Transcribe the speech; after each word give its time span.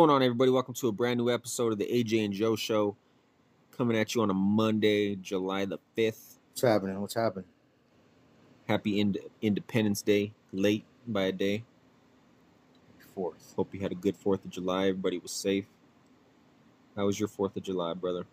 going 0.00 0.08
on, 0.08 0.22
everybody? 0.22 0.50
Welcome 0.50 0.72
to 0.72 0.88
a 0.88 0.92
brand 0.92 1.18
new 1.18 1.28
episode 1.28 1.72
of 1.74 1.78
the 1.78 1.84
AJ 1.84 2.24
and 2.24 2.32
Joe 2.32 2.56
Show, 2.56 2.96
coming 3.76 3.98
at 3.98 4.14
you 4.14 4.22
on 4.22 4.30
a 4.30 4.32
Monday, 4.34 5.14
July 5.14 5.66
the 5.66 5.78
fifth. 5.94 6.38
What's 6.52 6.62
happening? 6.62 6.98
What's 7.02 7.12
happening? 7.12 7.44
Happy 8.66 8.98
Ind- 8.98 9.18
Independence 9.42 10.00
Day, 10.00 10.32
late 10.54 10.86
by 11.06 11.24
a 11.24 11.32
day. 11.32 11.64
Fourth. 13.14 13.52
Hope 13.54 13.74
you 13.74 13.80
had 13.80 13.92
a 13.92 13.94
good 13.94 14.16
Fourth 14.16 14.42
of 14.42 14.50
July. 14.50 14.88
Everybody 14.88 15.18
was 15.18 15.32
safe. 15.32 15.66
How 16.96 17.04
was 17.04 17.20
your 17.20 17.28
Fourth 17.28 17.54
of 17.54 17.62
July, 17.62 17.92
brother? 17.92 18.24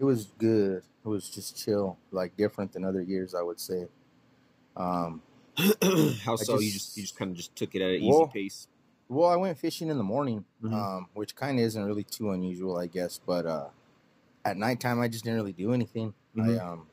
It 0.00 0.04
was 0.04 0.26
good. 0.38 0.82
It 1.04 1.08
was 1.08 1.28
just 1.28 1.56
chill, 1.64 1.98
like 2.10 2.36
different 2.36 2.72
than 2.72 2.84
other 2.84 3.00
years, 3.00 3.32
I 3.32 3.42
would 3.42 3.60
say. 3.60 3.86
Um, 4.76 5.22
How 6.24 6.34
so? 6.34 6.58
you 6.58 6.72
just- 6.72 6.72
just 6.72 6.96
you 6.96 7.02
just 7.04 7.16
kind 7.16 7.30
of 7.30 7.36
just 7.36 7.54
took 7.54 7.76
it 7.76 7.80
at 7.80 7.90
an 7.90 8.02
easy 8.02 8.24
pace. 8.32 8.66
Well, 9.10 9.28
I 9.28 9.36
went 9.36 9.58
fishing 9.58 9.88
in 9.88 9.98
the 9.98 10.04
morning, 10.04 10.44
Mhm. 10.62 10.72
um, 10.72 11.06
which 11.14 11.34
kind 11.34 11.58
of 11.58 11.64
isn't 11.64 11.84
really 11.84 12.04
too 12.04 12.30
unusual, 12.30 12.76
I 12.76 12.86
guess. 12.86 13.18
But 13.24 13.44
uh, 13.44 13.68
at 14.44 14.56
nighttime, 14.56 15.00
I 15.00 15.08
just 15.08 15.24
didn't 15.24 15.38
really 15.40 15.52
do 15.52 15.72
anything. 15.72 16.14
Mhm. 16.36 16.58
I 16.60 16.64
um, 16.64 16.86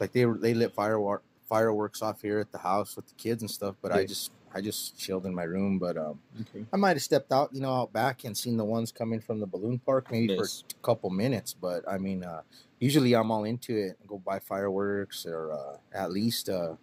like 0.00 0.12
they 0.12 0.24
they 0.24 0.54
lit 0.54 0.74
firework 0.74 1.22
fireworks 1.48 2.02
off 2.02 2.20
here 2.20 2.40
at 2.40 2.52
the 2.52 2.58
house 2.58 2.94
with 2.96 3.06
the 3.06 3.14
kids 3.14 3.42
and 3.42 3.50
stuff, 3.50 3.76
but 3.80 3.92
I 3.92 4.04
just 4.04 4.32
I 4.52 4.60
just 4.60 4.98
chilled 4.98 5.24
in 5.26 5.34
my 5.34 5.44
room. 5.44 5.78
But 5.78 5.96
um, 5.96 6.20
Okay. 6.40 6.64
I 6.72 6.76
might 6.76 6.96
have 6.96 7.02
stepped 7.02 7.32
out, 7.32 7.54
you 7.54 7.60
know, 7.60 7.72
out 7.72 7.92
back 7.92 8.24
and 8.24 8.36
seen 8.36 8.56
the 8.56 8.64
ones 8.64 8.90
coming 8.92 9.20
from 9.20 9.40
the 9.40 9.46
balloon 9.46 9.78
park 9.78 10.10
maybe 10.10 10.36
Nice. 10.36 10.64
for 10.68 10.76
a 10.78 10.82
couple 10.82 11.10
minutes. 11.10 11.54
But 11.54 11.88
I 11.88 11.98
mean, 11.98 12.24
uh, 12.24 12.42
usually 12.80 13.14
I'm 13.14 13.30
all 13.30 13.44
into 13.44 13.76
it 13.76 13.96
and 14.00 14.08
go 14.08 14.18
buy 14.18 14.40
fireworks 14.40 15.24
or 15.26 15.52
uh, 15.52 15.76
at 15.92 16.10
least 16.10 16.48
uh, 16.48 16.74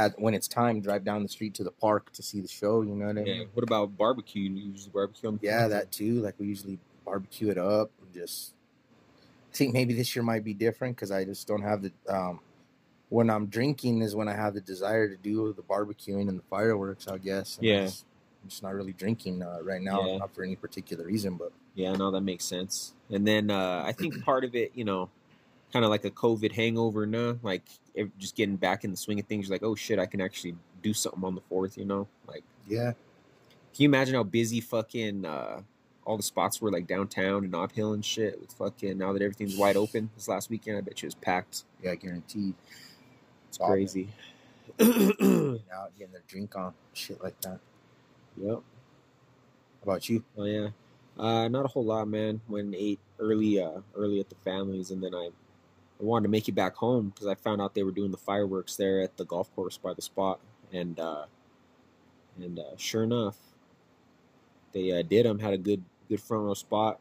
at 0.00 0.18
when 0.18 0.32
it's 0.34 0.48
time, 0.48 0.80
drive 0.80 1.04
down 1.04 1.22
the 1.22 1.28
street 1.28 1.54
to 1.54 1.64
the 1.64 1.70
park 1.70 2.10
to 2.12 2.22
see 2.22 2.40
the 2.40 2.48
show. 2.48 2.82
You 2.82 2.94
know 2.94 3.06
what 3.06 3.18
I 3.18 3.22
mean? 3.22 3.26
Yeah. 3.26 3.44
What 3.52 3.64
about 3.64 3.96
barbecue? 3.96 4.42
You 4.50 4.70
usually 4.72 4.90
barbecue 4.92 5.28
on 5.28 5.36
the 5.36 5.46
Yeah, 5.46 5.68
that 5.68 5.92
too. 5.92 6.20
Like 6.22 6.34
we 6.38 6.46
usually 6.46 6.78
barbecue 7.04 7.50
it 7.50 7.58
up 7.58 7.90
and 8.00 8.12
just. 8.14 8.54
I 9.52 9.56
think 9.56 9.74
maybe 9.74 9.94
this 9.94 10.14
year 10.14 10.22
might 10.22 10.44
be 10.44 10.54
different 10.54 10.96
because 10.96 11.10
I 11.10 11.24
just 11.24 11.46
don't 11.46 11.62
have 11.62 11.82
the. 11.82 11.92
Um, 12.08 12.40
when 13.10 13.28
I'm 13.28 13.46
drinking 13.46 14.02
is 14.02 14.14
when 14.14 14.28
I 14.28 14.34
have 14.34 14.54
the 14.54 14.60
desire 14.60 15.08
to 15.08 15.16
do 15.16 15.52
the 15.52 15.62
barbecuing 15.62 16.28
and 16.28 16.38
the 16.38 16.44
fireworks. 16.48 17.06
I 17.08 17.18
guess. 17.18 17.58
And 17.58 17.66
Yeah. 17.66 17.90
I'm 18.42 18.48
just 18.48 18.62
not 18.62 18.74
really 18.74 18.94
drinking 18.94 19.42
uh, 19.42 19.58
right 19.62 19.82
now, 19.82 20.06
Yeah. 20.06 20.16
not 20.18 20.34
for 20.34 20.42
any 20.42 20.56
particular 20.56 21.04
reason, 21.04 21.36
but 21.36 21.52
Yeah, 21.74 21.92
no, 21.92 22.10
that 22.10 22.22
makes 22.22 22.44
sense. 22.46 22.94
And 23.10 23.26
then 23.26 23.50
uh, 23.50 23.82
I 23.84 23.92
think 23.92 24.24
part 24.24 24.44
of 24.44 24.54
it, 24.54 24.72
you 24.74 24.84
know, 24.84 25.10
kind 25.72 25.84
of 25.84 25.90
like 25.90 26.04
a 26.04 26.10
COVID 26.10 26.52
hangover, 26.52 27.06
no, 27.06 27.38
like 27.42 27.62
if, 27.94 28.08
just 28.18 28.36
getting 28.36 28.56
back 28.56 28.84
in 28.84 28.90
the 28.90 28.96
swing 28.96 29.20
of 29.20 29.26
things. 29.26 29.48
You're 29.48 29.54
like, 29.54 29.62
oh 29.62 29.74
shit, 29.74 29.98
I 29.98 30.06
can 30.06 30.20
actually 30.20 30.56
do 30.82 30.92
something 30.92 31.24
on 31.24 31.34
the 31.34 31.40
fourth. 31.42 31.76
You 31.76 31.84
know, 31.84 32.08
like 32.26 32.44
yeah. 32.68 32.92
can 33.72 33.82
you 33.82 33.88
imagine 33.88 34.14
how 34.14 34.22
busy 34.22 34.60
fucking 34.60 35.24
uh, 35.24 35.62
all 36.04 36.16
the 36.16 36.22
spots 36.22 36.60
were 36.60 36.70
like 36.70 36.86
downtown 36.86 37.44
and 37.44 37.52
Nob 37.52 37.72
Hill 37.72 37.92
and 37.92 38.04
shit 38.04 38.40
with 38.40 38.52
fucking 38.52 38.98
now 38.98 39.12
that 39.12 39.22
everything's 39.22 39.56
wide 39.56 39.76
open. 39.76 40.10
This 40.16 40.28
last 40.28 40.50
weekend, 40.50 40.78
I 40.78 40.80
bet 40.80 41.02
you 41.02 41.06
it 41.06 41.08
was 41.08 41.14
packed. 41.16 41.64
Yeah, 41.82 41.94
guaranteed. 41.94 42.54
It's 43.48 43.58
crazy. 43.58 44.08
Getting 44.78 45.60
out, 45.74 45.92
getting 45.98 46.12
their 46.12 46.22
drink 46.28 46.56
on, 46.56 46.72
shit 46.94 47.22
like 47.22 47.40
that. 47.42 47.58
yep. 48.36 48.60
How 49.80 49.82
about 49.82 50.08
you? 50.08 50.22
Oh 50.36 50.44
yeah. 50.44 50.68
Uh, 51.18 51.48
not 51.48 51.64
a 51.64 51.68
whole 51.68 51.84
lot, 51.84 52.08
man. 52.08 52.40
Went 52.48 52.66
and 52.66 52.74
ate 52.74 53.00
early, 53.18 53.60
uh, 53.60 53.80
early 53.94 54.20
at 54.20 54.28
the 54.28 54.36
families, 54.36 54.90
and 54.90 55.02
then 55.02 55.14
I, 55.14 55.30
I 56.00 56.04
wanted 56.04 56.24
to 56.24 56.30
make 56.30 56.48
it 56.48 56.52
back 56.52 56.76
home 56.76 57.10
because 57.10 57.26
I 57.26 57.34
found 57.34 57.60
out 57.60 57.74
they 57.74 57.82
were 57.82 57.90
doing 57.90 58.10
the 58.10 58.16
fireworks 58.16 58.76
there 58.76 59.00
at 59.00 59.16
the 59.16 59.24
golf 59.24 59.54
course 59.54 59.76
by 59.76 59.92
the 59.92 60.02
spot, 60.02 60.40
and 60.72 60.98
uh, 60.98 61.24
and 62.36 62.58
uh, 62.58 62.76
sure 62.76 63.02
enough, 63.02 63.36
they 64.72 64.92
uh, 64.92 65.02
did 65.02 65.26
them. 65.26 65.38
Had 65.38 65.52
a 65.52 65.58
good, 65.58 65.82
good 66.08 66.20
front 66.20 66.44
row 66.44 66.54
spot, 66.54 67.00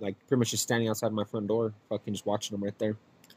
like 0.00 0.16
pretty 0.26 0.38
much 0.40 0.50
just 0.50 0.64
standing 0.64 0.88
outside 0.88 1.12
my 1.12 1.24
front 1.24 1.46
door, 1.46 1.74
fucking 1.88 2.14
just 2.14 2.26
watching 2.26 2.54
them 2.56 2.64
right 2.64 2.78
there. 2.78 2.96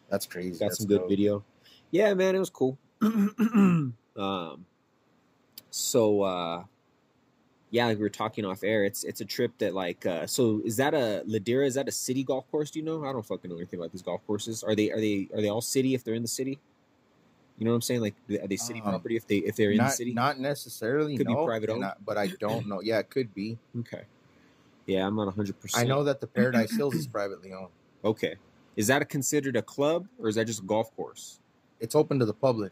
That's 0.09 0.25
crazy. 0.25 0.51
Got 0.51 0.69
That's 0.69 0.79
some 0.79 0.87
good 0.87 0.99
dope. 0.99 1.09
video. 1.09 1.43
Yeah, 1.91 2.13
man, 2.13 2.35
it 2.35 2.39
was 2.39 2.49
cool. 2.49 2.77
um, 3.01 3.93
so 5.69 6.21
uh, 6.23 6.63
yeah, 7.77 7.85
like 7.85 7.97
we 7.97 8.01
were 8.01 8.09
talking 8.09 8.43
off 8.43 8.63
air. 8.63 8.85
It's 8.85 9.03
it's 9.03 9.21
a 9.21 9.25
trip 9.25 9.51
that 9.59 9.75
like 9.75 10.03
uh, 10.07 10.25
so 10.25 10.61
is 10.65 10.77
that 10.77 10.95
a 10.95 11.21
Ladera? 11.27 11.63
Is 11.67 11.75
that 11.75 11.87
a 11.87 11.91
city 11.91 12.23
golf 12.23 12.49
course? 12.49 12.71
Do 12.71 12.79
you 12.79 12.85
know? 12.85 13.05
I 13.05 13.13
don't 13.13 13.23
fucking 13.25 13.51
know 13.51 13.57
anything 13.57 13.79
about 13.79 13.91
these 13.91 14.01
golf 14.01 14.25
courses. 14.25 14.63
Are 14.63 14.73
they 14.73 14.89
are 14.91 14.99
they 14.99 15.29
are 15.31 15.41
they 15.41 15.49
all 15.49 15.61
city 15.61 15.93
if 15.93 16.03
they're 16.03 16.15
in 16.15 16.23
the 16.23 16.27
city? 16.27 16.59
You 17.59 17.65
know 17.65 17.71
what 17.71 17.75
I'm 17.75 17.81
saying? 17.83 18.01
Like 18.01 18.15
are 18.41 18.47
they 18.47 18.57
city 18.57 18.81
Um, 18.83 18.89
property 18.89 19.15
if 19.15 19.27
they 19.27 19.37
if 19.37 19.55
they're 19.55 19.69
in 19.69 19.77
Not, 19.77 19.89
the 19.91 19.95
city? 19.95 20.13
not 20.15 20.39
necessarily. 20.39 21.17
Could 21.17 21.27
be 21.27 21.35
private 21.35 21.69
owned? 21.69 21.83
I- 21.85 21.93
but 22.03 22.17
I 22.17 22.27
don't 22.39 22.67
know. 22.67 22.81
Yeah, 22.81 22.97
it 22.97 23.11
could 23.11 23.31
be. 23.35 23.59
okay. 23.81 24.05
Yeah, 24.87 25.05
I'm 25.05 25.15
not 25.15 25.27
100. 25.27 25.55
I 25.75 25.83
know 25.83 26.03
that 26.05 26.19
the 26.19 26.27
Paradise 26.27 26.75
Hills 26.75 26.95
is 26.95 27.05
privately 27.07 27.53
owned. 27.53 27.69
Okay, 28.05 28.35
is 28.75 28.87
that 28.87 29.01
a 29.01 29.05
considered 29.05 29.55
a 29.55 29.61
club 29.61 30.07
or 30.19 30.29
is 30.29 30.35
that 30.35 30.45
just 30.45 30.61
a 30.61 30.65
golf 30.65 30.95
course? 30.95 31.39
It's 31.79 31.93
open 31.93 32.17
to 32.19 32.25
the 32.25 32.33
public. 32.33 32.71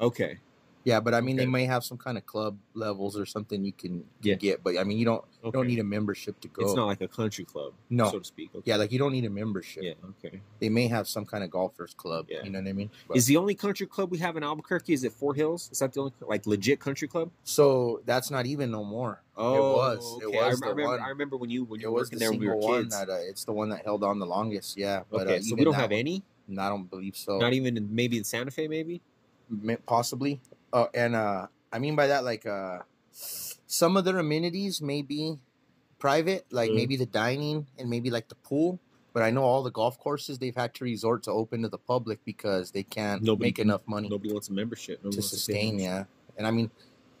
Okay. 0.00 0.38
Yeah, 0.84 1.00
but 1.00 1.12
I 1.12 1.20
mean, 1.20 1.36
Okay. 1.36 1.44
they 1.44 1.50
may 1.50 1.64
have 1.66 1.84
some 1.84 1.98
kind 1.98 2.16
of 2.16 2.24
club 2.24 2.56
levels 2.72 3.18
or 3.18 3.26
something 3.26 3.62
you 3.64 3.72
can, 3.72 4.04
Yeah. 4.22 4.36
get. 4.36 4.62
But 4.64 4.78
I 4.78 4.84
mean, 4.84 4.96
you 4.96 5.04
don't 5.04 5.24
you 5.44 5.52
don't 5.52 5.66
need 5.66 5.78
a 5.80 5.84
membership 5.84 6.40
to 6.40 6.48
go. 6.48 6.64
It's 6.64 6.74
not 6.74 6.86
like 6.86 7.00
a 7.00 7.08
country 7.08 7.44
club, 7.44 7.72
No. 7.90 8.10
so 8.10 8.18
to 8.20 8.24
speak. 8.24 8.50
Okay. 8.54 8.62
yeah, 8.64 8.76
like 8.76 8.90
you 8.90 8.98
don't 8.98 9.12
need 9.12 9.24
a 9.24 9.30
membership. 9.30 9.82
Yeah. 9.82 9.94
Okay. 10.24 10.40
They 10.60 10.68
may 10.68 10.86
have 10.88 11.06
some 11.06 11.24
kind 11.26 11.44
of 11.44 11.50
golfers 11.50 11.94
club. 11.94 12.26
Yeah. 12.28 12.42
You 12.42 12.50
know 12.50 12.60
what 12.60 12.68
I 12.68 12.72
mean? 12.72 12.90
But- 13.06 13.16
Is 13.18 13.26
the 13.26 13.36
only 13.36 13.54
country 13.54 13.86
club 13.86 14.10
we 14.10 14.18
have 14.18 14.36
in 14.36 14.42
Albuquerque? 14.42 14.92
Is 14.94 15.04
it 15.04 15.12
Four 15.12 15.34
Hills? 15.34 15.68
Is 15.72 15.80
that 15.80 15.92
the 15.92 16.00
only 16.00 16.12
like 16.26 16.46
legit 16.46 16.80
country 16.80 17.06
club? 17.08 17.30
so 17.44 18.00
that's 18.06 18.30
not 18.30 18.46
even 18.46 18.70
no 18.70 18.82
more. 18.84 19.22
Oh, 19.36 19.54
it 19.54 19.60
was. 19.76 20.18
It 20.22 20.26
okay. 20.26 20.38
I, 20.38 20.48
was 20.48 20.62
I 20.62 20.66
the 20.66 20.70
remember. 20.74 20.90
one. 20.92 21.00
I 21.00 21.08
remember 21.10 21.36
when 21.36 21.50
you 21.50 21.64
when 21.64 21.80
you 21.80 21.88
were 21.90 21.94
working 22.00 22.18
the 22.18 22.24
there 22.24 22.32
we 22.32 22.48
were 22.48 22.60
kids. 22.60 22.94
that 22.94 23.10
uh, 23.10 23.14
it's 23.28 23.44
the 23.44 23.52
one 23.52 23.68
that 23.70 23.84
held 23.84 24.02
on 24.04 24.18
the 24.18 24.26
longest. 24.26 24.76
Yeah, 24.78 25.02
but 25.10 25.26
okay, 25.26 25.36
uh, 25.38 25.40
so 25.42 25.54
we 25.56 25.64
don't 25.64 25.74
have 25.74 25.90
one- 25.90 25.98
any. 25.98 26.22
No, 26.48 26.62
I 26.62 26.68
don't 26.70 26.88
believe 26.90 27.14
so. 27.14 27.38
Not 27.38 27.52
even 27.52 27.76
in, 27.76 27.94
maybe 27.94 28.16
in 28.16 28.24
Santa 28.24 28.50
Fe, 28.50 28.68
maybe. 28.68 29.02
Possibly 29.86 30.40
uh, 30.72 30.86
and 30.94 31.14
uh 31.14 31.46
i 31.72 31.78
mean 31.78 31.96
by 31.96 32.06
that 32.06 32.24
like 32.24 32.46
uh 32.46 32.78
some 33.12 33.96
of 33.96 34.04
their 34.04 34.18
amenities 34.18 34.80
may 34.80 35.02
be 35.02 35.38
private 35.98 36.46
like 36.50 36.70
Mhm. 36.70 36.74
maybe 36.74 36.96
the 36.96 37.06
dining 37.06 37.66
and 37.78 37.90
maybe 37.90 38.10
like 38.10 38.28
the 38.28 38.34
pool 38.36 38.78
but 39.12 39.22
i 39.22 39.30
know 39.30 39.42
all 39.42 39.62
the 39.62 39.70
golf 39.70 39.98
courses 39.98 40.38
they've 40.38 40.54
had 40.54 40.72
to 40.74 40.84
resort 40.84 41.22
to 41.24 41.30
open 41.30 41.62
to 41.62 41.68
the 41.68 41.78
public 41.78 42.24
because 42.24 42.70
they 42.70 42.82
can't 42.82 43.22
Nobody 43.22 43.48
make 43.48 43.58
enough 43.58 43.82
money 43.86 44.08
Nobody 44.08 44.32
wants 44.32 44.48
a 44.48 44.52
membership 44.52 45.00
Nobody 45.02 45.16
to 45.16 45.22
sustain 45.22 45.78
yeah 45.78 46.04
and 46.36 46.46
i 46.46 46.50
mean 46.50 46.70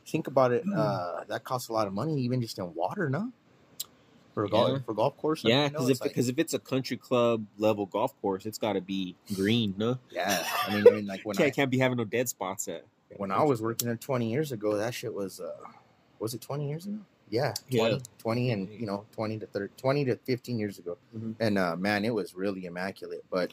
think 0.06 0.26
about 0.26 0.52
it 0.52 0.64
uh 0.74 1.24
that 1.28 1.44
costs 1.44 1.68
a 1.68 1.72
lot 1.72 1.86
of 1.86 1.92
money 1.92 2.20
even 2.20 2.40
just 2.40 2.58
in 2.58 2.72
water 2.74 3.10
no 3.10 3.32
for 4.34 4.44
a 4.44 4.46
Yeah. 4.46 4.50
golf 4.52 4.84
for 4.84 4.94
golf 4.94 5.16
course 5.16 5.42
Yeah, 5.44 5.68
because 5.68 5.88
if 5.90 6.00
like- 6.00 6.10
because 6.10 6.28
if 6.28 6.38
it's 6.38 6.54
a 6.54 6.58
country 6.60 6.96
club 6.96 7.44
level 7.58 7.86
golf 7.86 8.14
course, 8.22 8.46
it's 8.46 8.58
got 8.58 8.74
to 8.74 8.80
be 8.80 9.16
green, 9.34 9.74
no? 9.76 9.98
yeah 10.12 10.44
i 10.66 10.74
mean, 10.74 10.86
I 10.86 10.90
mean 10.92 11.06
like 11.06 11.22
when 11.26 11.36
Can't, 11.36 11.48
I, 11.48 11.50
can't 11.50 11.70
be 11.70 11.78
having 11.78 11.98
no 11.98 12.04
dead 12.04 12.28
spots 12.28 12.68
at. 12.68 12.84
When 13.16 13.30
I 13.30 13.42
was 13.42 13.60
working 13.62 13.86
there 13.86 13.96
20 13.96 14.30
years 14.30 14.52
ago, 14.52 14.76
that 14.76 14.94
shit 14.94 15.12
was, 15.14 15.40
uh, 15.40 15.52
was 16.18 16.34
it 16.34 16.40
20 16.40 16.68
years 16.68 16.86
ago? 16.86 16.98
Yeah, 17.30 17.52
20, 17.70 17.94
Yeah. 17.94 18.00
20 18.18 18.50
and, 18.52 18.68
you 18.70 18.86
know, 18.86 19.04
20 19.12 19.38
to 19.38 19.46
30, 19.46 19.72
20 19.76 20.04
to 20.06 20.16
15 20.16 20.58
years 20.58 20.78
ago. 20.78 20.96
Mhm. 21.14 21.34
And, 21.38 21.58
uh, 21.58 21.76
man, 21.76 22.04
it 22.04 22.14
was 22.14 22.34
really 22.34 22.64
immaculate. 22.66 23.24
But 23.30 23.52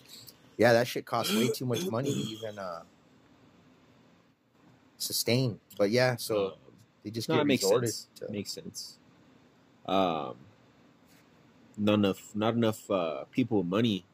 yeah, 0.57 0.71
that 0.73 0.87
shit 0.87 1.05
cost 1.05 1.33
way 1.35 1.49
too 1.49 1.65
much 1.65 1.85
money 1.87 2.13
to 2.13 2.19
even, 2.37 2.57
uh, 2.59 2.83
sustain. 4.97 5.59
But 5.77 5.91
yeah, 5.91 6.15
so 6.15 6.47
Um, 6.47 6.53
they 7.03 7.11
just 7.11 7.29
no, 7.29 7.35
get 7.37 7.47
makes 7.47 7.63
resorted 7.63 7.89
sense. 7.89 8.07
to. 8.15 8.31
Makes 8.31 8.51
sense. 8.51 8.97
Um, 9.85 10.37
not 11.77 11.93
enough, 11.95 12.35
not 12.35 12.53
enough 12.55 12.89
uh, 12.89 13.25
people 13.25 13.57
with 13.59 13.67
money 13.67 14.05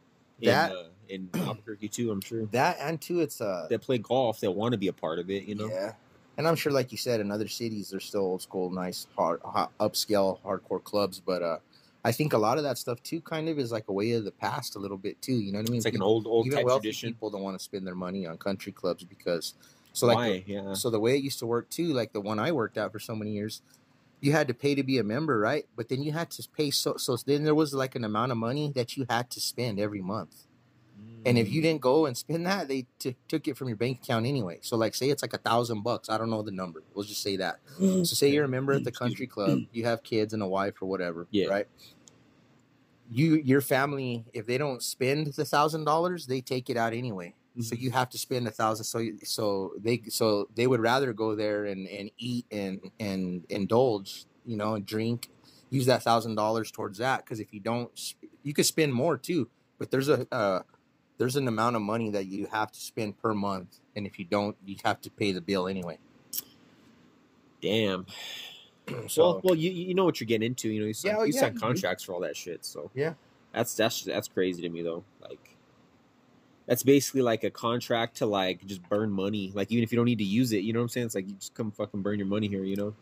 in, 0.42 0.50
uh, 0.50 0.90
in 1.12 1.30
Albuquerque 1.36 1.90
too. 1.90 2.12
I'm 2.12 2.22
sure 2.22 2.46
that 2.48 2.78
and 2.80 3.00
too, 3.00 3.20
it's, 3.20 3.42
uh, 3.42 3.68
that 3.70 3.82
play 3.82 3.98
golf 3.98 4.40
that 4.40 4.52
want 4.52 4.72
to 4.72 4.78
be 4.78 4.88
a 4.88 4.94
part 4.94 5.20
of 5.20 5.30
it. 5.30 5.44
You 5.44 5.56
know, 5.56 5.68
Yeah. 5.68 5.94
And 6.38 6.48
I'm 6.48 6.56
sure, 6.56 6.72
like 6.72 6.92
you 6.92 6.98
said, 6.98 7.20
in 7.20 7.30
other 7.30 7.48
cities, 7.48 7.90
there's 7.90 8.06
still 8.06 8.22
old 8.22 8.42
school, 8.42 8.72
nice, 8.72 9.06
hard, 9.18 9.42
hot, 9.44 9.70
upscale, 9.80 10.40
hardcore 10.42 10.84
clubs. 10.84 11.20
But 11.20 11.44
uh, 11.44 11.58
I 12.06 12.12
think 12.14 12.34
a 12.34 12.38
lot 12.38 12.58
of 12.58 12.64
that 12.64 12.78
stuff 12.78 13.04
too, 13.04 13.22
kind 13.22 13.50
of, 13.50 13.60
is 13.60 13.72
like 13.72 13.90
a 13.90 13.94
way 13.94 14.14
of 14.14 14.24
the 14.24 14.32
past 14.32 14.76
a 14.76 14.80
little 14.80 14.98
bit 14.98 15.22
too. 15.22 15.34
You 15.34 15.52
know 15.52 15.60
what 15.60 15.70
I 15.70 15.72
mean? 15.72 15.78
it's 15.78 15.86
like 15.86 15.94
an 15.94 16.02
old, 16.02 16.26
old 16.26 16.48
even 16.48 16.60
type 16.60 16.66
wealthy 16.66 16.84
tradition. 16.84 17.10
people 17.10 17.30
don't 17.30 17.44
want 17.44 17.58
to 17.58 17.64
spend 17.64 17.86
their 17.86 17.96
money 17.96 18.26
on 18.26 18.38
country 18.38 18.72
clubs 18.72 19.04
because 19.04 19.54
so 19.94 20.08
like 20.08 20.16
Why? 20.16 20.44
yeah. 20.48 20.74
so 20.74 20.90
the 20.90 21.00
way 21.00 21.16
it 21.16 21.24
used 21.24 21.40
to 21.40 21.46
work 21.46 21.70
too 21.70 21.94
like 21.94 22.14
the 22.14 22.22
one 22.22 22.40
i 22.40 22.52
worked 22.52 22.78
at 22.78 22.92
for 22.92 23.00
so 23.00 23.16
many 23.16 23.32
years 23.32 23.62
you 24.22 24.32
had 24.32 24.48
to 24.48 24.54
pay 24.54 24.76
to 24.76 24.84
be 24.84 25.00
a 25.00 25.04
member 25.04 25.38
right 25.40 25.66
but 25.76 25.90
then 25.90 26.02
you 26.02 26.12
had 26.12 26.30
to 26.32 26.48
pay 26.56 26.72
so 26.72 26.96
so 26.98 27.18
then 27.26 27.44
there 27.44 27.56
was 27.56 27.74
like 27.74 27.96
an 27.96 28.04
amount 28.04 28.32
of 28.32 28.38
money 28.38 28.72
that 28.74 28.96
you 28.96 29.06
had 29.10 29.30
to 29.30 29.40
spend 29.40 29.80
every 29.80 30.02
month 30.02 30.46
and 31.26 31.38
if 31.38 31.48
Mm. 31.48 31.52
you 31.52 31.62
didn't 31.62 31.82
go 31.82 32.06
and 32.08 32.18
spend 32.18 32.46
that 32.46 32.68
they 32.68 32.86
t- 33.00 33.16
took 33.28 33.48
it 33.48 33.56
from 33.58 33.68
your 33.68 33.78
bank 33.78 34.00
account 34.04 34.26
anyway 34.26 34.58
so 34.62 34.76
like 34.78 34.96
say 34.96 35.10
it's 35.10 35.22
like 35.22 35.34
a 35.34 35.38
thousand 35.38 35.82
bucks 35.84 36.10
i 36.10 36.18
don't 36.18 36.30
know 36.30 36.42
the 36.42 36.52
number 36.52 36.82
we'll 36.94 37.06
just 37.06 37.22
say 37.22 37.38
that 37.38 37.60
so 37.78 38.04
say 38.04 38.30
you're 38.30 38.46
a 38.46 38.48
member 38.58 38.74
at 38.74 38.84
the 38.84 38.92
country 38.92 39.28
club 39.28 39.60
you 39.72 39.84
have 39.86 40.02
kids 40.04 40.34
and 40.34 40.42
a 40.42 40.48
wife 40.48 40.82
or 40.82 40.88
whatever 40.88 41.28
Yeah. 41.32 41.48
right 41.48 41.68
you 43.10 43.36
your 43.36 43.62
family 43.62 44.26
if 44.34 44.46
they 44.46 44.58
don't 44.58 44.82
spend 44.82 45.28
the 45.34 45.46
thousand 45.46 45.84
dollars 45.86 46.28
they 46.28 46.42
take 46.42 46.70
it 46.70 46.78
out 46.78 46.94
anyway 46.94 47.34
so 47.60 47.76
Mhm. 47.76 47.80
you 47.82 47.92
have 47.92 48.10
to 48.10 48.18
spend 48.18 48.48
a 48.48 48.52
thousand 48.52 48.86
so 48.86 49.06
so 49.24 49.74
they 49.78 50.02
so 50.10 50.48
they 50.56 50.68
would 50.68 50.80
rather 50.80 51.12
go 51.12 51.36
there 51.36 51.66
and 51.66 51.88
and 51.88 52.10
eat 52.18 52.46
and 52.52 52.80
and 53.00 53.46
indulge 53.50 54.26
you 54.46 54.56
know 54.56 54.76
and 54.76 54.86
drink 54.86 55.30
use 55.70 55.86
that 55.86 56.04
thousand 56.04 56.36
dollars 56.36 56.70
towards 56.70 56.98
that. 56.98 57.24
Because 57.24 57.40
if 57.40 57.54
you 57.54 57.62
don't, 57.62 58.14
you 58.44 58.54
could 58.54 58.66
spend 58.66 58.94
more 58.94 59.18
too. 59.18 59.50
But 59.80 59.90
there's 59.90 60.10
a 60.10 60.28
uh, 60.30 60.64
there's 61.22 61.36
an 61.36 61.48
amount 61.48 61.76
of 61.76 61.84
money 61.84 62.10
that 62.10 62.26
you 62.26 62.48
have 62.48 62.72
to 62.72 62.80
spend 62.80 63.22
per 63.22 63.32
month, 63.36 63.78
and 63.96 64.08
if 64.08 64.18
you 64.18 64.26
don't, 64.26 64.58
you 64.66 64.76
have 64.84 65.00
to 65.02 65.12
pay 65.12 65.32
the 65.32 65.40
bill 65.40 65.68
anyway. 65.68 66.00
Damn. 67.62 68.06
So 69.08 69.22
well, 69.24 69.42
well, 69.44 69.56
you 69.56 69.70
you 69.72 69.94
know 69.94 70.04
what 70.04 70.20
you're 70.20 70.26
getting 70.28 70.48
into. 70.48 70.68
You 70.68 70.82
know, 70.82 70.88
you 70.88 70.94
sign, 70.94 71.16
Yeah, 71.16 71.24
you 71.24 71.32
yeah, 71.34 71.40
sign 71.42 71.58
contracts 71.58 72.04
for 72.04 72.14
all 72.14 72.20
that 72.22 72.36
shit. 72.36 72.66
So 72.66 72.90
Yeah. 72.94 73.14
that's 73.54 73.74
that's 73.76 74.02
that's 74.04 74.28
crazy 74.28 74.64
to 74.64 74.70
me 74.70 74.82
though. 74.82 75.06
Like, 75.22 75.56
that's 76.66 76.84
basically 76.84 77.22
like 77.22 77.44
a 77.46 77.52
contract 77.52 78.18
to 78.18 78.26
like 78.26 78.66
just 78.66 78.82
burn 78.90 79.12
money. 79.12 79.52
Like 79.54 79.72
even 79.72 79.84
if 79.84 79.92
you 79.94 79.96
don't 79.98 80.06
need 80.08 80.18
to 80.18 80.26
use 80.26 80.52
it, 80.52 80.64
you 80.64 80.74
know 80.74 80.80
what 80.80 80.86
I'm 80.86 80.90
saying? 80.90 81.06
It's 81.06 81.16
like 81.16 81.28
you 81.28 81.36
just 81.36 81.54
come 81.54 81.72
fucking 81.72 82.02
burn 82.02 82.18
your 82.18 82.28
money 82.28 82.48
here. 82.48 82.66
You 82.66 82.76
know? 82.76 82.94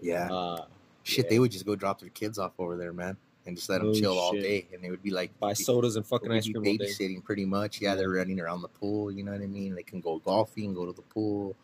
yeah, 0.00 0.32
Uh, 0.32 0.64
shit, 1.04 1.26
yeah. 1.26 1.30
they 1.30 1.38
would 1.38 1.52
just 1.52 1.66
go 1.66 1.76
drop 1.76 2.00
their 2.00 2.08
kids 2.08 2.38
off 2.38 2.52
over 2.58 2.76
there, 2.76 2.92
man, 2.94 3.16
and 3.50 3.56
just 3.58 3.68
let 3.68 3.80
them 3.80 3.90
Oh, 3.90 3.94
chill 3.94 4.16
all 4.18 4.32
day, 4.32 4.66
and 4.72 4.82
they 4.82 4.90
would 4.90 5.02
be 5.02 5.10
like 5.10 5.36
buy 5.40 5.52
sodas 5.54 5.96
and 5.96 6.06
fucking 6.06 6.30
ice 6.30 6.48
cream 6.48 6.62
babysitting 6.78 7.24
pretty 7.24 7.44
much. 7.44 7.80
Yeah, 7.80 7.96
they're 7.96 8.08
running 8.10 8.38
around 8.40 8.62
the 8.62 8.68
pool. 8.68 9.10
You 9.10 9.24
know 9.24 9.32
what 9.32 9.42
I 9.42 9.46
mean? 9.46 9.74
They 9.74 9.82
can 9.82 10.00
go 10.00 10.18
golfing, 10.20 10.72
go 10.72 10.86
to 10.86 10.92
the 10.92 11.02
pool, 11.02 11.56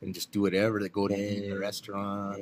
and 0.00 0.14
just 0.14 0.30
do 0.30 0.40
whatever. 0.42 0.80
They 0.80 0.88
go 0.88 1.08
to 1.08 1.14
eat 1.14 1.38
in 1.44 1.50
a 1.50 1.54
Damn. 1.54 1.60
restaurant. 1.60 2.38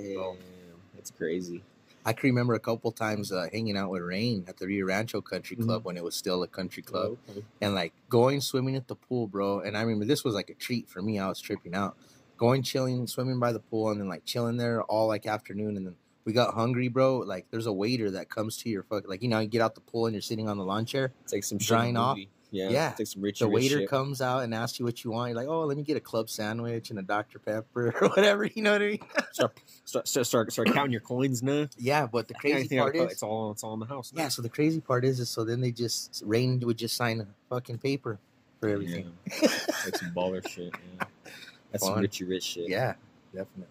that's 0.95 1.11
crazy. 1.11 1.63
I 2.05 2.13
can 2.15 2.29
remember 2.31 2.55
a 2.55 2.61
couple 2.61 2.91
times 2.93 3.31
uh, 3.31 3.47
hanging 3.53 3.77
out 3.77 3.91
with 3.91 4.03
Rain 4.03 4.45
at 4.49 4.57
the 4.57 4.67
Rio 4.67 4.87
Rancho 4.87 5.21
Country 5.21 5.57
Mm-hmm. 5.57 5.67
Club 5.67 5.85
when 5.85 5.97
it 5.97 6.05
was 6.05 6.15
still 6.17 6.43
a 6.43 6.47
country 6.49 6.83
club, 6.83 7.17
Oh, 7.29 7.33
okay. 7.33 7.45
and 7.61 7.75
like 7.75 7.93
going 8.09 8.41
swimming 8.41 8.77
at 8.77 8.89
the 8.89 8.95
pool, 8.97 9.27
bro. 9.27 9.61
And 9.61 9.77
I 9.77 9.83
remember 9.83 10.05
this 10.07 10.25
was 10.25 10.35
like 10.35 10.49
a 10.51 10.55
treat 10.55 10.89
for 10.89 11.03
me. 11.03 11.19
I 11.19 11.29
was 11.29 11.41
tripping 11.41 11.75
out, 11.75 11.97
going 12.39 12.63
chilling, 12.63 13.07
swimming 13.07 13.39
by 13.39 13.53
the 13.53 13.61
pool, 13.61 13.91
and 13.91 14.01
then 14.01 14.09
like 14.09 14.25
chilling 14.25 14.57
there 14.57 14.83
all 14.85 15.09
like 15.09 15.27
afternoon, 15.27 15.77
and 15.77 15.87
then. 15.87 15.97
We 16.31 16.35
got 16.35 16.55
hungry, 16.55 16.87
bro. 16.87 17.19
Like, 17.19 17.47
there's 17.51 17.67
a 17.67 17.73
waiter 17.73 18.09
that 18.13 18.29
comes 18.31 18.57
to 18.59 18.69
your 18.69 18.85
fuck. 18.85 19.09
Like, 19.09 19.21
you 19.21 19.29
know, 19.29 19.41
you 19.41 19.49
get 19.49 19.61
out 19.63 19.75
the 19.75 19.81
pool 19.81 20.07
and 20.07 20.15
you're 20.15 20.23
sitting 20.23 20.49
on 20.49 20.59
the 20.59 20.65
lawn 20.65 20.87
chair. 20.87 21.11
It's 21.25 21.33
like 21.33 21.43
some 21.43 21.59
shit 21.59 21.67
Drying 21.67 21.97
off. 21.97 22.19
Yeah, 22.53 22.69
Yeah. 22.69 22.95
Like 22.97 23.09
some 23.09 23.21
rich. 23.21 23.41
the 23.41 23.49
rich 23.49 23.55
waiter 23.55 23.79
shit. 23.81 23.89
comes 23.89 24.23
out 24.23 24.45
and 24.45 24.55
asks 24.55 24.79
you 24.79 24.85
what 24.85 25.03
you 25.03 25.11
want. 25.11 25.31
You're 25.31 25.37
like, 25.37 25.49
oh, 25.49 25.65
let 25.65 25.77
me 25.77 25.83
get 25.83 25.97
a 25.97 26.01
club 26.01 26.31
sandwich 26.31 26.91
and 26.91 27.01
a 27.01 27.03
Dr. 27.03 27.41
Pepper 27.41 27.93
or 28.01 28.09
whatever. 28.11 28.45
You 28.45 28.63
know 28.63 28.71
what 28.71 28.81
I 28.83 28.87
mean? 28.87 28.99
Start, 29.33 29.59
start, 29.85 30.07
start, 30.07 30.53
start, 30.53 30.73
counting 30.73 30.93
your 30.93 31.01
coins 31.01 31.43
now. 31.43 31.67
Yeah, 31.77 32.07
but 32.07 32.29
the 32.29 32.35
crazy 32.35 32.79
part 32.79 32.95
is, 32.95 33.11
it's 33.11 33.23
all 33.25 33.51
it's 33.51 33.65
all 33.65 33.75
in 33.75 33.81
the 33.81 33.87
house. 33.87 34.13
now. 34.13 34.23
yeah. 34.23 34.29
So 34.29 34.41
the 34.41 34.49
crazy 34.49 34.81
part 34.81 35.05
is, 35.05 35.19
is 35.19 35.29
so 35.29 35.43
then 35.43 35.61
they 35.61 35.73
just 35.73 36.23
Rain 36.25 36.61
would 36.61 36.79
just 36.79 36.97
sign 36.97 37.21
a 37.21 37.27
fucking 37.49 37.79
paper 37.79 38.21
for 38.61 38.69
everything. 38.69 39.13
Yeah. 39.27 39.49
like 39.85 39.97
some 39.97 40.13
baller 40.15 40.47
shit. 40.49 40.73
Yeah. 40.97 41.07
That's 41.73 41.85
some 41.85 41.97
richy 41.97 42.29
rich 42.29 42.45
shit. 42.45 42.69
Yeah, 42.69 42.95
definitely. 43.33 43.67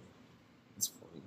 It's 0.78 0.88
funny. 0.88 1.22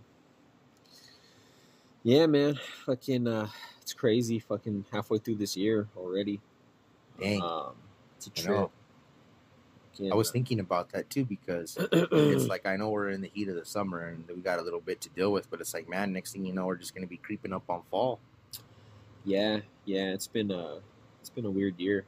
Yeah, 2.02 2.26
man. 2.26 2.58
Fucking, 2.86 3.28
uh, 3.28 3.48
it's 3.80 3.92
crazy. 3.92 4.38
Fucking 4.38 4.86
halfway 4.92 5.18
through 5.18 5.36
this 5.36 5.56
year 5.56 5.88
already. 5.96 6.40
Dang, 7.20 7.42
Um, 7.42 7.74
it's 8.16 8.26
a 8.26 8.30
trip. 8.30 8.48
know. 8.48 8.70
I 10.10 10.14
was 10.14 10.30
uh, 10.30 10.32
thinking 10.32 10.58
about 10.58 10.90
that 10.92 11.10
too 11.10 11.24
because 11.24 11.76
it's 11.78 12.46
like 12.48 12.64
I 12.66 12.76
know 12.76 12.88
we're 12.88 13.10
in 13.10 13.20
the 13.20 13.30
heat 13.32 13.48
of 13.48 13.56
the 13.56 13.64
summer 13.64 14.06
and 14.08 14.24
we 14.26 14.36
got 14.36 14.58
a 14.58 14.62
little 14.62 14.80
bit 14.80 15.00
to 15.02 15.10
deal 15.10 15.30
with, 15.32 15.50
but 15.50 15.60
it's 15.60 15.74
like, 15.74 15.88
man, 15.88 16.12
next 16.12 16.32
thing 16.32 16.46
you 16.46 16.52
know, 16.52 16.64
we're 16.66 16.76
just 16.76 16.94
gonna 16.94 17.06
be 17.06 17.18
creeping 17.18 17.52
up 17.52 17.68
on 17.68 17.82
fall. 17.90 18.18
yeah, 19.24 19.60
yeah. 19.84 20.12
It's 20.14 20.26
been 20.26 20.50
a, 20.50 20.78
it's 21.20 21.28
been 21.30 21.44
a 21.44 21.50
weird 21.50 21.78
year. 21.78 22.04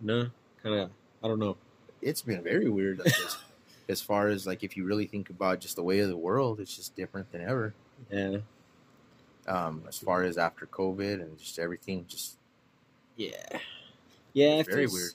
No, 0.00 0.28
kind 0.62 0.74
of. 0.74 0.90
I 1.22 1.28
don't 1.28 1.38
know. 1.38 1.56
It's 2.02 2.20
been 2.20 2.42
very 2.42 2.68
weird. 2.68 2.98
Like, 2.98 3.06
as, 3.24 3.36
as 3.88 4.00
far 4.02 4.28
as 4.28 4.44
like 4.46 4.64
if 4.64 4.76
you 4.76 4.84
really 4.84 5.06
think 5.06 5.30
about 5.30 5.60
just 5.60 5.76
the 5.76 5.84
way 5.84 6.00
of 6.00 6.08
the 6.08 6.16
world, 6.16 6.58
it's 6.58 6.74
just 6.76 6.96
different 6.96 7.30
than 7.30 7.42
ever. 7.42 7.74
Yeah, 8.10 8.38
um, 9.46 9.82
as 9.88 9.98
far 9.98 10.22
as 10.22 10.38
after 10.38 10.66
COVID 10.66 11.20
and 11.20 11.38
just 11.38 11.58
everything. 11.58 12.04
Just 12.08 12.36
yeah, 13.16 13.58
yeah. 14.32 14.54
It 14.60 14.66
very 14.66 14.82
feels, 14.82 14.92
weird. 14.92 15.12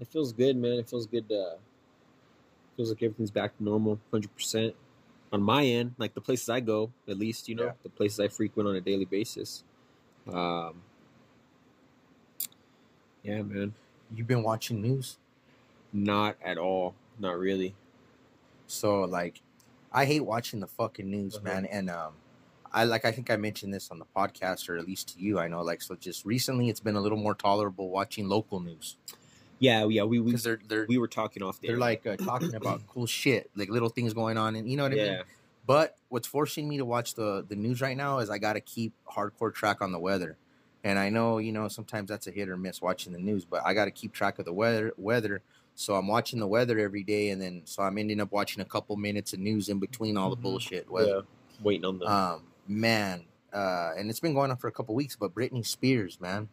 It 0.00 0.08
feels 0.08 0.32
good, 0.32 0.56
man. 0.56 0.72
It 0.78 0.88
feels 0.88 1.06
good. 1.06 1.30
Uh, 1.30 1.56
feels 2.76 2.90
like 2.90 3.02
everything's 3.02 3.30
back 3.30 3.56
to 3.56 3.64
normal, 3.64 3.98
hundred 4.10 4.34
percent. 4.34 4.74
On 5.32 5.42
my 5.42 5.64
end, 5.64 5.94
like 5.98 6.14
the 6.14 6.20
places 6.22 6.48
I 6.48 6.60
go, 6.60 6.90
at 7.08 7.18
least 7.18 7.48
you 7.48 7.54
know 7.54 7.64
Yeah. 7.66 7.72
the 7.82 7.90
places 7.90 8.18
I 8.20 8.28
frequent 8.28 8.68
on 8.68 8.76
a 8.76 8.80
daily 8.80 9.04
basis. 9.04 9.62
Um, 10.26 10.82
yeah, 13.22 13.42
man. 13.42 13.74
you've 14.14 14.26
been 14.26 14.42
watching 14.42 14.80
news, 14.80 15.18
Not 15.92 16.36
at 16.42 16.56
all. 16.58 16.94
Not 17.18 17.38
really. 17.38 17.74
so 18.66 19.00
like, 19.02 19.40
I 19.92 20.04
hate 20.04 20.20
watching 20.20 20.60
the 20.60 20.66
fucking 20.66 21.10
news, 21.10 21.34
Uh-huh. 21.36 21.44
man. 21.44 21.66
And 21.66 21.90
um, 21.90 22.12
I 22.72 22.84
like 22.84 23.04
I 23.04 23.12
think 23.12 23.30
I 23.30 23.36
mentioned 23.36 23.72
this 23.72 23.90
on 23.90 23.98
the 23.98 24.06
podcast 24.16 24.68
or 24.68 24.76
at 24.76 24.86
least 24.86 25.14
to 25.14 25.20
you. 25.22 25.38
I 25.38 25.48
know 25.48 25.62
like 25.62 25.82
so 25.82 25.94
just 25.94 26.24
recently 26.24 26.68
it's 26.68 26.80
been 26.80 26.96
a 26.96 27.00
little 27.00 27.18
more 27.18 27.34
tolerable 27.34 27.90
watching 27.90 28.28
local 28.28 28.60
news 28.60 28.96
Yeah, 29.58 29.86
yeah. 29.86 30.04
We 30.04 30.20
we 30.20 30.34
they're 30.36 30.60
they're 30.68 30.86
we 30.88 30.98
were 30.98 31.08
talking 31.08 31.42
off 31.42 31.60
there. 31.60 31.72
they're 31.72 31.80
like 31.80 32.06
uh, 32.06 32.16
talking 32.16 32.54
about 32.54 32.86
cool 32.86 33.06
shit, 33.06 33.50
like 33.56 33.68
little 33.70 33.88
things 33.88 34.12
going 34.14 34.38
on, 34.38 34.54
and 34.56 34.70
you 34.70 34.76
know 34.76 34.84
what 34.84 34.92
I 34.92 34.96
mean. 34.96 35.22
But 35.66 35.96
what's 36.08 36.26
forcing 36.28 36.68
me 36.68 36.76
to 36.78 36.84
watch 36.84 37.14
the 37.14 37.44
the 37.48 37.56
news 37.56 37.80
right 37.80 37.96
now 37.96 38.18
is 38.20 38.30
I 38.30 38.38
got 38.38 38.54
to 38.54 38.60
keep 38.60 38.92
hardcore 39.10 39.52
track 39.52 39.82
on 39.82 39.92
the 39.92 39.98
weather. 39.98 40.36
And 40.84 40.96
I 40.98 41.10
know, 41.10 41.38
you 41.38 41.50
know, 41.52 41.66
sometimes 41.68 42.08
that's 42.08 42.28
a 42.28 42.30
hit 42.30 42.48
or 42.48 42.56
miss 42.56 42.80
watching 42.80 43.12
the 43.12 43.18
news, 43.18 43.44
but 43.44 43.62
I 43.66 43.74
got 43.74 43.86
to 43.86 43.90
keep 43.90 44.12
track 44.12 44.38
of 44.38 44.44
the 44.44 44.52
weather 44.52 44.92
weather. 44.96 45.42
So 45.74 45.94
I'm 45.96 46.06
watching 46.08 46.38
the 46.38 46.46
weather 46.46 46.78
every 46.78 47.02
day 47.02 47.30
and 47.30 47.42
then 47.42 47.62
so 47.64 47.82
I'm 47.82 47.98
ending 47.98 48.20
up 48.20 48.30
watching 48.32 48.60
a 48.62 48.64
couple 48.64 48.96
minutes 48.96 49.32
of 49.32 49.40
news 49.40 49.68
in 49.68 49.78
between 49.80 50.16
all 50.16 50.30
the 50.30 50.36
Mhm. 50.36 50.42
bullshit 50.42 50.88
weather. 50.90 51.22
waiting 51.62 51.84
on 51.84 51.98
the. 51.98 52.06
Um 52.06 52.42
man, 52.68 53.24
uh 53.52 53.92
and 53.96 54.10
it's 54.10 54.20
been 54.20 54.34
going 54.34 54.50
on 54.50 54.56
for 54.56 54.68
a 54.68 54.72
couple 54.72 54.94
weeks, 54.94 55.16
but 55.16 55.34
Britney 55.34 55.66
Spears, 55.66 56.20
man. 56.20 56.48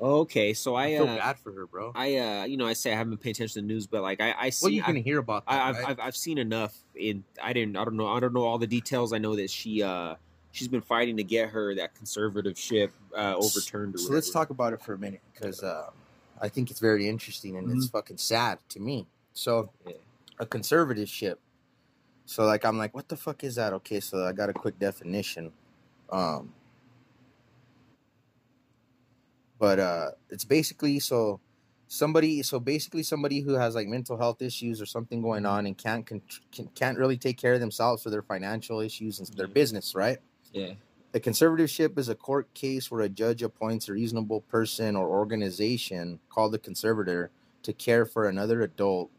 okay, 0.00 0.52
so 0.52 0.74
I, 0.74 0.84
I 0.86 0.96
feel 0.96 1.08
uh, 1.08 1.16
bad 1.16 1.38
for 1.38 1.52
her, 1.52 1.66
bro. 1.66 1.92
I 1.94 2.16
uh, 2.16 2.44
you 2.44 2.56
know, 2.56 2.66
I 2.66 2.72
say 2.72 2.92
I 2.92 2.96
haven't 2.96 3.18
paid 3.18 3.30
attention 3.36 3.54
to 3.54 3.60
the 3.60 3.66
news, 3.66 3.86
but 3.86 4.02
like 4.02 4.20
I 4.20 4.34
I 4.38 4.50
see. 4.50 4.64
well, 4.66 4.72
you're 4.72 4.84
I- 4.84 4.88
going 4.88 5.02
to 5.02 5.08
hear 5.08 5.18
about 5.18 5.46
that. 5.46 5.52
I, 5.52 5.68
I've, 5.68 5.76
right? 5.76 5.88
I've 5.88 6.00
I've 6.00 6.16
seen 6.16 6.38
enough. 6.38 6.74
In 6.94 7.24
I 7.42 7.52
didn't 7.52 7.76
I 7.76 7.84
don't 7.84 7.96
know 7.96 8.06
I 8.08 8.20
don't 8.20 8.32
know 8.32 8.44
all 8.44 8.58
the 8.58 8.66
details. 8.66 9.12
I 9.12 9.18
know 9.18 9.36
that 9.36 9.50
she 9.50 9.82
uh 9.82 10.14
she's 10.52 10.68
been 10.68 10.82
fighting 10.82 11.16
to 11.16 11.24
get 11.24 11.48
her 11.50 11.74
that 11.76 11.94
conservativeship 11.94 12.90
uh, 13.16 13.34
overturned. 13.36 13.98
So 13.98 14.12
let's 14.12 14.30
talk 14.30 14.50
about 14.50 14.72
it 14.74 14.82
for 14.82 14.92
a 14.94 14.98
minute 14.98 15.22
because 15.32 15.62
uh, 15.62 15.88
I 16.40 16.48
think 16.50 16.70
it's 16.70 16.80
very 16.80 17.08
interesting 17.08 17.56
and 17.56 17.70
it's 17.72 17.88
fucking 17.88 18.18
sad 18.18 18.58
to 18.70 18.80
me. 18.80 19.06
So, 19.32 19.70
Yeah. 19.86 19.94
a 20.40 20.44
conservativeship. 20.44 21.36
So, 22.24 22.44
like, 22.44 22.64
I'm 22.64 22.78
like, 22.78 22.94
what 22.94 23.08
the 23.08 23.16
fuck 23.16 23.44
is 23.44 23.56
that? 23.56 23.72
Okay, 23.72 24.00
so 24.00 24.24
I 24.24 24.32
got 24.32 24.48
a 24.48 24.52
quick 24.52 24.78
definition. 24.78 25.52
Um, 26.10 26.52
but 29.58 29.78
uh, 29.78 30.10
it's 30.30 30.44
basically 30.44 30.98
so 30.98 31.40
somebody, 31.88 32.42
so 32.42 32.58
basically 32.58 33.02
somebody 33.02 33.40
who 33.40 33.54
has 33.54 33.74
like 33.74 33.86
mental 33.86 34.16
health 34.16 34.42
issues 34.42 34.80
or 34.80 34.86
something 34.86 35.22
going 35.22 35.46
on 35.46 35.66
and 35.66 35.76
can't 35.76 36.06
con- 36.06 36.22
can, 36.50 36.68
can't 36.74 36.98
really 36.98 37.16
take 37.16 37.38
care 37.38 37.54
of 37.54 37.60
themselves 37.60 38.02
for 38.02 38.10
their 38.10 38.22
financial 38.22 38.80
issues 38.80 39.18
and 39.18 39.28
their 39.36 39.46
business, 39.46 39.94
right? 39.94 40.18
Yeah. 40.52 40.72
A 41.14 41.20
conservatorship 41.20 41.98
is 41.98 42.08
a 42.08 42.14
court 42.14 42.52
case 42.54 42.90
where 42.90 43.02
a 43.02 43.08
judge 43.08 43.42
appoints 43.42 43.88
a 43.88 43.92
reasonable 43.92 44.40
person 44.40 44.96
or 44.96 45.08
organization 45.08 46.18
called 46.30 46.54
a 46.54 46.58
conservator 46.58 47.30
to 47.62 47.72
care 47.72 48.06
for 48.06 48.28
another 48.28 48.62
adult 48.62 49.10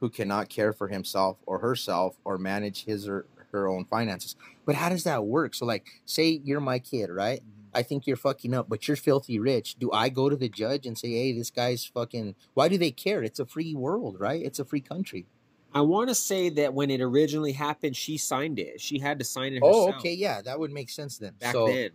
who 0.00 0.10
cannot 0.10 0.48
care 0.48 0.72
for 0.72 0.88
himself 0.88 1.38
or 1.46 1.58
herself 1.58 2.16
or 2.24 2.38
manage 2.38 2.84
his 2.84 3.08
or 3.08 3.26
her 3.52 3.68
own 3.68 3.84
finances. 3.84 4.36
But 4.64 4.74
how 4.74 4.88
does 4.88 5.04
that 5.04 5.24
work? 5.24 5.54
So, 5.54 5.64
like, 5.64 5.86
say 6.04 6.40
you're 6.44 6.60
my 6.60 6.78
kid, 6.78 7.10
right? 7.10 7.40
Mm-hmm. 7.40 7.76
I 7.76 7.82
think 7.82 8.06
you're 8.06 8.16
fucking 8.16 8.54
up, 8.54 8.68
but 8.68 8.88
you're 8.88 8.96
filthy 8.96 9.38
rich. 9.38 9.76
Do 9.78 9.92
I 9.92 10.08
go 10.08 10.28
to 10.28 10.36
the 10.36 10.48
judge 10.48 10.86
and 10.86 10.96
say, 10.96 11.10
hey, 11.10 11.32
this 11.32 11.50
guy's 11.50 11.84
fucking. 11.84 12.34
Why 12.54 12.68
do 12.68 12.78
they 12.78 12.90
care? 12.90 13.22
It's 13.22 13.38
a 13.38 13.46
free 13.46 13.74
world, 13.74 14.18
right? 14.18 14.42
It's 14.42 14.58
a 14.58 14.64
free 14.64 14.80
country. 14.80 15.26
I 15.74 15.82
want 15.82 16.08
to 16.08 16.14
say 16.14 16.48
that 16.48 16.72
when 16.72 16.90
it 16.90 17.02
originally 17.02 17.52
happened, 17.52 17.96
she 17.96 18.16
signed 18.16 18.58
it. 18.58 18.80
She 18.80 18.98
had 18.98 19.18
to 19.18 19.26
sign 19.26 19.52
it 19.52 19.60
oh, 19.62 19.66
herself. 19.68 19.94
Oh, 19.96 19.98
okay. 19.98 20.14
Yeah, 20.14 20.40
that 20.42 20.58
would 20.58 20.72
make 20.72 20.88
sense 20.88 21.18
then. 21.18 21.34
Back 21.38 21.52
so, 21.52 21.66
then. 21.66 21.90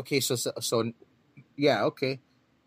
Okay, 0.00 0.18
so, 0.20 0.34
so 0.34 0.52
so 0.60 0.92
yeah, 1.56 1.84
okay. 1.84 2.18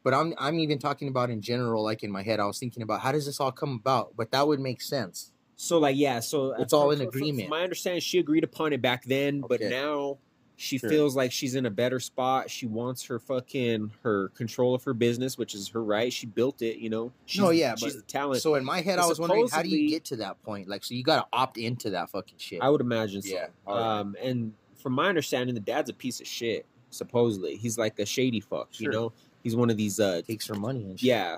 But 0.04 0.14
I'm 0.14 0.34
I'm 0.38 0.60
even 0.60 0.80
talking 0.80 1.08
about 1.08 1.30
in 1.30 1.42
general, 1.42 1.84
like 1.84 2.04
in 2.04 2.12
my 2.12 2.24
head, 2.24 2.40
I 2.40 2.46
was 2.46 2.58
thinking 2.60 2.82
about 2.84 3.02
how 3.02 3.12
does 3.12 3.26
this 3.26 3.40
all 3.40 3.52
come 3.52 3.80
about? 3.80 4.16
But 4.16 4.32
that 4.32 4.48
would 4.48 4.60
make 4.60 4.82
sense. 4.82 5.32
So 5.56 5.78
like 5.78 5.96
yeah, 5.96 6.20
so 6.22 6.54
uh, 6.54 6.58
It's 6.62 6.74
all 6.74 6.90
in 6.92 6.98
from- 7.00 7.08
agreement. 7.08 7.44
From 7.50 7.58
my 7.58 7.64
understanding, 7.64 8.02
she 8.02 8.18
agreed 8.20 8.44
upon 8.44 8.74
it 8.74 8.82
back 8.82 9.04
then, 9.06 9.42
but 9.48 9.62
now 9.62 10.18
she 10.56 10.78
Sure. 10.80 10.90
feels 10.90 11.16
like 11.16 11.32
she's 11.32 11.54
in 11.56 11.66
a 11.66 11.70
better 11.72 12.00
spot. 12.00 12.50
She 12.50 12.66
wants 12.68 13.04
her 13.06 13.20
fucking 13.20 13.92
her 14.04 14.30
control 14.30 14.74
of 14.76 14.84
her 14.86 14.94
business, 14.96 15.38
which 15.38 15.54
is 15.56 15.68
her 15.70 15.84
right. 15.84 16.12
She 16.12 16.26
built 16.26 16.62
it, 16.64 16.78
you 16.78 16.90
know. 16.90 17.12
She's, 17.26 17.42
No, 17.42 17.50
yeah, 17.52 17.76
she's 17.76 17.94
but- 17.94 18.00
the 18.02 18.12
talent. 18.12 18.42
So 18.42 18.56
in 18.56 18.66
my 18.66 18.82
head, 18.82 18.98
But 18.98 19.06
I 19.06 19.08
was 19.08 19.20
wondering 19.20 19.48
how 19.50 19.62
do 19.62 19.70
you 19.70 19.88
get 19.90 20.06
to 20.06 20.16
that 20.18 20.42
point? 20.44 20.68
Like, 20.68 20.84
so 20.84 20.94
you 20.96 21.04
got 21.04 21.22
to 21.22 21.28
opt 21.38 21.58
into 21.58 21.92
that 21.92 22.10
fucking 22.10 22.38
shit. 22.38 22.62
I 22.62 22.70
would 22.70 22.82
imagine 22.82 23.22
so. 23.22 23.34
Yeah, 23.34 23.48
right. 23.68 24.00
Um, 24.00 24.16
and 24.22 24.54
from 24.78 24.94
my 24.94 25.10
understanding, 25.10 25.54
the 25.54 25.62
dad's 25.62 25.90
a 25.92 25.94
piece 25.94 26.20
of 26.22 26.28
shit. 26.28 26.66
Supposedly, 26.92 27.56
he's 27.56 27.78
like 27.78 27.98
a 28.00 28.06
shady 28.06 28.40
fuck. 28.42 28.68
You 28.80 28.90
know, 28.90 29.14
he's 29.44 29.56
one 29.56 29.70
of 29.70 29.78
these. 29.78 30.00
uh 30.00 30.22
takes 30.28 30.48
her 30.48 30.56
money 30.56 30.84
and 30.84 31.00
shit. 31.00 31.08
Yeah, 31.08 31.38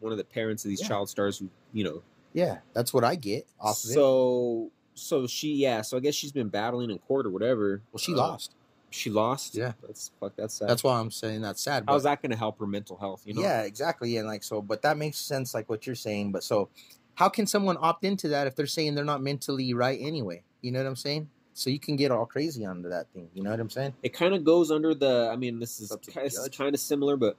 one 0.00 0.12
of 0.12 0.18
the 0.18 0.24
parents 0.24 0.64
of 0.64 0.68
these 0.68 0.80
Yeah. 0.82 0.88
child 0.88 1.08
stars 1.08 1.38
who 1.38 1.48
you 1.72 1.84
know. 1.84 2.02
yeah, 2.32 2.58
that's 2.74 2.92
what 2.94 3.04
I 3.04 3.14
get 3.14 3.46
off 3.60 3.82
of 3.84 3.90
it. 3.90 3.94
so 3.94 4.70
so 4.94 5.26
she 5.26 5.54
yeah. 5.54 5.82
So 5.82 5.96
I 5.96 6.00
guess 6.00 6.14
she's 6.14 6.32
been 6.32 6.48
battling 6.48 6.90
in 6.90 6.98
court 6.98 7.26
or 7.26 7.30
whatever. 7.30 7.80
Well, 7.92 7.98
she 7.98 8.12
Uh, 8.12 8.16
lost. 8.18 8.54
She 8.90 9.08
lost. 9.08 9.54
Yeah. 9.54 9.72
that's 9.82 10.10
fuck. 10.20 10.34
That's 10.36 10.52
sad. 10.54 10.68
That's 10.68 10.84
why 10.84 11.00
I'm 11.00 11.10
saying 11.10 11.40
that's 11.40 11.62
sad. 11.62 11.84
How's 11.88 12.02
that 12.02 12.20
going 12.20 12.30
to 12.32 12.36
help 12.36 12.58
her 12.58 12.66
mental 12.66 12.98
health? 12.98 13.22
You 13.24 13.32
know. 13.32 13.40
Yeah, 13.40 13.62
exactly. 13.62 14.18
And 14.18 14.26
like 14.28 14.42
so, 14.44 14.60
but 14.60 14.82
that 14.82 14.98
makes 14.98 15.16
sense, 15.18 15.54
like 15.54 15.70
what 15.70 15.86
you're 15.86 15.94
saying. 15.96 16.30
But 16.32 16.44
so, 16.44 16.68
how 17.14 17.30
can 17.30 17.46
someone 17.46 17.78
opt 17.80 18.04
into 18.04 18.28
that 18.28 18.46
if 18.46 18.54
they're 18.54 18.66
saying 18.66 18.94
they're 18.94 19.04
not 19.04 19.22
mentally 19.22 19.72
right 19.72 19.98
anyway? 19.98 20.42
You 20.60 20.72
know 20.72 20.80
what 20.80 20.86
I'm 20.86 20.96
saying? 20.96 21.30
So 21.54 21.68
you 21.70 21.78
can 21.78 21.96
get 21.96 22.10
all 22.10 22.24
crazy 22.26 22.64
onto 22.64 22.88
that 22.88 23.08
thing. 23.12 23.28
You 23.34 23.42
know 23.42 23.50
what 23.50 23.60
I'm 23.60 23.68
saying? 23.70 23.92
it 24.02 24.12
kind 24.14 24.34
of 24.34 24.42
goes 24.44 24.70
under 24.70 24.94
the 24.94 25.28
i 25.32 25.36
mean 25.36 25.58
this 25.60 25.80
is, 25.80 25.92
Up 25.92 26.00
to 26.02 26.06
the 26.06 26.12
ki- 26.12 26.24
this 26.24 26.34
is 26.38 26.44
judge. 26.46 26.56
kind 26.58 26.74
of 26.74 26.80
similar 26.80 27.16
but 27.16 27.36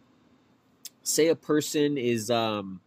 say 1.03 1.27
a 1.29 1.35
person 1.35 1.97
is 1.97 2.29
um 2.29 2.79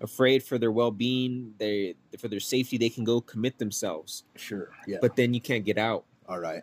afraid 0.00 0.42
for 0.42 0.58
their 0.58 0.72
well-being 0.72 1.54
they 1.58 1.94
for 2.18 2.28
their 2.28 2.40
safety 2.40 2.78
they 2.78 2.88
can 2.88 3.04
go 3.04 3.20
commit 3.20 3.58
themselves 3.58 4.24
Sure. 4.36 4.70
Yeah. 4.86 4.98
but 5.00 5.16
then 5.16 5.34
you 5.34 5.40
can't 5.40 5.64
get 5.64 5.78
out 5.78 6.04
all 6.28 6.38
right. 6.38 6.62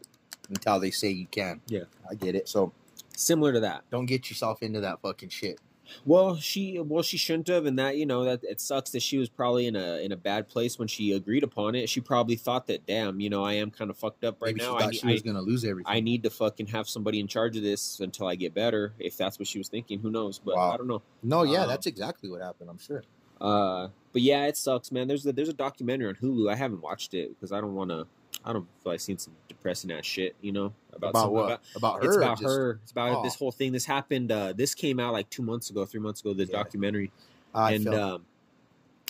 Until 0.49 0.79
they 0.79 0.91
say 0.91 1.09
you 1.09 1.27
can. 1.27 1.59
Yeah. 1.67 1.83
I 2.09 2.15
get 2.15 2.33
it. 2.33 2.47
So 2.47 2.71
similar 3.17 3.51
to 3.53 3.59
that 3.61 3.83
don't 3.91 4.05
get 4.05 4.29
yourself 4.29 4.63
into 4.63 4.79
that 4.81 5.01
fucking 5.01 5.29
shit. 5.29 5.59
Well 6.05 6.35
she 6.37 6.79
well 6.79 7.03
she 7.03 7.17
shouldn't 7.17 7.47
have 7.47 7.65
and 7.65 7.77
that 7.79 7.97
you 7.97 8.05
know 8.05 8.23
that 8.23 8.43
it 8.43 8.59
sucks 8.61 8.89
that 8.91 9.01
she 9.01 9.17
was 9.17 9.29
probably 9.29 9.67
in 9.67 9.75
a 9.75 9.97
in 10.03 10.11
a 10.11 10.17
bad 10.17 10.47
place 10.47 10.77
when 10.79 10.87
she 10.87 11.11
agreed 11.11 11.43
upon 11.43 11.75
it 11.75 11.89
she 11.89 11.99
probably 12.01 12.35
thought 12.35 12.67
that 12.67 12.85
damn 12.85 13.19
you 13.19 13.29
know 13.29 13.43
i 13.43 13.53
am 13.53 13.71
kind 13.71 13.89
of 13.89 13.97
fucked 13.97 14.23
up 14.23 14.37
right 14.41 14.55
Maybe 14.55 14.65
now 14.65 14.77
she 14.79 14.85
I, 14.85 14.91
she 14.91 15.07
was 15.07 15.21
I, 15.21 15.25
gonna 15.25 15.41
lose 15.41 15.63
everything. 15.65 15.91
I 15.91 15.99
need 15.99 16.23
to 16.23 16.29
fucking 16.29 16.67
have 16.67 16.87
somebody 16.87 17.19
in 17.19 17.27
charge 17.27 17.57
of 17.57 17.63
this 17.63 17.99
until 17.99 18.27
i 18.27 18.35
get 18.35 18.53
better 18.53 18.93
if 18.99 19.17
that's 19.17 19.39
what 19.39 19.47
she 19.47 19.57
was 19.57 19.67
thinking 19.67 19.99
who 19.99 20.09
knows 20.11 20.39
but 20.39 20.55
Wow. 20.55 20.71
i 20.71 20.77
don't 20.77 20.87
know 20.87 21.01
no, 21.23 21.43
yeah, 21.43 21.63
Um, 21.63 21.69
that's 21.69 21.87
exactly 21.87 22.29
what 22.29 22.41
happened. 22.41 22.69
I'm 22.69 22.77
sure. 22.79 23.03
Uh, 23.41 23.89
but 24.13 24.21
yeah, 24.21 24.45
it 24.45 24.55
sucks, 24.55 24.91
man. 24.91 25.07
There's 25.07 25.25
a 25.25 25.33
there's 25.33 25.49
a 25.49 25.53
documentary 25.53 26.07
on 26.07 26.15
Hulu. 26.15 26.49
I 26.51 26.55
haven't 26.55 26.81
watched 26.81 27.13
it 27.13 27.29
because 27.29 27.51
I 27.51 27.59
don't 27.59 27.75
want 27.75 27.89
to. 27.91 28.07
I 28.47 28.53
don't 28.53 28.65
feel 28.81 28.93
like 28.93 29.01
seeing 29.01 29.17
some 29.17 29.33
depressing 29.49 29.91
ass 29.91 30.05
shit, 30.05 30.33
you 30.41 30.53
know, 30.53 30.73
about, 30.93 31.09
About 31.09 31.33
what? 31.33 31.45
About, 31.45 31.61
About 31.75 32.03
her. 32.03 32.07
it's 32.07 32.15
about 32.17 32.39
just- 32.39 32.43
her. 32.55 32.79
It's 32.81 32.91
about 32.91 33.17
Oh. 33.17 33.23
this 33.23 33.35
whole 33.35 33.51
thing. 33.51 33.73
This 33.73 33.83
happened. 33.83 34.31
Uh, 34.31 34.53
this 34.53 34.73
came 34.73 34.99
out 35.01 35.11
like 35.11 35.29
two 35.29 35.43
months 35.43 35.69
ago, 35.69 35.85
three 35.85 35.99
months 35.99 36.21
ago. 36.21 36.33
This 36.33 36.49
Yeah. 36.49 36.63
documentary, 36.63 37.11
I 37.53 37.73
and 37.73 37.87
um, 37.89 38.25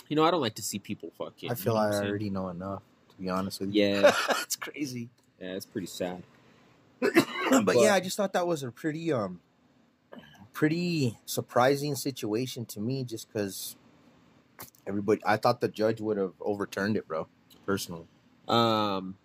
you 0.08 0.16
know, 0.16 0.24
I 0.24 0.32
don't 0.32 0.40
like 0.40 0.56
to 0.56 0.62
see 0.62 0.80
people 0.80 1.12
fucking. 1.16 1.50
I 1.52 1.54
feel 1.54 1.74
you 1.74 1.78
know 1.80 1.86
I 1.86 2.06
already 2.08 2.30
know 2.30 2.48
enough. 2.48 2.82
To 3.10 3.16
be 3.22 3.28
honest 3.30 3.60
with 3.60 3.72
you. 3.74 3.82
Yeah, 3.84 4.12
it's 4.42 4.56
crazy. 4.56 5.08
yeah, 5.40 5.52
it's 5.54 5.66
pretty 5.66 5.86
sad. 5.86 6.24
but, 6.98 7.12
But- 7.64 7.76
yeah, 7.76 7.94
I 7.94 8.00
just 8.00 8.16
thought 8.16 8.32
that 8.32 8.46
was 8.46 8.64
a 8.64 8.72
pretty 8.72 9.12
um 9.12 9.40
pretty 10.52 11.16
surprising 11.24 11.94
situation 11.94 12.64
to 12.66 12.80
me 12.80 13.04
just 13.04 13.32
cuz 13.32 13.76
everybody 14.86 15.20
I 15.24 15.36
thought 15.36 15.60
the 15.60 15.68
judge 15.68 16.00
would 16.00 16.16
have 16.16 16.32
overturned 16.40 16.96
it, 16.96 17.06
bro, 17.06 17.28
personally. 17.64 18.06
Um, 18.48 19.16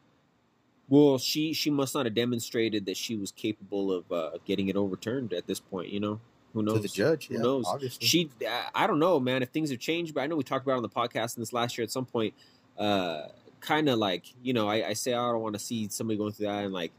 well, 0.94 1.18
she 1.18 1.54
she 1.54 1.72
must 1.72 1.96
not 1.96 2.06
have 2.06 2.14
demonstrated 2.14 2.86
that 2.86 2.98
she 2.98 3.16
was 3.16 3.32
capable 3.32 3.92
of 3.92 4.12
uh, 4.12 4.32
getting 4.46 4.68
it 4.70 4.76
overturned 4.76 5.34
at 5.34 5.48
this 5.48 5.60
point. 5.60 5.90
You 5.90 6.00
know, 6.00 6.20
who 6.54 6.62
knows? 6.62 6.76
To 6.76 6.82
the 6.82 6.88
judge, 6.88 7.28
Who 7.30 7.34
yeah, 7.36 7.42
knows? 7.42 7.66
obviously. 7.68 8.06
She, 8.06 8.30
I- 8.48 8.70
I 8.76 8.88
don't 8.88 9.00
know, 9.00 9.20
man. 9.20 9.42
If 9.42 9.50
things 9.50 9.72
have 9.72 9.80
changed, 9.80 10.14
but 10.14 10.22
I 10.22 10.28
know 10.28 10.36
we 10.36 10.44
talked 10.44 10.66
about 10.66 10.74
it 10.74 10.78
on 10.78 10.84
the 10.84 10.90
podcast 10.90 11.36
in 11.36 11.42
this 11.42 11.52
last 11.52 11.78
year 11.78 11.84
at 11.84 11.92
some 11.92 12.06
point. 12.06 12.36
Uh, 12.78 13.28
kind 13.60 13.90
of 13.90 13.98
like 13.98 14.26
you 14.44 14.54
know, 14.54 14.68
I, 14.70 14.90
I 14.90 14.94
say 14.94 15.14
I 15.14 15.32
don't 15.32 15.42
want 15.42 15.54
to 15.56 15.60
see 15.60 15.88
somebody 15.90 16.18
going 16.18 16.32
through 16.34 16.46
that, 16.48 16.64
and 16.64 16.74
like, 16.74 16.92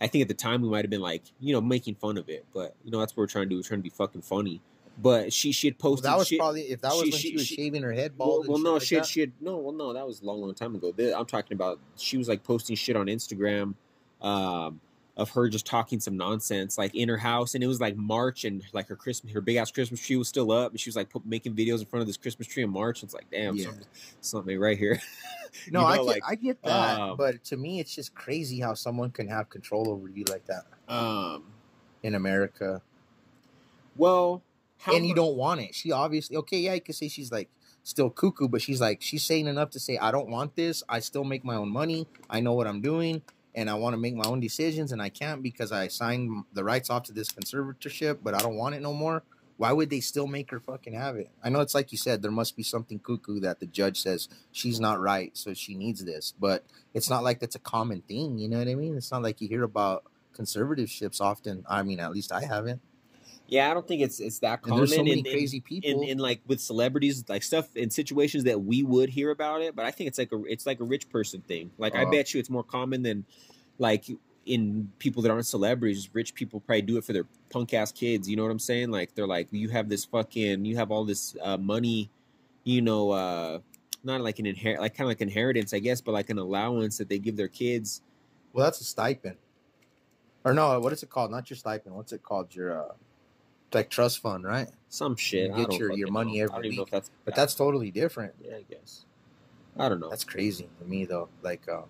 I 0.00 0.06
think 0.06 0.22
at 0.22 0.28
the 0.28 0.34
time 0.34 0.62
we 0.62 0.70
might 0.70 0.84
have 0.84 0.90
been 0.90 1.02
like, 1.02 1.22
you 1.38 1.52
know, 1.52 1.60
making 1.60 1.96
fun 1.96 2.16
of 2.16 2.30
it, 2.30 2.46
but 2.54 2.74
you 2.84 2.90
know, 2.90 3.00
that's 3.00 3.12
what 3.12 3.18
we're 3.22 3.26
trying 3.26 3.44
to 3.44 3.50
do. 3.50 3.56
We're 3.56 3.62
trying 3.64 3.80
to 3.80 3.84
be 3.84 3.90
fucking 3.90 4.22
funny. 4.22 4.62
But 4.98 5.32
she 5.32 5.52
she 5.52 5.66
had 5.68 5.76
Well, 5.82 5.92
posted. 5.92 6.04
that 6.06 6.16
was 6.18 6.26
she- 6.28 6.38
probably 6.38 6.62
if 6.62 6.80
that 6.80 6.92
was 6.92 7.02
she- 7.04 7.10
when 7.10 7.20
she, 7.20 7.28
she- 7.28 7.34
was 7.34 7.46
shaving 7.46 7.82
her 7.82 7.92
head 7.92 8.12
well, 8.16 8.28
bald. 8.28 8.44
and 8.46 8.54
well 8.54 8.62
no, 8.62 8.72
like 8.74 8.82
she 8.82 8.94
had, 8.94 9.06
she 9.06 9.20
had 9.20 9.32
no, 9.40 9.56
well, 9.58 9.72
no, 9.74 9.92
that 9.92 10.06
was 10.06 10.22
a 10.22 10.24
long, 10.24 10.40
long 10.40 10.54
time 10.54 10.74
ago. 10.74 10.92
I'm 11.16 11.26
talking 11.26 11.54
about 11.54 11.78
she 11.96 12.16
was 12.16 12.28
like 12.28 12.42
posting 12.42 12.76
shit 12.76 12.96
on 12.96 13.06
Instagram, 13.06 13.74
um, 14.22 14.80
of 15.18 15.30
her 15.30 15.48
just 15.48 15.66
talking 15.66 15.98
some 16.00 16.16
nonsense 16.16 16.76
like 16.78 16.94
in 16.94 17.08
her 17.10 17.16
house, 17.18 17.54
and 17.54 17.62
it 17.62 17.66
was 17.66 17.80
like 17.80 17.94
March, 17.96 18.44
and 18.44 18.62
like 18.72 18.88
her 18.88 18.96
Christmas, 18.96 19.32
her 19.34 19.40
big 19.42 19.56
ass 19.56 19.70
Christmas 19.70 20.00
tree 20.00 20.16
was 20.16 20.28
still 20.28 20.50
up, 20.50 20.70
and 20.72 20.80
she 20.80 20.88
was 20.88 20.96
like 20.96 21.10
put, 21.10 21.24
making 21.26 21.54
videos 21.54 21.80
in 21.80 21.86
front 21.86 22.00
of 22.02 22.06
this 22.06 22.16
Christmas 22.16 22.46
tree 22.48 22.62
in 22.62 22.70
March. 22.70 23.02
It's 23.02 23.12
like, 23.14 23.26
damn, 23.30 23.54
Yeah. 23.56 23.64
something, 23.66 23.86
something 24.20 24.58
right 24.58 24.78
here. 24.78 25.00
No, 25.70 25.80
you 25.80 25.86
I 25.86 25.96
get, 25.96 26.04
like, 26.04 26.22
I 26.28 26.34
get 26.34 26.62
that, 26.64 27.00
um, 27.00 27.16
but 27.16 27.42
to 27.44 27.56
me, 27.56 27.80
it's 27.80 27.94
just 27.94 28.14
crazy 28.14 28.60
how 28.60 28.74
someone 28.74 29.10
can 29.10 29.26
have 29.28 29.48
control 29.48 29.88
over 29.88 30.06
you 30.06 30.24
like 30.28 30.44
that 30.46 30.64
Um, 30.86 31.44
in 32.02 32.14
America, 32.14 32.82
well, 33.96 34.42
how 34.78 34.94
and 34.94 35.06
you 35.06 35.14
don't 35.14 35.36
want 35.36 35.60
it. 35.60 35.74
She 35.74 35.92
obviously, 35.92 36.36
okay, 36.36 36.58
yeah, 36.58 36.74
you 36.74 36.80
could 36.80 36.94
say 36.94 37.08
she's 37.08 37.32
like 37.32 37.48
still 37.82 38.10
cuckoo, 38.10 38.48
but 38.48 38.62
she's 38.62 38.80
like 38.80 39.02
she's 39.02 39.24
saying 39.24 39.46
enough 39.46 39.70
to 39.70 39.80
say, 39.80 39.98
I 39.98 40.10
don't 40.10 40.28
want 40.28 40.56
this. 40.56 40.82
I 40.88 41.00
still 41.00 41.24
make 41.24 41.44
my 41.44 41.56
own 41.56 41.70
money. 41.70 42.06
I 42.28 42.40
know 42.40 42.52
what 42.52 42.66
I'm 42.66 42.80
doing, 42.80 43.22
and 43.54 43.70
I 43.70 43.74
want 43.74 43.94
to 43.94 43.98
make 43.98 44.14
my 44.14 44.24
own 44.26 44.40
decisions, 44.40 44.92
and 44.92 45.00
I 45.00 45.08
can't 45.08 45.42
because 45.42 45.72
I 45.72 45.88
signed 45.88 46.44
the 46.52 46.64
rights 46.64 46.90
off 46.90 47.04
to 47.04 47.12
this 47.12 47.30
conservatorship, 47.30 48.18
but 48.22 48.34
I 48.34 48.38
don't 48.38 48.56
want 48.56 48.74
it 48.74 48.82
no 48.82 48.92
more. 48.92 49.22
Why 49.58 49.72
would 49.72 49.88
they 49.88 50.00
still 50.00 50.26
make 50.26 50.50
her 50.50 50.60
fucking 50.60 50.92
have 50.92 51.16
it? 51.16 51.30
I 51.42 51.48
know 51.48 51.60
it's 51.60 51.74
like 51.74 51.90
you 51.90 51.96
said, 51.96 52.20
there 52.20 52.30
must 52.30 52.56
be 52.56 52.62
something 52.62 52.98
cuckoo 52.98 53.40
that 53.40 53.58
the 53.58 53.66
judge 53.66 54.02
says 54.02 54.28
she's 54.52 54.78
not 54.78 55.00
right, 55.00 55.34
so 55.34 55.54
she 55.54 55.74
needs 55.74 56.04
this. 56.04 56.34
But 56.38 56.64
it's 56.92 57.08
not 57.08 57.24
like 57.24 57.40
that's 57.40 57.54
a 57.54 57.60
common 57.60 58.02
thing, 58.02 58.38
you 58.38 58.48
know 58.48 58.58
what 58.58 58.68
I 58.68 58.74
mean? 58.74 58.96
It's 58.96 59.10
not 59.10 59.22
like 59.22 59.40
you 59.40 59.48
hear 59.48 59.62
about 59.62 60.04
conservatorships 60.36 61.22
often. 61.22 61.64
I 61.68 61.82
mean, 61.82 62.00
at 62.00 62.12
least 62.12 62.32
I 62.32 62.44
haven't. 62.44 62.82
Yeah, 63.48 63.70
I 63.70 63.74
don't 63.74 63.86
think 63.86 64.02
it's 64.02 64.18
it's 64.18 64.40
that 64.40 64.54
And 64.54 64.62
common. 64.62 64.78
there's 64.78 64.94
so 64.96 65.04
many 65.04 65.18
in- 65.20 65.24
crazy 65.24 65.60
people. 65.60 65.88
in, 65.88 66.02
in 66.08 66.18
like 66.18 66.40
with 66.46 66.60
celebrities, 66.60 67.24
like 67.28 67.42
stuff 67.42 67.74
in 67.76 67.90
situations 67.90 68.44
that 68.44 68.62
we 68.64 68.82
would 68.82 69.08
hear 69.08 69.30
about 69.30 69.62
it. 69.62 69.76
But 69.76 69.84
I 69.84 69.90
think 69.92 70.08
it's 70.08 70.18
like 70.18 70.32
a 70.32 70.42
it's 70.44 70.66
like 70.66 70.80
a 70.80 70.84
rich 70.84 71.08
person 71.08 71.40
thing. 71.42 71.70
Like 71.78 71.94
I 71.94 72.04
Oh. 72.04 72.10
bet 72.10 72.34
you 72.34 72.40
it's 72.40 72.50
more 72.50 72.64
common 72.64 73.02
than 73.02 73.24
like 73.78 74.04
in 74.46 74.90
people 74.98 75.22
that 75.22 75.30
aren't 75.30 75.46
celebrities. 75.46 76.08
Rich 76.12 76.34
people 76.34 76.60
probably 76.60 76.82
do 76.82 76.96
it 76.98 77.04
for 77.04 77.12
their 77.12 77.26
punk 77.50 77.72
ass 77.74 77.92
kids. 77.92 78.28
You 78.28 78.36
know 78.36 78.42
what 78.42 78.50
I'm 78.50 78.58
saying? 78.58 78.90
Like 78.90 79.14
they're 79.14 79.26
like, 79.26 79.48
you 79.52 79.68
have 79.70 79.88
this 79.88 80.04
fucking, 80.04 80.64
you 80.64 80.76
have 80.76 80.90
all 80.90 81.04
this 81.04 81.36
uh, 81.42 81.56
money, 81.56 82.10
you 82.64 82.80
know, 82.82 83.10
uh, 83.10 83.58
not 84.04 84.20
like 84.20 84.38
an 84.38 84.46
inherit, 84.46 84.80
like 84.80 84.94
kind 84.96 85.06
of 85.06 85.08
like 85.10 85.20
inheritance, 85.20 85.74
I 85.74 85.80
guess, 85.80 86.00
but 86.00 86.12
like 86.12 86.30
an 86.30 86.38
allowance 86.38 86.98
that 86.98 87.08
they 87.08 87.18
give 87.18 87.36
their 87.36 87.48
kids. 87.48 88.02
Well, 88.52 88.64
that's 88.64 88.80
a 88.80 88.84
stipend. 88.84 89.36
Or 90.44 90.54
no, 90.54 90.78
what 90.78 90.92
is 90.92 91.02
it 91.02 91.10
called? 91.10 91.32
Not 91.32 91.50
your 91.50 91.56
stipend. 91.56 91.94
What's 91.96 92.12
it 92.12 92.22
called? 92.22 92.54
Your 92.54 92.94
like 93.76 93.90
trust 93.90 94.18
fund, 94.20 94.44
right? 94.44 94.68
Some 94.88 95.14
shit. 95.16 95.50
You 95.50 95.66
get 95.66 95.78
your- 95.78 95.92
your 95.92 96.10
money 96.10 96.38
know. 96.38 96.44
every 96.44 96.52
I 96.52 96.56
don't 96.56 96.64
even 96.66 96.76
know 96.76 96.82
week. 96.82 96.90
that's. 96.90 97.10
But 97.24 97.34
that's 97.36 97.54
totally 97.54 97.90
different. 97.90 98.34
yeah, 98.42 98.56
I 98.56 98.62
guess. 98.68 99.04
I 99.78 99.88
don't 99.88 100.00
know. 100.00 100.08
That's 100.10 100.24
crazy 100.24 100.68
to 100.80 100.84
me, 100.86 101.04
though. 101.04 101.28
Like, 101.42 101.68
uh, 101.68 101.82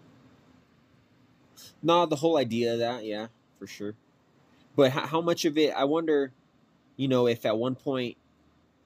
No, 1.82 2.06
the 2.06 2.16
whole 2.16 2.36
idea 2.36 2.72
of 2.74 2.78
that, 2.80 3.04
yeah, 3.04 3.28
for 3.58 3.66
sure. 3.66 3.94
But 4.74 4.92
how, 4.92 5.06
how 5.06 5.20
much 5.20 5.44
of 5.44 5.56
it? 5.56 5.72
I 5.74 5.84
wonder, 5.84 6.32
you 6.96 7.08
know, 7.08 7.26
if 7.26 7.46
at 7.46 7.56
one 7.56 7.74
point 7.74 8.16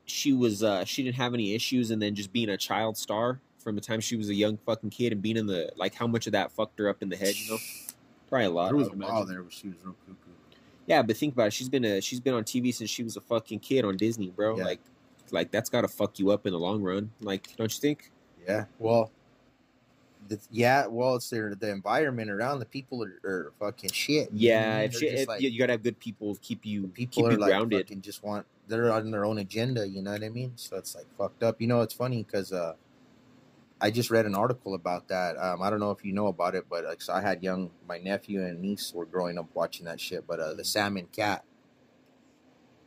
she 0.05 0.33
was 0.33 0.63
uh 0.63 0.85
she 0.85 1.03
didn't 1.03 1.17
have 1.17 1.35
any 1.35 1.55
issues, 1.55 1.91
and 1.91 2.01
then 2.03 2.15
just 2.15 2.33
being 2.33 2.49
a 2.51 2.57
child 2.57 2.97
star 2.97 3.41
from 3.59 3.75
the 3.75 3.81
time 3.81 4.01
she 4.01 4.17
was 4.17 4.29
a 4.29 4.35
young 4.35 4.57
fucking 4.59 4.91
kid 4.91 5.13
and 5.13 5.23
being 5.23 5.37
in 5.37 5.47
the 5.47 5.71
like 5.77 5.95
how 5.95 6.07
much 6.07 6.27
of 6.27 6.33
that 6.33 6.51
fucked 6.53 6.79
her 6.79 6.89
up 6.89 7.03
in 7.03 7.09
the 7.09 7.17
head, 7.17 7.35
you 7.37 7.51
know? 7.53 7.59
Probably 8.29 8.47
a 8.47 8.51
lot. 8.51 8.67
there 8.69 8.77
was 8.77 8.89
a 8.89 8.93
while 8.93 9.25
there 9.27 9.43
where 9.43 9.51
she 9.51 9.69
was 9.69 9.77
real 9.85 9.97
cuckoo. 10.07 10.30
Yeah, 10.91 11.03
but 11.03 11.17
think 11.17 11.35
about 11.35 11.47
it. 11.47 11.53
She's 11.53 11.69
been 11.69 11.85
a 11.85 12.01
she's 12.01 12.19
been 12.19 12.35
on 12.35 12.43
TV 12.43 12.75
since 12.75 12.91
she 12.91 13.05
was 13.05 13.17
a 13.17 13.21
fucking 13.21 13.61
kid 13.61 13.85
on 13.85 13.97
Disney, 13.97 14.31
bro. 14.31 14.59
Yeah. 14.59 14.65
Like, 14.65 14.81
like 15.31 15.53
that's 15.53 15.71
got 15.71 15.83
to 15.83 15.89
fuck 15.89 16.19
you 16.19 16.31
up 16.33 16.47
in 16.47 16.53
the 16.53 16.59
long 16.59 16.83
run. 16.83 17.13
Like, 17.21 17.55
don't 17.57 17.73
you 17.73 17.81
think? 17.81 18.11
Yeah. 18.45 18.65
Well, 18.81 19.13
the, 20.27 20.41
yeah. 20.51 20.89
Well, 20.89 21.15
it's 21.15 21.31
their 21.31 21.55
the 21.55 21.71
environment 21.71 22.29
around 22.29 22.59
the 22.59 22.67
people 22.67 23.05
are, 23.05 23.21
are 23.25 23.53
fucking 23.61 23.93
shit. 23.93 24.31
you 24.33 24.51
know 24.51 24.57
what 24.57 24.65
I 24.67 24.69
Yeah, 24.71 24.81
if 24.81 25.01
if, 25.01 25.29
like- 25.29 25.41
you, 25.41 25.49
you 25.49 25.61
gotta 25.61 25.75
have 25.75 25.85
good 25.85 26.01
people 26.01 26.37
keep 26.43 26.67
you 26.67 26.89
people 26.89 27.23
keep 27.23 27.31
are 27.31 27.33
you 27.35 27.39
like 27.39 27.51
grounded. 27.51 27.87
fucking 27.87 28.03
just 28.03 28.25
want 28.25 28.45
they're 28.67 28.91
on 28.93 29.13
their 29.13 29.25
own 29.25 29.39
agenda 29.39 29.89
you 29.89 30.01
know 30.01 30.13
what 30.13 30.23
i 30.23 30.29
mean 30.29 30.53
so 30.55 30.77
it's 30.77 30.95
like 30.95 31.05
fucked 31.19 31.43
up 31.43 31.61
you 31.61 31.67
know 31.67 31.81
it's 31.81 31.93
funny 31.95 32.23
because 32.23 32.53
uh 32.53 32.73
i 33.81 33.91
just 33.91 34.11
read 34.11 34.27
an 34.27 34.35
article 34.35 34.75
about 34.75 35.09
that 35.09 35.37
um 35.39 35.63
i 35.63 35.71
don't 35.71 35.81
know 35.81 35.91
if 35.91 36.05
you 36.05 36.13
know 36.13 36.27
about 36.29 36.55
it 36.55 36.65
but 36.69 36.85
like 36.85 37.01
so 37.03 37.13
i 37.13 37.21
had 37.21 37.43
young 37.43 37.71
my 37.89 37.99
nephew 37.99 38.45
and 38.45 38.61
niece 38.61 38.93
were 38.95 39.07
growing 39.07 39.39
up 39.39 39.47
watching 39.55 39.87
that 39.87 40.01
shit 40.01 40.27
but 40.27 40.39
uh 40.41 40.55
the 40.55 40.65
Sam 40.65 40.97
and 40.97 41.11
Cat. 41.13 41.45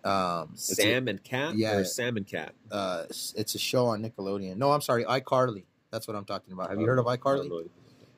Um 0.03 0.49
it's 0.53 0.77
a- 0.77 1.19
Cat, 1.23 1.55
yeah. 1.55 1.75
or 1.77 1.83
Sam 1.85 2.17
and 2.17 2.27
Cat. 2.27 2.53
uh 2.71 3.01
it's- 3.05 3.33
it's 3.37 3.55
a 3.55 3.59
show 3.59 3.85
on 3.87 4.01
nickelodeon. 4.03 4.57
No 4.57 4.71
i'm 4.71 4.81
sorry 4.81 5.05
icarly. 5.05 5.63
That's 5.91 6.07
what 6.07 6.15
i'm 6.17 6.25
talking 6.25 6.51
about. 6.53 6.69
Have 6.69 6.79
you 6.79 6.85
heard 6.85 6.99
of 6.99 7.05
icarly? 7.05 7.69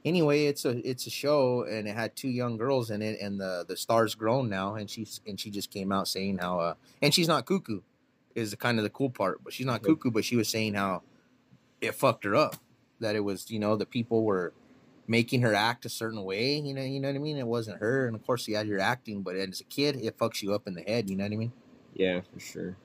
Anyway, 0.04 0.46
it's 0.46 0.66
a 0.66 0.88
it's 0.88 1.08
a 1.08 1.10
show 1.10 1.64
and 1.64 1.88
it 1.88 1.96
had 1.96 2.16
two 2.16 2.30
young 2.30 2.58
girls 2.58 2.92
in 2.92 3.02
it, 3.02 3.20
and 3.20 3.40
the 3.40 3.66
the 3.68 3.76
star's 3.76 4.14
grown 4.16 4.50
now, 4.50 4.76
and 4.76 4.88
she's 4.90 5.20
and 5.28 5.40
she 5.40 5.50
just 5.50 5.72
came 5.72 5.92
out 5.92 6.08
saying 6.08 6.38
how 6.38 6.60
uh 6.60 6.74
and 7.02 7.14
she's 7.14 7.28
not 7.28 7.46
cuckoo, 7.46 7.82
is 8.36 8.52
the 8.52 8.58
kind 8.58 8.78
of 8.78 8.84
the 8.84 8.90
cool 8.92 9.10
part, 9.10 9.44
but 9.44 9.52
she's 9.54 9.66
not 9.66 9.82
cuckoo, 9.82 10.12
but 10.12 10.24
she 10.24 10.36
was 10.36 10.48
saying 10.48 10.76
how 10.76 11.02
it 11.82 11.94
fucked 11.96 12.24
her 12.24 12.36
up, 12.36 12.56
that 13.00 13.16
it 13.16 13.22
was 13.22 13.50
you 13.52 13.60
know 13.60 13.76
the 13.76 13.86
people 13.86 14.24
were 14.24 14.54
making 15.08 15.42
her 15.42 15.54
act 15.54 15.86
a 15.86 15.90
certain 15.90 16.24
way, 16.24 16.58
you 16.58 16.74
know 16.74 16.82
you 16.82 17.00
know 17.00 17.10
what 17.10 17.16
I 17.16 17.20
mean. 17.20 17.38
It 17.38 17.48
wasn't 17.48 17.80
her, 17.80 18.08
and 18.08 18.16
of 18.16 18.26
course 18.26 18.48
yeah 18.48 18.62
you're 18.62 18.80
acting, 18.80 19.22
but 19.22 19.36
as 19.36 19.62
a 19.62 19.66
kid 19.66 19.98
it 19.98 20.18
fucks 20.18 20.42
you 20.42 20.54
up 20.54 20.68
in 20.68 20.74
the 20.74 20.82
head, 20.82 21.10
you 21.10 21.16
know 21.16 21.24
what 21.24 21.34
I 21.34 21.38
mean. 21.38 21.54
Yeah, 21.94 22.22
for 22.34 22.40
sure. 22.40 22.78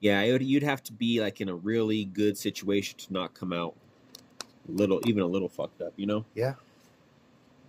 Yeah, 0.00 0.32
would, 0.32 0.42
you'd 0.42 0.64
have 0.64 0.82
to 0.84 0.92
be 0.92 1.20
like 1.20 1.40
in 1.40 1.48
a 1.48 1.54
really 1.54 2.04
good 2.04 2.36
situation 2.36 2.98
to 2.98 3.12
not 3.12 3.34
come 3.34 3.52
out 3.52 3.76
a 4.68 4.72
little, 4.72 5.00
even 5.06 5.22
a 5.22 5.26
little 5.26 5.48
fucked 5.48 5.80
up, 5.80 5.92
you 5.96 6.06
know? 6.06 6.24
Yeah. 6.34 6.54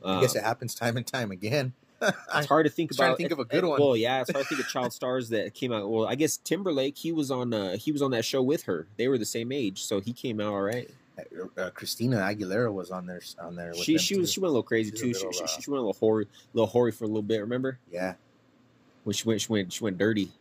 I 0.04 0.20
guess 0.20 0.36
Uh, 0.36 0.40
it 0.40 0.44
happens 0.44 0.74
time 0.76 0.98
and 0.98 1.06
time 1.06 1.32
again. 1.32 1.74
It's 2.36 2.48
hard 2.48 2.66
to 2.66 2.72
think 2.72 2.90
was 2.92 2.98
trying 2.98 3.10
to 3.10 3.12
about. 3.14 3.18
think 3.18 3.32
of 3.32 3.40
a 3.40 3.46
good 3.46 3.64
it- 3.64 3.68
one. 3.68 3.80
Well, 3.82 3.96
yeah, 3.98 4.22
it's 4.22 4.32
hard 4.32 4.44
to 4.46 4.50
think 4.50 4.62
of 4.62 4.68
child 4.68 4.94
stars 4.94 5.30
that 5.30 5.54
came 5.54 5.72
out. 5.72 5.90
Well, 5.90 6.08
I 6.08 6.16
guess 6.16 6.38
Timberlake. 6.38 6.98
He 6.98 7.12
was 7.12 7.32
on. 7.32 7.54
Uh, 7.54 7.78
he 7.78 7.92
was 7.92 8.02
on 8.02 8.12
that 8.12 8.26
show 8.26 8.42
with 8.42 8.64
her. 8.64 8.88
They 8.98 9.08
were 9.08 9.18
the 9.18 9.26
same 9.26 9.52
age, 9.52 9.84
so 9.84 10.00
he 10.02 10.14
came 10.14 10.40
out 10.40 10.54
all 10.54 10.62
right. 10.62 10.90
uh, 11.58 11.70
Christina 11.72 12.18
Aguilera 12.18 12.74
was 12.74 12.90
on 12.92 13.06
there. 13.06 13.22
On 13.40 13.56
there. 13.56 13.70
With 13.70 13.80
She 13.80 13.98
she 13.98 14.18
was 14.18 14.32
she 14.32 14.40
went 14.40 14.50
a 14.50 14.52
little 14.54 14.64
crazy 14.64 14.92
She's 14.92 15.00
too. 15.02 15.08
little, 15.08 15.32
she, 15.32 15.44
uh, 15.44 15.48
she, 15.48 15.62
she 15.62 15.70
went 15.72 15.80
a 15.80 15.86
little 15.86 16.00
hoary, 16.00 16.28
little 16.54 16.68
hoary 16.68 16.92
for 16.92 17.04
a 17.06 17.08
little 17.08 17.22
bit. 17.22 17.40
Remember 17.42 17.78
Yeah. 17.92 18.16
when 19.04 19.14
she 19.14 19.28
went 19.28 19.42
she 19.42 19.48
went 19.52 19.72
she 19.74 19.84
went 19.84 19.98
dirty. 19.98 20.32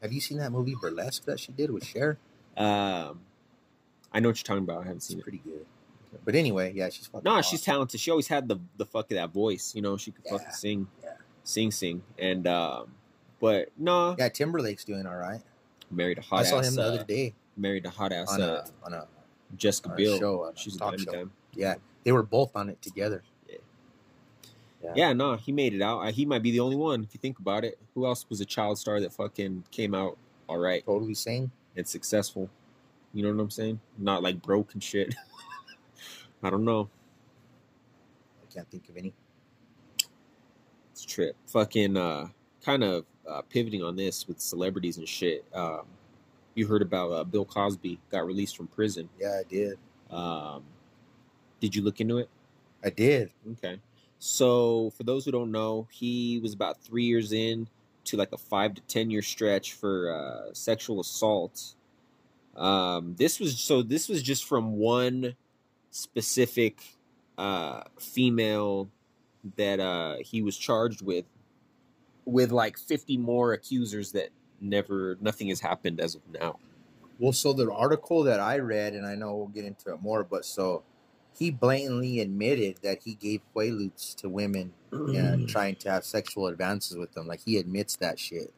Have 0.00 0.12
you 0.12 0.20
seen 0.20 0.38
that 0.38 0.50
movie 0.50 0.74
Burlesque 0.80 1.24
that 1.26 1.38
she 1.38 1.52
did 1.52 1.70
with 1.70 1.84
Cher? 1.84 2.18
Um, 2.56 3.20
I 4.12 4.20
know 4.20 4.28
what 4.30 4.36
you're 4.38 4.44
talking 4.44 4.64
about. 4.64 4.78
I 4.78 4.82
haven't 4.84 4.96
It's 4.96 5.06
seen 5.08 5.18
it. 5.18 5.22
pretty 5.22 5.38
good. 5.44 5.64
But 6.24 6.34
anyway, 6.34 6.72
yeah, 6.74 6.88
she's 6.90 7.06
fucking. 7.06 7.24
No, 7.24 7.32
awesome. 7.38 7.50
she's 7.50 7.62
talented. 7.62 7.98
She 8.00 8.10
always 8.10 8.28
had 8.28 8.48
the 8.48 8.58
the 8.76 8.84
fuck 8.86 9.10
of 9.10 9.16
that 9.16 9.30
voice. 9.32 9.74
You 9.74 9.82
know, 9.82 9.96
she 9.96 10.10
could 10.10 10.24
Yeah, 10.26 10.32
fucking 10.32 10.52
sing, 10.52 10.86
yeah. 11.02 11.10
sing, 11.42 11.70
sing. 11.70 12.02
And 12.18 12.46
um, 12.46 12.92
but 13.40 13.68
no, 13.78 14.14
Yeah, 14.18 14.28
Timberlake's 14.28 14.84
doing 14.84 15.06
all 15.06 15.16
right. 15.16 15.40
married 15.90 16.18
a 16.18 16.22
hot 16.22 16.40
I 16.40 16.42
saw 16.44 16.58
ass. 16.58 16.68
him 16.68 16.74
the 16.76 16.82
uh, 16.82 16.86
other 16.86 17.04
day 17.04 17.34
married 17.56 17.86
a 17.86 17.90
hot 17.90 18.12
ass 18.12 18.30
on 18.32 18.40
uh, 18.40 18.64
a 18.82 18.86
on 18.86 18.92
a, 18.94 19.06
Jessica 19.56 19.90
on 19.90 20.00
a 20.00 20.18
show, 20.18 20.44
a 20.44 20.52
She's 20.56 20.76
a 20.76 20.78
talk 20.78 20.98
show. 20.98 21.10
dime. 21.12 21.32
Yeah, 21.54 21.74
they 22.04 22.12
were 22.12 22.22
both 22.22 22.54
on 22.56 22.68
it 22.68 22.80
together. 22.82 23.22
Yeah. 23.48 24.92
Yeah, 24.96 25.12
no, 25.12 25.36
he 25.36 25.52
made 25.52 25.74
it 25.74 25.80
out. 25.82 26.00
Uh, 26.00 26.10
He 26.10 26.26
might 26.26 26.42
be 26.42 26.50
the 26.50 26.58
only 26.60 26.74
one 26.76 27.04
if 27.04 27.14
you 27.14 27.18
think 27.20 27.38
about 27.38 27.64
it. 27.64 27.78
Who 27.94 28.04
else 28.04 28.26
was 28.28 28.40
a 28.40 28.44
child 28.44 28.78
star 28.78 28.98
that 29.00 29.12
fucking 29.12 29.64
came 29.70 29.94
out 29.94 30.18
all 30.48 30.58
right 30.58 30.84
Totally 30.84 31.14
sane. 31.14 31.52
and 31.76 31.86
successful? 31.86 32.50
You 33.14 33.22
know 33.22 33.32
what 33.32 33.40
I'm 33.42 33.50
saying? 33.50 33.78
Not 33.98 34.22
like 34.24 34.42
broke 34.42 34.72
and 34.74 34.82
shit. 34.82 35.14
I 36.42 36.50
don't 36.50 36.64
know. 36.64 36.88
I 38.42 38.52
can't 38.52 38.70
think 38.70 38.88
of 38.88 38.96
any. 38.96 39.12
It's 40.92 41.04
a 41.04 41.06
trip. 41.06 41.36
Fucking 41.46 41.96
uh 41.96 42.28
kind 42.64 42.84
of 42.84 43.04
uh, 43.28 43.42
pivoting 43.42 43.82
on 43.82 43.96
this 43.96 44.26
with 44.28 44.40
celebrities 44.40 44.98
and 44.98 45.08
shit. 45.08 45.44
Um 45.54 45.82
you 46.54 46.66
heard 46.66 46.82
about 46.82 47.10
uh, 47.12 47.24
Bill 47.24 47.44
Cosby 47.44 47.98
got 48.10 48.26
released 48.26 48.56
from 48.56 48.66
prison. 48.66 49.08
Yeah, 49.18 49.40
I 49.40 49.42
did. 49.48 49.78
Um 50.10 50.64
did 51.60 51.74
you 51.74 51.82
look 51.82 52.00
into 52.00 52.18
it? 52.18 52.28
I 52.84 52.90
did. 52.90 53.30
Okay. 53.52 53.78
So 54.18 54.90
for 54.96 55.02
those 55.02 55.24
who 55.24 55.30
don't 55.32 55.50
know, 55.50 55.86
he 55.90 56.38
was 56.40 56.54
about 56.54 56.80
three 56.80 57.04
years 57.04 57.32
in 57.32 57.68
to 58.04 58.16
like 58.16 58.32
a 58.32 58.38
five 58.38 58.74
to 58.74 58.82
ten 58.82 59.10
year 59.10 59.22
stretch 59.22 59.72
for 59.74 60.12
uh, 60.12 60.54
sexual 60.54 61.00
assault. 61.00 61.74
Um, 62.56 63.14
this 63.18 63.40
was 63.40 63.58
so. 63.58 63.82
This 63.82 64.08
was 64.08 64.22
just 64.22 64.44
from 64.44 64.76
one 64.76 65.34
specific 65.92 66.82
uh, 67.38 67.82
female 68.00 68.90
that 69.56 69.78
uh, 69.78 70.16
he 70.20 70.42
was 70.42 70.58
charged 70.58 71.02
with, 71.02 71.24
with 72.24 72.50
like 72.50 72.76
fifty 72.76 73.16
more 73.16 73.52
accusers 73.52 74.12
that 74.12 74.30
never 74.60 75.16
nothing 75.20 75.48
has 75.48 75.60
happened 75.60 76.00
as 76.00 76.16
of 76.16 76.22
now. 76.32 76.58
Well, 77.18 77.32
so 77.32 77.52
the 77.52 77.70
article 77.72 78.24
that 78.24 78.40
I 78.40 78.58
read, 78.58 78.94
and 78.94 79.06
I 79.06 79.14
know 79.14 79.36
we'll 79.36 79.46
get 79.46 79.64
into 79.64 79.92
it 79.92 80.02
more, 80.02 80.24
but 80.24 80.44
so 80.44 80.82
he 81.38 81.50
blatantly 81.50 82.20
admitted 82.20 82.78
that 82.82 83.02
he 83.04 83.14
gave 83.14 83.40
quaaludes 83.54 84.14
to 84.16 84.28
women 84.28 84.72
and 84.90 85.48
trying 85.48 85.76
to 85.76 85.90
have 85.90 86.04
sexual 86.04 86.46
advances 86.46 86.96
with 86.96 87.12
them. 87.12 87.26
Like 87.26 87.40
he 87.44 87.58
admits 87.58 87.96
that 87.96 88.18
shit. 88.18 88.52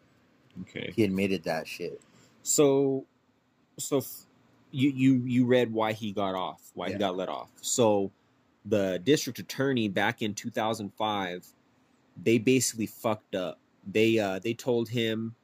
Okay. 0.63 0.93
He 0.95 1.05
admitted 1.05 1.45
that 1.45 1.69
shit. 1.69 2.01
So, 2.43 3.07
so 3.79 4.03
you 4.75 4.91
you 4.91 5.15
you 5.25 5.47
read 5.47 5.73
why 5.73 5.93
he 5.93 6.13
got 6.13 6.35
off, 6.35 6.61
why 6.75 6.87
Yeah. 6.89 6.93
he 6.95 6.99
got 6.99 7.17
let 7.17 7.29
off. 7.29 7.49
So, 7.61 8.11
the 8.65 9.01
district 9.05 9.39
attorney 9.39 9.89
back 9.89 10.23
in 10.23 10.35
2005, 10.35 11.47
they 12.23 12.39
basically 12.39 12.87
fucked 12.87 13.35
up. 13.35 13.59
They 13.91 14.19
uh 14.19 14.39
they 14.39 14.55
told 14.55 14.89
him 14.89 15.35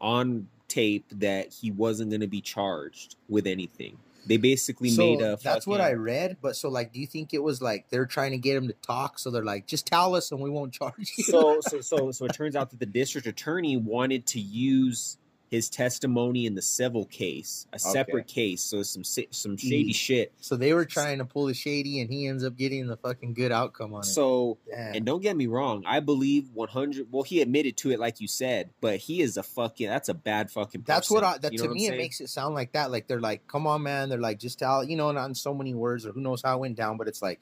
on 0.00 0.48
tape 0.68 1.06
that 1.10 1.52
he 1.52 1.70
wasn't 1.70 2.10
going 2.10 2.20
to 2.20 2.26
be 2.26 2.40
charged 2.40 3.16
with 3.28 3.46
anything. 3.46 3.96
They 4.26 4.36
basically 4.36 4.90
So 4.90 5.02
made 5.02 5.20
a. 5.22 5.38
that's 5.42 5.66
what 5.66 5.80
I 5.80 5.92
read. 5.94 6.36
But 6.42 6.54
so 6.56 6.68
like, 6.68 6.92
do 6.92 7.00
you 7.00 7.06
think 7.06 7.32
it 7.32 7.42
was 7.42 7.62
like 7.62 7.88
they're 7.88 8.04
trying 8.06 8.32
to 8.32 8.38
get 8.38 8.56
him 8.56 8.68
to 8.68 8.74
talk? 8.74 9.18
So 9.18 9.30
they're 9.30 9.44
like, 9.44 9.66
just 9.66 9.86
tell 9.86 10.14
us 10.14 10.30
and 10.32 10.40
we 10.40 10.50
won't 10.50 10.72
charge 10.80 11.12
you. 11.16 11.24
so 11.24 11.60
so 11.62 11.80
so 11.80 12.10
so 12.10 12.26
it 12.26 12.34
turns 12.34 12.54
out 12.54 12.70
that 12.70 12.78
the 12.80 12.86
district 12.86 13.26
attorney 13.26 13.76
wanted 13.78 14.26
to 14.26 14.40
use 14.40 15.16
his 15.50 15.70
testimony 15.70 16.44
in 16.46 16.54
the 16.54 16.62
civil 16.62 17.06
case, 17.06 17.66
a 17.72 17.78
separate 17.78 18.26
case. 18.26 18.60
So 18.62 18.82
some 18.82 19.02
some 19.04 19.56
shady 19.56 19.92
Mm. 19.92 19.94
shit. 19.94 20.32
So 20.40 20.56
they 20.56 20.74
were 20.74 20.84
trying 20.84 21.18
to 21.18 21.24
pull 21.24 21.46
the 21.46 21.54
shady, 21.54 22.00
and 22.00 22.10
he 22.10 22.26
ends 22.26 22.44
up 22.44 22.56
getting 22.56 22.86
the 22.86 22.96
fucking 22.96 23.32
good 23.34 23.50
outcome 23.50 23.94
on 23.94 24.00
it. 24.02 24.06
So 24.06 24.58
Damn. 24.70 24.94
and 24.96 25.06
don't 25.06 25.22
get 25.22 25.36
me 25.36 25.46
wrong, 25.46 25.84
I 25.86 26.00
believe 26.00 26.50
100. 26.52 27.08
Well, 27.10 27.22
he 27.22 27.40
admitted 27.40 27.76
to 27.78 27.90
it, 27.90 27.98
like 27.98 28.20
you 28.20 28.28
said, 28.28 28.70
but 28.80 28.98
he 28.98 29.22
is 29.22 29.36
a 29.36 29.42
fucking. 29.42 29.88
That's 29.88 30.08
a 30.08 30.14
bad 30.14 30.50
fucking. 30.50 30.84
That's 30.86 31.10
what. 31.10 31.24
I. 31.24 31.38
That 31.38 31.52
You 31.52 31.58
know 31.60 31.68
to 31.68 31.74
me, 31.74 31.86
it 31.86 31.96
makes 31.96 32.20
it 32.20 32.28
sound 32.28 32.54
like 32.54 32.72
that. 32.72 32.90
Like 32.90 33.06
they're 33.08 33.20
like, 33.20 33.46
"Come 33.46 33.66
on, 33.66 33.82
man." 33.82 34.08
They're 34.08 34.18
like, 34.20 34.38
"Just 34.38 34.58
tell," 34.58 34.84
you 34.84 34.96
know, 34.96 35.10
not 35.12 35.26
in 35.26 35.34
so 35.34 35.54
many 35.54 35.74
words, 35.74 36.04
or 36.06 36.12
who 36.12 36.20
knows 36.20 36.42
how 36.42 36.56
it 36.56 36.60
went 36.60 36.76
down. 36.76 36.96
But 36.98 37.08
it's 37.08 37.22
like, 37.22 37.40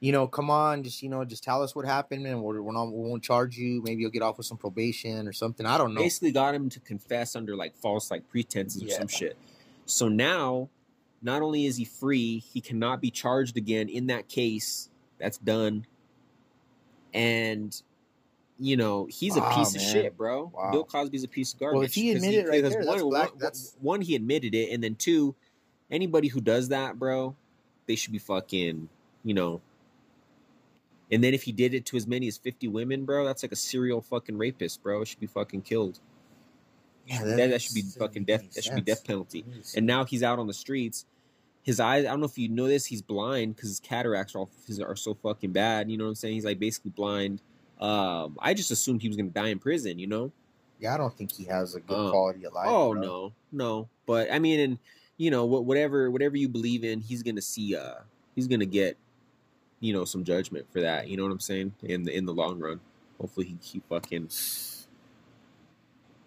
you 0.00 0.12
know, 0.12 0.26
come 0.28 0.48
on, 0.50 0.82
just 0.82 1.02
you 1.02 1.08
know, 1.08 1.24
just 1.24 1.42
tell 1.42 1.62
us 1.62 1.74
what 1.74 1.84
happened, 1.84 2.26
and 2.26 2.42
we're, 2.42 2.62
we're 2.62 2.72
not, 2.72 2.86
we 2.86 3.08
won't 3.08 3.22
charge 3.22 3.56
you. 3.56 3.82
Maybe 3.82 4.02
you'll 4.02 4.10
get 4.10 4.22
off 4.22 4.38
with 4.38 4.46
some 4.46 4.58
probation 4.58 5.26
or 5.26 5.32
something. 5.32 5.66
I 5.66 5.76
don't 5.76 5.94
know. 5.94 6.00
basically 6.00 6.32
got 6.32 6.54
him 6.54 6.68
to 6.70 6.80
confess 6.80 7.34
under 7.34 7.56
like 7.56 7.74
false 7.76 8.10
like 8.10 8.28
pretenses 8.28 8.82
or 8.82 8.88
some 8.88 9.08
shit. 9.08 9.36
So 9.86 10.08
now, 10.08 10.68
not 11.20 11.42
only 11.42 11.66
is 11.66 11.76
he 11.76 11.84
free, 11.84 12.38
he 12.38 12.60
cannot 12.60 13.00
be 13.00 13.10
charged 13.10 13.56
again 13.56 13.88
in 13.88 14.06
that 14.06 14.28
case. 14.28 14.88
That's 15.18 15.38
done. 15.38 15.86
And 17.12 17.80
you 18.60 18.76
know 18.76 19.06
he's 19.06 19.36
a 19.36 19.40
Wow, 19.40 19.56
piece 19.56 19.74
of 19.74 19.80
shit, 19.80 20.16
bro. 20.16 20.52
Wow. 20.54 20.70
Bill 20.70 20.84
Cosby's 20.84 21.24
a 21.24 21.28
piece 21.28 21.54
of 21.54 21.60
garbage. 21.60 21.76
Well, 21.76 21.84
if 21.84 21.94
he 21.94 22.12
admitted 22.12 22.46
right 22.48 22.62
because 22.62 22.72
there, 22.72 22.84
that's 22.84 23.02
one, 23.02 23.10
black- 23.10 23.54
one, 23.80 24.00
he 24.00 24.14
admitted 24.14 24.54
it, 24.54 24.70
and 24.72 24.82
then 24.82 24.94
two, 24.94 25.34
anybody 25.90 26.28
who 26.28 26.40
does 26.40 26.68
that, 26.68 26.98
bro, 26.98 27.34
they 27.86 27.96
should 27.96 28.12
be 28.12 28.18
fucking, 28.18 28.88
you 29.24 29.34
know. 29.34 29.60
And 31.10 31.24
then 31.24 31.32
if 31.34 31.42
he 31.42 31.52
did 31.52 31.72
it 31.74 31.86
to 31.86 31.96
as 31.96 32.06
many 32.06 32.28
as 32.28 32.36
fifty 32.36 32.68
women, 32.68 33.04
bro, 33.04 33.24
that's 33.24 33.42
like 33.42 33.52
a 33.52 33.56
serial 33.56 34.00
fucking 34.02 34.36
rapist, 34.36 34.82
bro. 34.82 35.02
It 35.02 35.08
should 35.08 35.20
be 35.20 35.26
fucking 35.26 35.62
killed. 35.62 36.00
yeah, 37.06 37.24
That, 37.24 37.50
that 37.50 37.62
should 37.62 37.74
be 37.74 37.82
fucking 37.82 38.24
death. 38.24 38.52
That 38.54 38.64
should 38.64 38.74
be 38.74 38.80
death 38.82 39.04
penalty. 39.04 39.44
And 39.76 39.86
now 39.86 40.04
he's 40.04 40.22
out 40.22 40.38
on 40.38 40.46
the 40.46 40.52
streets. 40.54 41.06
His 41.62 41.80
eyes. 41.80 42.04
I 42.04 42.08
don't 42.08 42.20
know 42.20 42.26
if 42.26 42.36
you 42.38 42.48
know 42.48 42.66
this. 42.68 42.86
He's 42.86 43.02
blind 43.02 43.56
because 43.56 43.68
his 43.70 43.80
cataracts 43.80 44.34
are 44.34 44.38
all, 44.40 44.50
his, 44.66 44.80
are 44.80 44.96
so 44.96 45.14
fucking 45.14 45.52
bad. 45.52 45.90
You 45.90 45.96
know 45.98 46.04
what 46.04 46.10
I'm 46.10 46.14
saying? 46.14 46.34
He's 46.34 46.44
like 46.44 46.58
basically 46.58 46.90
blind. 46.90 47.40
Um, 47.80 48.36
I 48.40 48.54
just 48.54 48.70
assumed 48.70 49.02
he 49.02 49.08
was 49.08 49.16
gonna 49.16 49.28
die 49.30 49.48
in 49.48 49.58
prison. 49.58 49.98
You 49.98 50.06
know? 50.08 50.32
yeah, 50.80 50.94
I 50.94 50.96
don't 50.98 51.12
think 51.16 51.32
he 51.32 51.44
has 51.44 51.74
a 51.74 51.80
good 51.80 51.94
Uh, 51.96 52.10
quality 52.10 52.44
of 52.44 52.52
life. 52.52 52.66
oh 52.68 52.92
bro. 52.92 53.00
no, 53.02 53.32
no. 53.52 53.88
But 54.06 54.32
I 54.32 54.38
mean, 54.38 54.60
and 54.60 54.78
you 55.16 55.30
know, 55.30 55.44
whatever, 55.46 56.10
whatever 56.10 56.36
you 56.36 56.48
believe 56.48 56.84
in, 56.84 57.00
he's 57.00 57.22
gonna 57.22 57.42
see. 57.42 57.74
Uh, 57.76 57.94
he's 58.34 58.46
gonna 58.46 58.64
get, 58.66 58.96
you 59.80 59.92
know, 59.92 60.04
some 60.04 60.24
judgment 60.24 60.66
for 60.72 60.80
that. 60.80 61.08
You 61.08 61.16
know 61.16 61.22
what 61.22 61.32
I'm 61.32 61.40
saying? 61.40 61.74
In 61.82 62.04
the 62.04 62.16
in 62.16 62.24
the 62.24 62.32
long 62.32 62.58
run, 62.58 62.80
hopefully 63.20 63.46
he, 63.46 63.56
keep 63.60 63.88
fucking. 63.88 64.30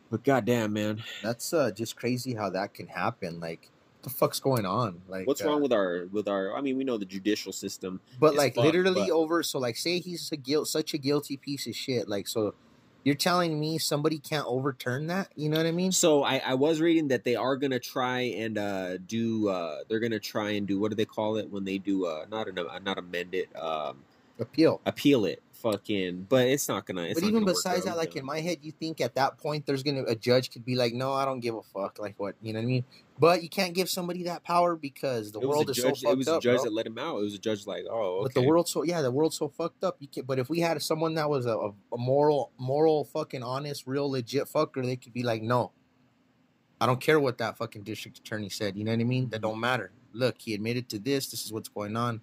But 0.09 0.23
goddamn, 0.23 0.73
man, 0.73 1.03
That's 1.23 1.53
uh, 1.53 1.71
just 1.71 1.95
crazy 1.95 2.33
how 2.33 2.49
that 2.49 2.73
can 2.73 2.87
happen. 2.87 3.39
Like, 3.39 3.69
what 3.95 4.03
the 4.03 4.09
fuck's 4.09 4.41
going 4.41 4.65
on? 4.65 5.01
Like, 5.07 5.25
what's 5.25 5.41
uh, 5.41 5.47
wrong 5.47 5.61
with 5.61 5.71
our 5.71 6.07
with 6.11 6.27
our? 6.27 6.55
I 6.55 6.61
mean, 6.61 6.77
we 6.77 6.83
know 6.83 6.97
the 6.97 7.05
judicial 7.05 7.53
system. 7.53 8.01
But 8.19 8.35
like 8.35 8.55
fucked, 8.55 8.65
literally 8.65 9.07
but- 9.07 9.11
over. 9.11 9.41
So 9.43 9.59
like, 9.59 9.77
say 9.77 9.99
he's 9.99 10.31
a 10.31 10.37
guilt, 10.37 10.67
such 10.67 10.93
a 10.93 10.97
guilty 10.97 11.37
piece 11.37 11.67
of 11.67 11.75
shit. 11.75 12.09
Like, 12.09 12.27
so 12.27 12.55
you're 13.03 13.15
telling 13.15 13.59
me 13.59 13.77
somebody 13.77 14.19
can't 14.19 14.45
overturn 14.47 15.07
that? 15.07 15.29
You 15.35 15.49
know 15.49 15.57
what 15.57 15.65
I 15.65 15.71
mean? 15.71 15.91
So 15.91 16.23
I, 16.23 16.37
I 16.37 16.53
was 16.53 16.79
reading 16.81 17.07
that 17.09 17.23
they 17.23 17.35
are 17.35 17.55
gonna 17.55 17.79
try 17.79 18.19
and 18.21 18.57
uh, 18.57 18.97
do. 18.97 19.49
Uh, 19.49 19.79
they're 19.89 19.99
gonna 19.99 20.19
try 20.19 20.51
and 20.51 20.67
do 20.67 20.79
what 20.79 20.89
do 20.91 20.95
they 20.95 21.05
call 21.05 21.37
it 21.37 21.49
when 21.49 21.65
they 21.65 21.77
do? 21.77 22.05
Uh, 22.05 22.25
not 22.29 22.47
an, 22.47 22.59
uh, 22.59 22.79
not 22.79 22.97
amend 22.97 23.33
it. 23.33 23.49
Um, 23.55 23.97
Appeal. 24.39 24.81
appeal 24.85 25.25
it. 25.25 25.41
Fucking. 25.61 26.25
But 26.27 26.47
it's 26.47 26.67
not 26.67 26.85
gonna. 26.85 27.03
It's 27.03 27.13
but 27.15 27.23
not 27.23 27.29
even 27.29 27.43
gonna 27.43 27.53
besides 27.53 27.85
that, 27.85 27.95
like 27.95 28.15
in 28.15 28.25
my 28.25 28.39
head, 28.39 28.57
you 28.61 28.71
think 28.71 28.99
at 28.99 29.13
that 29.15 29.37
point 29.37 29.65
there's 29.65 29.83
gonna 29.83 30.03
a 30.03 30.15
judge 30.15 30.51
could 30.51 30.65
be 30.65 30.75
like, 30.75 30.93
no, 30.93 31.13
I 31.13 31.23
don't 31.23 31.39
give 31.39 31.55
a 31.55 31.61
fuck. 31.61 31.99
Like 31.99 32.15
what? 32.17 32.35
You 32.41 32.53
know 32.53 32.59
what 32.59 32.63
I 32.63 32.67
mean? 32.67 32.85
But 33.19 33.43
you 33.43 33.49
can't 33.49 33.75
give 33.75 33.87
somebody 33.87 34.23
that 34.23 34.43
power 34.43 34.75
because 34.75 35.31
the 35.31 35.39
world 35.39 35.69
is 35.69 35.77
judge. 35.77 35.99
so 35.99 36.07
fucked 36.07 36.13
it 36.13 36.17
was 36.17 36.27
up. 36.27 36.39
a 36.39 36.41
judge 36.41 36.55
bro. 36.57 36.63
that 36.63 36.73
let 36.73 36.87
him 36.87 36.97
out. 36.97 37.19
It 37.19 37.23
was 37.23 37.35
a 37.35 37.39
judge 37.39 37.67
like, 37.67 37.85
oh, 37.89 37.93
okay. 37.95 38.23
But 38.23 38.33
the 38.33 38.47
world 38.47 38.67
so 38.67 38.81
yeah, 38.81 39.01
the 39.01 39.11
world's 39.11 39.37
so 39.37 39.49
fucked 39.49 39.83
up. 39.83 39.97
You 39.99 40.07
can 40.07 40.25
but 40.25 40.39
if 40.39 40.49
we 40.49 40.61
had 40.61 40.81
someone 40.81 41.13
that 41.15 41.29
was 41.29 41.45
a, 41.45 41.55
a, 41.55 41.69
a 41.93 41.97
moral, 41.97 42.51
moral, 42.57 43.03
fucking 43.05 43.43
honest, 43.43 43.85
real 43.85 44.09
legit 44.09 44.45
fucker, 44.45 44.83
they 44.83 44.95
could 44.95 45.13
be 45.13 45.21
like, 45.21 45.43
no, 45.43 45.71
I 46.79 46.87
don't 46.87 46.99
care 46.99 47.19
what 47.19 47.37
that 47.37 47.57
fucking 47.57 47.83
district 47.83 48.17
attorney 48.17 48.49
said. 48.49 48.75
You 48.75 48.83
know 48.83 48.91
what 48.91 48.99
I 48.99 49.03
mean? 49.03 49.29
That 49.29 49.37
mm-hmm. 49.37 49.49
don't 49.51 49.59
matter. 49.59 49.91
Look, 50.13 50.37
he 50.39 50.55
admitted 50.55 50.89
to 50.89 50.97
this. 50.99 51.27
This 51.27 51.45
is 51.45 51.53
what's 51.53 51.69
going 51.69 51.95
on. 51.95 52.21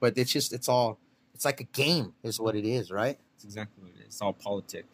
But 0.00 0.18
it's 0.18 0.32
just 0.32 0.52
it's 0.52 0.68
all 0.68 0.98
it's 1.34 1.44
like 1.44 1.60
a 1.60 1.64
game, 1.64 2.14
is 2.22 2.40
what 2.40 2.56
it 2.56 2.64
is, 2.64 2.90
right? 2.90 3.18
It's 3.34 3.44
exactly 3.44 3.82
what 3.82 3.92
it 3.96 4.00
is. 4.00 4.06
It's 4.06 4.22
all 4.22 4.32
politic. 4.32 4.86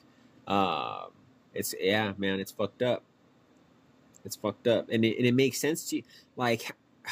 Um, 0.47 1.11
it's 1.55 1.75
yeah, 1.81 2.13
man. 2.19 2.41
It's 2.41 2.53
fucked 2.53 2.83
up. 2.83 3.03
It's 4.25 4.37
fucked 4.37 4.67
up, 4.67 4.89
and 4.91 5.05
it, 5.05 5.17
and 5.19 5.27
it 5.27 5.35
makes 5.35 5.59
sense 5.59 5.89
to 5.91 5.97
you. 5.97 6.03
Like, 6.37 6.75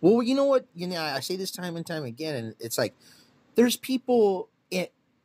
Well, 0.00 0.20
you 0.20 0.34
know 0.34 0.46
what? 0.46 0.66
You 0.74 0.88
know, 0.88 1.00
I 1.00 1.20
say 1.20 1.36
this 1.36 1.52
time 1.52 1.76
and 1.76 1.86
time 1.86 2.02
again, 2.04 2.34
and 2.34 2.54
it's 2.58 2.76
like 2.76 2.94
there's 3.54 3.76
people 3.76 4.48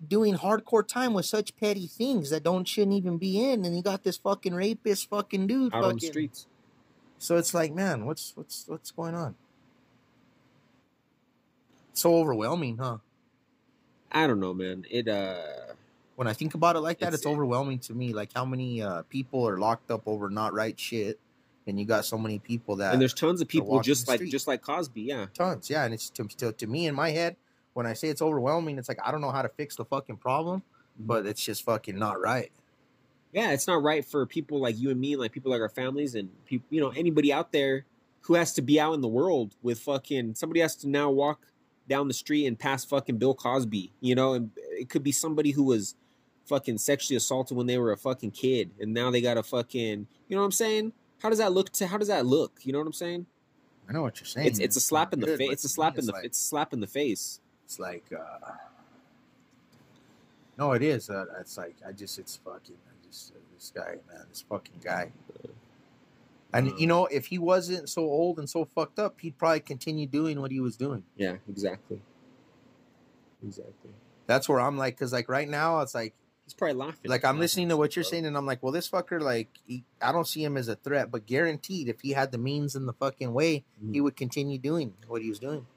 doing 0.05 0.35
hardcore 0.35 0.87
time 0.87 1.13
with 1.13 1.25
such 1.25 1.55
petty 1.57 1.87
things 1.87 2.29
that 2.29 2.43
don't 2.43 2.67
shouldn't 2.67 2.95
even 2.95 3.17
be 3.17 3.43
in, 3.43 3.65
and 3.65 3.75
you 3.75 3.81
got 3.81 4.03
this 4.03 4.17
fucking 4.17 4.53
rapist 4.53 5.09
fucking 5.09 5.47
dude 5.47 5.73
out 5.73 5.81
fucking. 5.81 5.89
on 5.89 5.95
the 5.95 6.05
streets. 6.05 6.47
So 7.17 7.37
it's 7.37 7.53
like, 7.53 7.73
man, 7.73 8.05
what's 8.05 8.33
what's 8.35 8.65
what's 8.67 8.91
going 8.91 9.15
on? 9.15 9.35
So 11.93 12.15
overwhelming, 12.15 12.77
huh? 12.77 12.97
I 14.11 14.27
don't 14.27 14.39
know, 14.39 14.53
man. 14.53 14.85
It 14.89 15.07
uh, 15.07 15.73
When 16.15 16.27
I 16.27 16.33
think 16.33 16.53
about 16.53 16.75
it 16.75 16.79
like 16.79 16.99
that, 16.99 17.07
It's- 17.07 17.19
it's, 17.19 17.27
overwhelming 17.27 17.79
to 17.79 17.93
me. 17.93 18.13
Like 18.13 18.31
how 18.33 18.45
many 18.45 18.81
uh, 18.81 19.03
people 19.03 19.47
are 19.47 19.57
locked 19.57 19.91
up 19.91 20.03
over 20.05 20.29
not 20.29 20.53
right 20.53 20.79
shit, 20.79 21.19
and 21.67 21.79
you 21.79 21.85
got 21.85 22.05
so 22.05 22.17
many 22.17 22.39
people 22.39 22.77
that 22.77 22.93
and 22.93 23.01
there's 23.01 23.13
tons 23.13 23.41
of 23.41 23.47
people 23.47 23.79
just 23.81 24.07
like 24.07 24.21
just 24.25 24.47
like 24.47 24.61
Cosby. 24.61 25.01
Yeah, 25.01 25.27
tons, 25.33 25.69
yeah. 25.69 25.83
And 25.83 25.93
it's 25.93 26.09
to, 26.11 26.23
to 26.25 26.51
to 26.53 26.67
me 26.67 26.87
in 26.87 26.95
my 26.95 27.11
head 27.11 27.35
when 27.73 27.85
I 27.85 27.93
say 27.93 28.07
it's 28.07 28.21
overwhelming, 28.21 28.77
it's 28.79 28.87
like 28.89 28.99
I 29.05 29.11
don't 29.11 29.21
know 29.21 29.31
how 29.31 29.41
to 29.43 29.49
fix 29.49 29.75
the 29.75 29.85
fucking 29.85 30.17
problem, 30.17 30.63
but 30.97 31.25
it's 31.27 31.43
just 31.43 31.63
fucking 31.63 31.97
not 31.97 32.19
right. 32.19 32.51
yeah. 33.33 33.51
It's 33.51 33.67
not 33.67 33.83
right 33.83 34.03
for 34.03 34.25
people 34.25 34.59
like 34.59 34.79
you 34.79 34.89
and 34.89 34.99
me, 34.99 35.15
like 35.15 35.31
people 35.31 35.51
like 35.51 35.61
our 35.61 35.69
families 35.69 36.15
and 36.15 36.29
people, 36.45 36.65
you 36.71 36.81
know, 36.81 36.89
anybody 36.89 37.31
out 37.31 37.51
there 37.51 37.85
who 38.21 38.33
has 38.33 38.53
to 38.53 38.61
be 38.61 38.79
out 38.79 38.93
in 38.93 39.01
the 39.01 39.07
world 39.07 39.53
with 39.61 39.79
fucking 39.79 40.33
somebody 40.35 40.61
has 40.61 40.75
to 40.77 40.89
now 40.89 41.09
walk 41.11 41.41
down 41.87 42.07
the 42.07 42.13
street 42.13 42.45
and 42.45 42.57
pass 42.57 42.83
fucking 42.85 43.17
Bill 43.17 43.33
Cosby, 43.33 43.91
you 44.01 44.15
know, 44.15 44.33
and 44.33 44.51
it 44.55 44.89
could 44.89 45.03
be 45.03 45.11
somebody 45.11 45.51
who 45.51 45.63
was 45.63 45.95
fucking 46.45 46.77
sexually 46.77 47.17
assaulted 47.17 47.57
when 47.57 47.67
they 47.67 47.77
were 47.77 47.91
a 47.91 47.97
fucking 47.97 48.31
kid, 48.31 48.71
and 48.79 48.93
now 48.93 49.11
they 49.11 49.21
got 49.21 49.37
a 49.37 49.43
fucking, 49.43 50.07
you 50.27 50.35
know 50.35 50.41
what 50.41 50.45
I'm 50.45 50.51
saying? 50.51 50.93
How 51.19 51.29
does 51.29 51.39
that 51.39 51.51
look? 51.51 51.71
To 51.73 51.87
how 51.87 51.97
does 51.97 52.09
that 52.09 52.25
look? 52.25 52.59
You 52.63 52.73
know 52.73 52.79
what 52.79 52.87
I'm 52.87 52.93
saying? 52.93 53.25
I 53.89 53.93
know 53.93 54.01
what 54.01 54.19
you're 54.19 54.27
saying. 54.27 54.47
It's 54.47 54.59
it's 54.59 54.75
a 54.75 54.81
slap 54.81 55.13
in 55.13 55.19
the 55.19 55.37
face. 55.37 55.51
It's 55.51 55.63
a 55.63 55.69
slap 55.69 55.97
in 55.97 56.05
the 56.05 56.13
it's 56.23 56.39
a 56.39 56.43
slap 56.43 56.73
in 56.73 56.79
the 56.79 56.87
face. 56.87 57.39
It's 57.65 57.79
like, 57.79 58.05
uh, 58.13 58.51
no, 60.57 60.73
it 60.73 60.83
is. 60.83 61.09
Uh, 61.09 61.25
it's 61.39 61.57
like 61.57 61.75
I 61.87 61.91
just, 61.91 62.19
it's 62.19 62.37
fucking. 62.37 62.75
I 62.87 63.07
just 63.07 63.31
uh, 63.31 63.39
this 63.55 63.71
guy, 63.75 63.95
man, 64.11 64.25
this 64.29 64.43
fucking 64.47 64.79
guy. 64.83 65.11
And 66.57 66.79
you 66.79 66.87
know, 66.87 67.05
if 67.07 67.27
he 67.27 67.37
wasn't 67.37 67.89
so 67.89 68.01
old 68.03 68.39
and 68.39 68.49
so 68.49 68.65
fucked 68.65 68.99
up, 68.99 69.19
he'd 69.21 69.37
probably 69.37 69.59
continue 69.59 70.07
doing 70.07 70.41
what 70.41 70.51
he 70.51 70.59
was 70.59 70.75
doing. 70.75 71.03
Yeah, 71.15 71.35
exactly. 71.49 72.01
Exactly. 73.43 73.91
That's 74.25 74.49
where 74.49 74.59
I'm 74.59 74.77
like, 74.77 74.95
because 74.95 75.13
like 75.13 75.29
right 75.29 75.47
now, 75.47 75.79
it's 75.81 75.95
like, 75.95 76.13
He's 76.45 76.53
probably 76.53 76.75
laughing. 76.75 77.09
like 77.11 77.25
I'm 77.25 77.39
listening 77.39 77.67
to 77.69 77.77
what 77.77 77.95
you're 77.97 78.03
saying, 78.03 78.25
and 78.25 78.37
I'm 78.37 78.45
like, 78.45 78.63
well, 78.63 78.71
this 78.71 78.89
fucker, 78.89 79.21
like, 79.21 79.49
he, 79.65 79.83
I 80.01 80.13
don't 80.13 80.25
see 80.27 80.41
him 80.41 80.55
as 80.55 80.69
a 80.69 80.75
threat, 80.77 81.11
but 81.11 81.25
guaranteed, 81.25 81.89
if 81.89 81.99
he 81.99 82.11
had 82.11 82.31
the 82.31 82.37
means 82.37 82.73
and 82.73 82.87
the 82.87 82.93
fucking 82.93 83.33
way, 83.33 83.65
he 83.91 83.99
Mhm. 83.99 84.03
would 84.03 84.15
continue 84.15 84.57
doing 84.57 84.93
what 85.07 85.21
he 85.21 85.27
was 85.29 85.39
doing. 85.39 85.67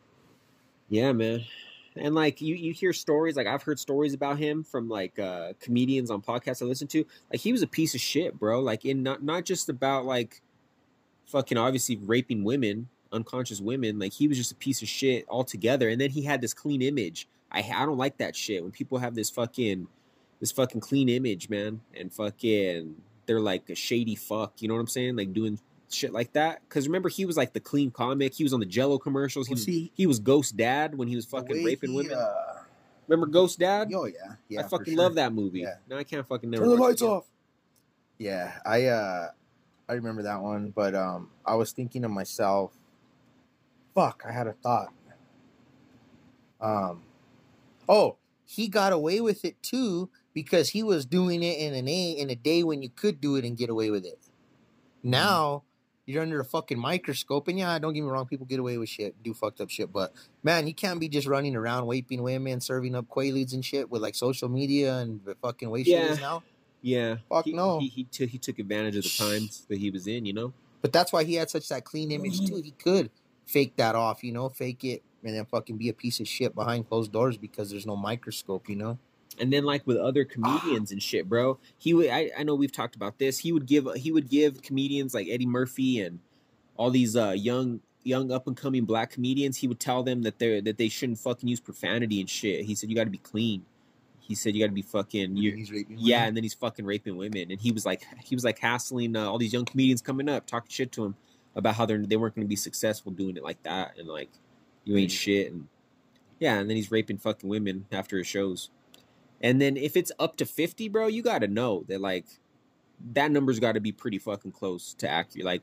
Yeah, 0.88 1.11
man. 1.12 1.45
And 1.97 2.14
like 2.14 2.40
you, 2.40 2.55
you 2.55 2.73
hear 2.73 2.93
stories 2.93 3.35
like 3.37 3.49
I've 3.49 3.64
heard 3.64 3.81
stories 3.81 4.14
about 4.14 4.38
him 4.38 4.62
from 4.62 4.88
like 4.88 5.19
uh 5.19 5.55
comedians 5.59 6.09
on 6.09 6.23
podcasts 6.23 6.62
I 6.62 6.64
listen 6.66 6.87
to. 6.88 7.05
Like 7.33 7.40
he 7.40 7.51
was 7.51 7.62
a 7.62 7.66
piece 7.66 7.97
of 7.97 8.01
shit, 8.01 8.38
bro. 8.38 8.61
Like 8.61 8.85
in 8.85 9.03
not 9.03 9.25
not 9.25 9.45
just 9.45 9.69
about 9.69 10.05
like 10.05 10.40
fucking 11.31 11.59
obviously 11.59 11.97
raping 11.97 12.45
women, 12.45 12.88
unconscious 13.12 13.61
women. 13.61 13.99
Like 13.99 14.12
he 14.12 14.29
was 14.29 14.37
just 14.37 14.53
a 14.53 14.57
piece 14.57 14.83
of 14.83 14.88
shit 14.88 15.27
altogether. 15.29 15.88
And 15.88 16.01
then 16.01 16.11
he 16.11 16.23
had 16.23 16.40
this 16.40 16.55
clean 16.55 16.83
image. 16.83 17.29
I 17.51 17.61
I 17.61 17.87
don't 17.87 17.99
like 17.99 18.19
that 18.19 18.37
shit 18.37 18.62
when 18.62 18.73
people 18.73 18.99
have 18.99 19.14
this 19.14 19.31
fucking 19.31 19.88
this 20.40 20.53
fucking 20.53 20.81
clean 20.81 21.09
image, 21.09 21.49
man, 21.49 21.81
and 21.95 22.12
fucking 22.12 22.97
they're 23.27 23.40
like 23.40 23.69
a 23.71 23.75
shady 23.75 24.14
fuck. 24.14 24.61
You 24.61 24.69
know 24.69 24.75
what 24.75 24.81
I'm 24.81 24.87
saying? 24.87 25.16
Like 25.16 25.33
doing 25.33 25.59
shit 25.90 26.12
like 26.12 26.33
that. 26.35 26.61
Because 26.69 26.87
remember, 26.87 27.09
he 27.09 27.25
was 27.25 27.37
like 27.37 27.53
the 27.53 27.61
clean 27.61 27.90
comic. 27.90 28.35
He 28.35 28.43
was 28.43 28.53
on 28.53 28.61
the 28.61 28.66
Jello 28.66 28.99
commercials. 28.99 29.49
He 29.49 29.55
was, 29.55 29.64
see, 29.64 29.93
he 29.95 30.07
was 30.07 30.19
Ghost 30.19 30.57
Dad 30.57 30.97
when 30.97 31.09
he 31.09 31.16
was 31.16 31.27
fucking 31.27 31.64
raping 31.64 31.90
he, 31.90 31.97
women. 31.97 32.16
Uh, 32.16 32.51
Remember 33.11 33.27
Ghost 33.27 33.59
Dad? 33.59 33.90
oh 33.93 34.05
yeah, 34.05 34.35
yeah. 34.49 34.61
I 34.61 34.62
fucking 34.69 34.95
sure. 34.95 35.03
love 35.03 35.16
that 35.16 35.33
movie. 35.33 35.61
Yeah. 35.61 35.75
Now 35.88 35.97
I 35.99 36.05
can't 36.05 36.25
fucking 36.25 36.49
never. 36.49 36.64
Turn 36.64 36.77
the 36.77 36.81
lights 36.81 37.03
off. 37.03 37.25
Yeah, 38.19 38.53
I 38.64 38.85
uh 38.85 39.31
I 39.90 39.94
remember 39.94 40.22
that 40.22 40.40
one, 40.40 40.70
but 40.70 40.94
um 40.94 41.31
I 41.44 41.57
was 41.57 41.72
thinking 41.72 42.03
to 42.03 42.09
myself, 42.09 42.72
fuck, 43.92 44.22
I 44.26 44.31
had 44.31 44.46
a 44.46 44.53
thought. 44.53 44.92
Um 46.61 47.03
oh, 47.88 48.16
he 48.44 48.68
got 48.68 48.92
away 48.92 49.20
with 49.20 49.44
it 49.44 49.61
too 49.64 50.09
because 50.33 50.68
he 50.70 50.85
was 50.85 51.05
doing 51.05 51.42
it 51.42 51.59
in 51.59 51.74
an 51.74 51.88
a 51.88 52.11
in 52.12 52.31
a 52.31 52.37
day 52.37 52.62
when 52.62 52.83
you 52.83 52.88
could 52.88 53.20
do 53.20 53.35
it 53.35 53.44
and 53.44 53.57
get 53.57 53.68
away 53.68 53.90
with 53.90 54.07
it. 54.07 54.20
Now 55.03 55.64
you're 56.07 56.22
under 56.22 56.40
a 56.40 56.44
fucking 56.44 56.79
microscope, 56.79 57.48
and 57.48 57.59
yeah, 57.59 57.79
don't 57.79 57.92
get 57.92 58.03
me 58.03 58.09
wrong, 58.09 58.26
people 58.26 58.46
get 58.46 58.59
away 58.59 58.79
with 58.79 58.88
shit, 58.88 59.20
do 59.22 59.35
fucked 59.35 59.61
up 59.61 59.70
shit, 59.70 59.92
but 59.92 60.12
man, 60.42 60.66
you 60.66 60.74
can't 60.74 61.00
be 61.00 61.09
just 61.09 61.26
running 61.26 61.55
around 61.57 61.88
raping 61.88 62.22
women, 62.22 62.61
serving 62.61 62.94
up 62.94 63.09
quaaludes 63.09 63.55
and 63.55 63.64
shit 63.64 63.90
with 63.90 64.03
like 64.03 64.14
social 64.14 64.48
media 64.48 64.98
and 64.98 65.20
the 65.24 65.35
fucking 65.37 65.68
way 65.68 65.85
shit 65.85 66.11
is 66.12 66.20
now. 66.20 66.42
Yeah. 66.83 67.16
Fuck 67.29 67.45
he, 67.47 67.53
no. 67.53 67.79
He 67.81 67.88
he 67.88 68.05
took 68.05 68.29
he 68.29 68.38
took 68.38 68.59
advantage 68.59 68.97
of 68.97 69.05
the 69.05 69.11
times 69.11 69.66
that 69.69 69.79
he 69.79 69.90
was 69.90 70.07
in. 70.07 70.27
You 70.27 70.33
know. 70.33 70.53
But 70.83 70.93
that's 70.93 71.12
why 71.12 71.25
he 71.25 71.35
had 71.35 71.51
such 71.51 71.69
that 71.69 71.85
clean 71.85 72.11
image 72.11 72.47
too. 72.47 72.57
He 72.57 72.71
could 72.71 73.11
fake 73.47 73.77
that 73.77 73.95
off, 73.95 74.25
you 74.25 74.33
know, 74.33 74.49
fake 74.49 74.85
it 74.85 75.03
and 75.25 75.35
then 75.35 75.45
fucking 75.45 75.77
be 75.77 75.88
a 75.88 75.93
piece 75.93 76.21
of 76.21 76.29
shit 76.29 76.55
behind 76.55 76.88
closed 76.88 77.12
doors 77.12 77.37
because 77.37 77.71
there's 77.71 77.87
no 77.87 77.97
microscope, 77.97 78.69
you 78.69 78.77
know. 78.77 78.99
And 79.38 79.53
then 79.53 79.64
like 79.64 79.87
with 79.87 79.97
other 79.97 80.25
comedians 80.25 80.93
and 80.93 81.03
shit, 81.03 81.29
bro. 81.29 81.59
He 81.79 81.95
would. 81.95 82.11
I, 82.11 82.31
I 82.38 82.43
know 82.43 82.55
we've 82.55 82.73
talked 82.73 82.97
about 82.97 83.19
this. 83.19 83.38
He 83.38 83.53
would 83.53 83.66
give 83.66 83.88
he 83.97 84.12
would 84.12 84.29
give 84.29 84.62
comedians 84.62 85.14
like 85.14 85.29
Eddie 85.29 85.47
Murphy 85.47 86.01
and 86.01 86.19
all 86.77 86.90
these 86.90 87.16
uh 87.16 87.35
young 87.37 87.81
young 88.03 88.33
up 88.33 88.47
and 88.47 88.57
coming 88.57 88.85
black 88.85 89.11
comedians. 89.11 89.57
He 89.57 89.69
would 89.69 89.81
tell 89.81 90.03
them 90.03 90.23
that 90.23 90.38
they 90.38 90.61
that 90.61 90.79
they 90.79 90.88
shouldn't 90.88 91.19
fucking 91.19 91.49
use 91.49 91.61
profanity 91.61 92.21
and 92.21 92.29
shit. 92.29 92.64
He 92.64 92.75
said 92.75 92.90
you 92.90 92.97
got 92.97 93.05
to 93.05 93.11
be 93.11 93.19
clean. 93.19 93.64
He 94.31 94.37
said 94.37 94.55
you 94.55 94.62
got 94.62 94.69
to 94.69 94.73
be 94.73 94.83
fucking. 94.83 95.37
you 95.37 95.57
Yeah, 95.88 96.19
women. 96.19 96.29
and 96.29 96.37
then 96.37 96.45
he's 96.45 96.55
fucking 96.55 96.85
raping 96.85 97.16
women, 97.16 97.51
and 97.51 97.61
he 97.61 97.73
was 97.73 97.85
like, 97.85 98.07
he 98.23 98.37
was 98.37 98.45
like 98.45 98.61
hassling 98.61 99.16
uh, 99.16 99.29
all 99.29 99.38
these 99.38 99.53
young 99.53 99.64
comedians 99.64 100.01
coming 100.01 100.29
up, 100.29 100.47
talking 100.47 100.71
shit 100.71 100.93
to 100.93 101.05
him 101.05 101.16
about 101.57 101.75
how 101.75 101.85
they're 101.85 101.99
they 101.99 102.14
weren't 102.14 102.37
going 102.37 102.45
to 102.45 102.49
be 102.49 102.55
successful 102.55 103.11
doing 103.11 103.37
it 103.37 103.43
like 103.43 103.61
that, 103.64 103.99
and 103.99 104.07
like 104.07 104.31
you 104.85 104.97
ain't 104.97 105.11
Mhm. 105.11 105.14
shit, 105.19 105.51
and 105.53 105.66
yeah, 106.38 106.61
and 106.61 106.71
then 106.71 106.77
he's 106.77 106.93
raping 106.93 107.19
fucking 107.19 107.49
women 107.49 107.87
after 107.90 108.19
his 108.19 108.29
shows, 108.29 108.71
and 109.40 109.61
then 109.61 109.77
if 109.77 109.97
it's 109.97 110.12
up 110.21 110.37
to 110.37 110.47
fifty, 110.47 110.88
bro, 110.88 111.09
you 111.09 111.25
got 111.25 111.40
to 111.40 111.49
know 111.49 111.85
that 111.88 112.01
like 112.01 112.27
that 113.12 113.33
number's 113.33 113.59
got 113.59 113.73
to 113.73 113.81
be 113.81 113.90
pretty 113.90 114.19
fucking 114.19 114.53
close 114.53 114.95
to 114.95 115.09
accurate, 115.09 115.45
like 115.45 115.62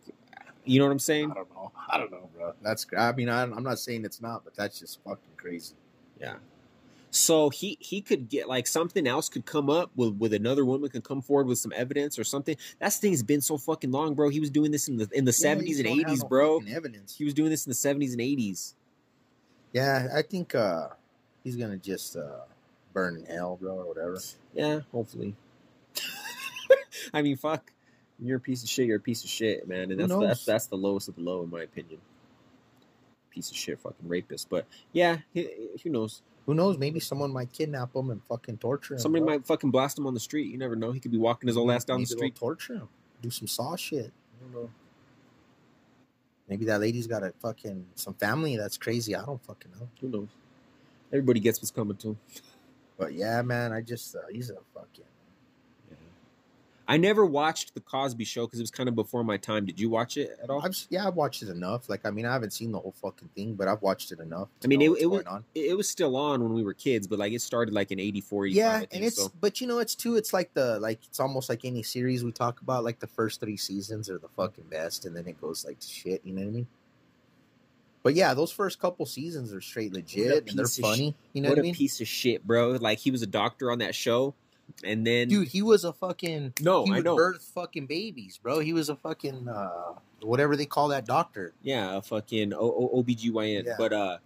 you 0.65 0.77
know 0.79 0.85
what 0.87 0.91
I'm 0.91 0.99
saying? 0.99 1.31
I 1.31 1.35
don't 1.35 1.49
know. 1.55 1.71
I 1.89 1.97
don't 1.97 2.11
know, 2.11 2.29
bro. 2.35 2.53
That's 2.61 2.85
I 2.97 3.13
mean, 3.13 3.29
I, 3.29 3.43
I'm 3.43 3.63
not 3.63 3.79
saying 3.79 4.03
it's 4.03 4.21
not, 4.21 4.43
but 4.43 4.55
that's 4.55 4.77
just 4.79 5.01
fucking 5.05 5.37
crazy. 5.37 5.75
Yeah. 6.19 6.35
So 7.09 7.49
he 7.49 7.77
he 7.79 8.01
could 8.01 8.29
get 8.29 8.47
like 8.47 8.67
something 8.67 9.07
else 9.07 9.29
could 9.29 9.45
come 9.45 9.69
up 9.69 9.91
with 9.95 10.15
with 10.15 10.33
another 10.33 10.65
woman 10.65 10.89
could 10.89 11.03
come 11.03 11.21
forward 11.21 11.47
with 11.47 11.57
some 11.57 11.71
evidence 11.75 12.19
or 12.19 12.23
something. 12.23 12.57
That 12.79 12.93
thing's 12.93 13.23
been 13.23 13.41
so 13.41 13.57
fucking 13.57 13.91
long, 13.91 14.13
bro. 14.13 14.29
He 14.29 14.39
was 14.39 14.49
doing 14.49 14.71
this 14.71 14.87
in 14.87 14.97
the 14.97 15.09
in 15.13 15.25
the 15.25 15.33
seventies 15.33 15.79
and 15.79 15.87
eighties, 15.87 16.23
bro. 16.23 16.61
Evidence. 16.67 17.15
He 17.15 17.23
was 17.23 17.33
doing 17.33 17.49
this 17.49 17.65
in 17.65 17.69
the 17.69 17.75
seventies 17.75 18.11
and 18.11 18.21
eighties. 18.21 18.75
Yeah, 19.73 20.09
I 20.13 20.21
think 20.21 20.53
uh 20.53 20.89
he's 21.43 21.55
gonna 21.55 21.77
just 21.77 22.17
uh 22.17 22.41
burn 22.93 23.17
in 23.17 23.25
hell, 23.25 23.57
bro, 23.59 23.79
or 23.79 23.87
whatever. 23.87 24.19
Yeah, 24.53 24.81
hopefully. 24.91 25.35
I 27.13 27.21
mean, 27.21 27.37
fuck. 27.37 27.71
You're 28.19 28.37
a 28.37 28.41
piece 28.41 28.63
of 28.63 28.69
shit. 28.69 28.87
You're 28.87 28.97
a 28.97 29.01
piece 29.01 29.23
of 29.23 29.29
shit, 29.29 29.67
man. 29.67 29.91
And 29.91 29.99
that's 29.99 30.09
knows? 30.09 30.27
that's 30.27 30.45
that's 30.45 30.65
the 30.67 30.75
lowest 30.75 31.07
of 31.07 31.15
the 31.15 31.21
low, 31.21 31.43
in 31.43 31.49
my 31.49 31.61
opinion. 31.61 31.99
Piece 33.29 33.51
of 33.51 33.55
shit, 33.55 33.79
fucking 33.79 34.07
rapist. 34.07 34.49
But 34.49 34.65
yeah, 34.91 35.19
he, 35.33 35.47
who 35.83 35.89
knows? 35.91 36.21
Who 36.47 36.53
knows? 36.53 36.77
Maybe 36.77 37.01
someone 37.01 37.31
might 37.31 37.51
kidnap 37.51 37.93
him 37.93 38.09
and 38.09 38.23
fucking 38.23 38.57
torture 38.57 38.93
him. 38.93 38.99
Somebody 39.01 39.23
bro. 39.23 39.33
might 39.33 39.45
fucking 39.45 39.69
blast 39.69 39.97
him 39.97 40.07
on 40.07 40.13
the 40.13 40.19
street. 40.19 40.49
You 40.49 40.57
never 40.57 40.77
know. 40.77 40.93
He 40.93 40.99
could 41.01 41.11
be 41.11 41.17
walking 41.17 41.47
his 41.47 41.57
old 41.57 41.69
ass 41.71 41.83
down 41.83 41.97
the 41.97 41.99
Maybe 42.03 42.07
they'll 42.07 42.17
street. 42.17 42.35
torture 42.35 42.73
him. 42.75 42.87
Do 43.21 43.29
some 43.29 43.47
saw 43.47 43.75
shit. 43.75 44.13
I 44.39 44.43
don't 44.43 44.53
know. 44.63 44.69
Maybe 46.47 46.63
that 46.65 46.79
lady's 46.79 47.05
got 47.05 47.23
a 47.23 47.33
fucking 47.41 47.85
some 47.95 48.13
family 48.13 48.55
that's 48.55 48.77
crazy. 48.77 49.13
I 49.13 49.25
don't 49.25 49.43
fucking 49.43 49.71
know. 49.77 49.89
Who 49.99 50.07
knows? 50.07 50.29
Everybody 51.11 51.41
gets 51.41 51.59
what's 51.59 51.71
coming 51.71 51.97
to 51.97 52.09
him. 52.09 52.17
But 52.97 53.13
yeah, 53.13 53.41
man, 53.41 53.73
I 53.73 53.81
just 53.81 54.15
uh, 54.15 54.19
he's 54.31 54.49
a 54.49 54.55
fucking. 54.73 55.03
I 56.89 56.95
never 56.95 57.25
watched 57.25 57.73
the 57.73 57.81
Cosby 57.81 58.23
Show 58.23 58.45
because 58.45 58.59
it 58.59 58.63
was 58.63 58.71
kind 58.71 58.87
of 58.87 58.95
before 58.95 59.21
my 59.23 59.35
time. 59.35 59.65
Did 59.65 59.77
you 59.77 59.89
watch 59.89 60.15
it 60.15 60.37
at 60.41 60.49
all? 60.49 60.61
I've 60.63 60.75
yeah, 60.89 61.05
I've 61.05 61.15
watched 61.15 61.43
it 61.43 61.49
enough. 61.49 61.89
Like 61.89 62.05
I 62.05 62.11
mean, 62.11 62.25
I 62.25 62.31
haven't 62.31 62.51
seen 62.53 62.71
the 62.71 62.79
whole 62.79 62.93
fucking 63.01 63.29
thing, 63.35 63.55
but 63.55 63.67
I've 63.67 63.81
watched 63.81 64.11
it 64.13 64.19
enough. 64.19 64.47
I 64.63 64.67
mean, 64.67 64.81
it- 64.81 65.01
it 65.01 65.05
was- 65.05 65.25
on. 65.25 65.43
It, 65.53 65.75
was 65.75 65.89
still 65.89 66.15
on 66.15 66.41
when 66.41 66.53
we 66.53 66.63
were 66.63 66.73
kids, 66.73 67.05
but 67.05 67.19
like 67.19 67.33
it 67.33 67.41
started 67.41 67.73
like 67.73 67.91
in 67.91 67.99
'84. 67.99 68.47
Yeah, 68.47 68.83
and 68.91 69.03
it's 69.03 69.27
but 69.41 69.59
you 69.59 69.67
know 69.67 69.79
it's 69.79 69.95
too. 69.95 70.15
It's 70.15 70.31
like 70.31 70.53
the 70.53 70.79
like 70.79 70.99
it's 71.05 71.19
almost 71.19 71.49
like 71.49 71.65
any 71.65 71.83
series 71.83 72.23
we 72.23 72.31
talk 72.31 72.61
about. 72.61 72.83
Like 72.85 72.99
the 72.99 73.07
first 73.07 73.41
three 73.41 73.57
seasons 73.57 74.09
are 74.09 74.17
the 74.17 74.29
fucking 74.29 74.65
best, 74.69 75.05
and 75.05 75.15
then 75.15 75.27
it 75.27 75.41
goes 75.41 75.65
like 75.65 75.79
to 75.79 75.87
shit. 75.87 76.21
You 76.23 76.33
know 76.33 76.41
what 76.43 76.47
I 76.47 76.51
mean? 76.51 76.67
But 78.03 78.15
yeah, 78.15 78.33
those 78.33 78.51
first 78.53 78.79
couple 78.79 79.05
seasons 79.05 79.51
are 79.53 79.59
straight 79.59 79.91
legit 79.91 80.47
and 80.49 80.57
they're 80.57 80.65
funny. 80.67 81.13
You 81.33 81.41
know 81.41 81.49
what 81.49 81.57
what, 81.57 81.65
a 81.65 81.67
I 81.67 81.69
mean? 81.69 81.75
piece 81.75 81.99
of 81.99 82.07
shit, 82.07 82.47
bro. 82.47 82.71
Like 82.71 82.99
he 82.99 83.11
was 83.11 83.21
a 83.21 83.27
doctor 83.27 83.69
on 83.69 83.79
that 83.79 83.93
show, 83.95 84.33
and 84.83 85.05
then 85.05 85.27
Dude, 85.29 85.47
he 85.47 85.61
was 85.61 85.83
a 85.83 85.93
fucking 85.93 86.53
No, 86.61 86.85
He 86.85 86.91
I 86.91 86.95
would 86.97 87.05
know. 87.05 87.15
birth 87.15 87.49
fucking 87.55 87.87
babies, 87.87 88.39
bro. 88.41 88.59
He 88.59 88.73
was 88.73 88.89
a 88.89 88.95
fucking 88.95 89.47
uh, 89.47 89.93
whatever 90.21 90.55
they 90.55 90.65
call 90.65 90.89
that 90.89 91.05
doctor. 91.05 91.53
yeah, 91.61 91.97
a 91.97 92.01
fucking 92.01 92.53
o- 92.53 92.57
o- 92.93 93.03
OBGYN. 93.03 93.65
Yeah. 93.65 93.75
But 93.77 93.93
uh, 93.93 94.17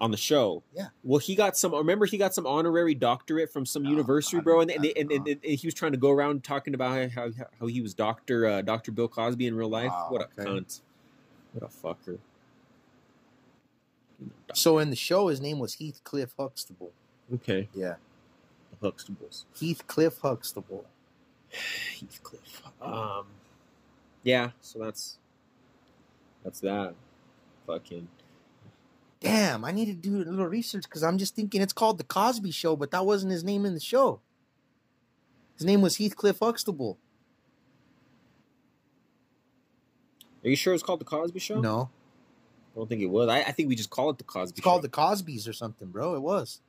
on 0.00 0.10
the 0.10 0.16
show. 0.16 0.62
Yeah. 0.74 0.86
Well, 1.04 1.18
he 1.18 1.34
got 1.34 1.56
some. 1.56 1.74
Remember, 1.74 2.06
he 2.06 2.16
got 2.16 2.34
some 2.34 2.46
honorary 2.46 2.94
doctorate 2.94 3.52
from 3.52 3.66
some 3.66 3.82
No, 3.82 3.90
university, 3.90 4.40
bro. 4.40 4.60
And 4.60 4.70
and, 4.70 4.86
and, 4.96 5.28
and, 5.28 5.44
he 5.44 5.66
was 5.66 5.74
trying 5.74 5.92
to 5.92 5.98
go 5.98 6.10
around 6.10 6.42
talking 6.42 6.72
about 6.74 7.10
how 7.10 7.28
how 7.58 7.66
he 7.66 7.82
was 7.82 7.92
Doctor 7.92 8.46
uh, 8.46 8.62
Doctor 8.62 8.92
Bill 8.92 9.08
Cosby 9.08 9.46
in 9.46 9.54
real 9.54 9.68
life. 9.68 9.90
Wow, 9.90 10.06
what 10.08 10.22
a 10.22 10.24
okay. 10.40 10.50
cunt! 10.50 10.80
What 11.52 11.70
a 11.70 11.86
fucker! 11.86 12.18
So 14.54 14.78
in 14.78 14.90
the 14.90 14.96
show, 14.96 15.28
his 15.28 15.40
name 15.40 15.58
was 15.58 15.74
Heathcliff 15.74 16.34
Huxtable. 16.38 16.92
Okay, 17.34 17.68
Yeah, 17.74 17.94
Huxtables. 18.82 19.44
Heathcliff 19.58 20.18
Huxtable. 20.18 20.86
Heathcliff. 21.50 22.62
Um, 22.80 23.26
yeah. 24.22 24.50
So 24.60 24.78
that's 24.78 25.18
that's 26.44 26.60
that. 26.60 26.94
Fucking. 27.66 28.08
Damn, 29.20 29.66
I 29.66 29.70
need 29.70 29.86
to 29.86 29.92
do 29.92 30.16
a 30.16 30.24
little 30.24 30.46
research 30.46 30.84
because 30.84 31.02
I'm 31.02 31.18
just 31.18 31.36
thinking 31.36 31.60
it's 31.60 31.74
called 31.74 31.98
the 31.98 32.04
Cosby 32.04 32.52
Show, 32.52 32.74
but 32.74 32.90
that 32.92 33.04
wasn't 33.04 33.32
his 33.32 33.44
name 33.44 33.66
in 33.66 33.74
the 33.74 33.80
show. 33.80 34.20
His 35.58 35.66
name 35.66 35.82
was 35.82 35.96
Heathcliff 35.96 36.38
Huxtable. 36.38 36.96
Are 40.42 40.48
you 40.48 40.56
sure 40.56 40.72
it's 40.72 40.82
called 40.82 41.02
the 41.02 41.04
Cosby 41.04 41.38
Show? 41.38 41.60
No, 41.60 41.90
I 42.74 42.78
don't 42.78 42.88
think 42.88 43.02
it 43.02 43.10
was. 43.10 43.28
I, 43.28 43.40
I 43.40 43.52
think 43.52 43.68
we 43.68 43.74
just 43.74 43.90
call 43.90 44.08
it 44.08 44.16
the 44.16 44.24
Cosby 44.24 44.54
it's 44.56 44.64
called 44.64 44.78
Show. 44.78 44.86
the 44.86 44.88
Cosbys 44.88 45.46
or 45.46 45.52
something, 45.52 45.88
bro. 45.88 46.14
It 46.14 46.22
was. 46.22 46.62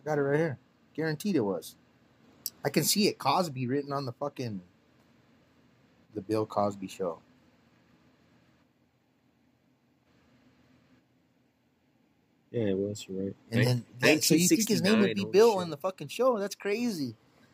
I 0.00 0.08
got 0.08 0.18
it 0.18 0.22
right 0.22 0.38
here. 0.38 0.58
Guaranteed 0.94 1.36
it 1.36 1.40
was. 1.40 1.76
I 2.64 2.70
can 2.70 2.84
see 2.84 3.08
it 3.08 3.18
Cosby 3.18 3.66
written 3.66 3.92
on 3.92 4.06
the 4.06 4.12
fucking 4.12 4.60
the 6.14 6.20
Bill 6.20 6.46
Cosby 6.46 6.88
Show. 6.88 7.18
Yeah, 12.54 12.68
it 12.68 12.78
was. 12.78 13.04
You're 13.08 13.24
right. 13.24 13.36
And 13.50 13.66
then 13.66 13.84
yeah, 14.00 14.20
so 14.20 14.36
you 14.36 14.46
think 14.46 14.68
his 14.68 14.80
name 14.80 15.00
would 15.00 15.16
be 15.16 15.24
Bill 15.24 15.60
in 15.60 15.70
the 15.70 15.76
fucking 15.76 16.06
show? 16.06 16.38
That's 16.38 16.54
crazy. 16.54 17.16
Oh, 17.16 17.44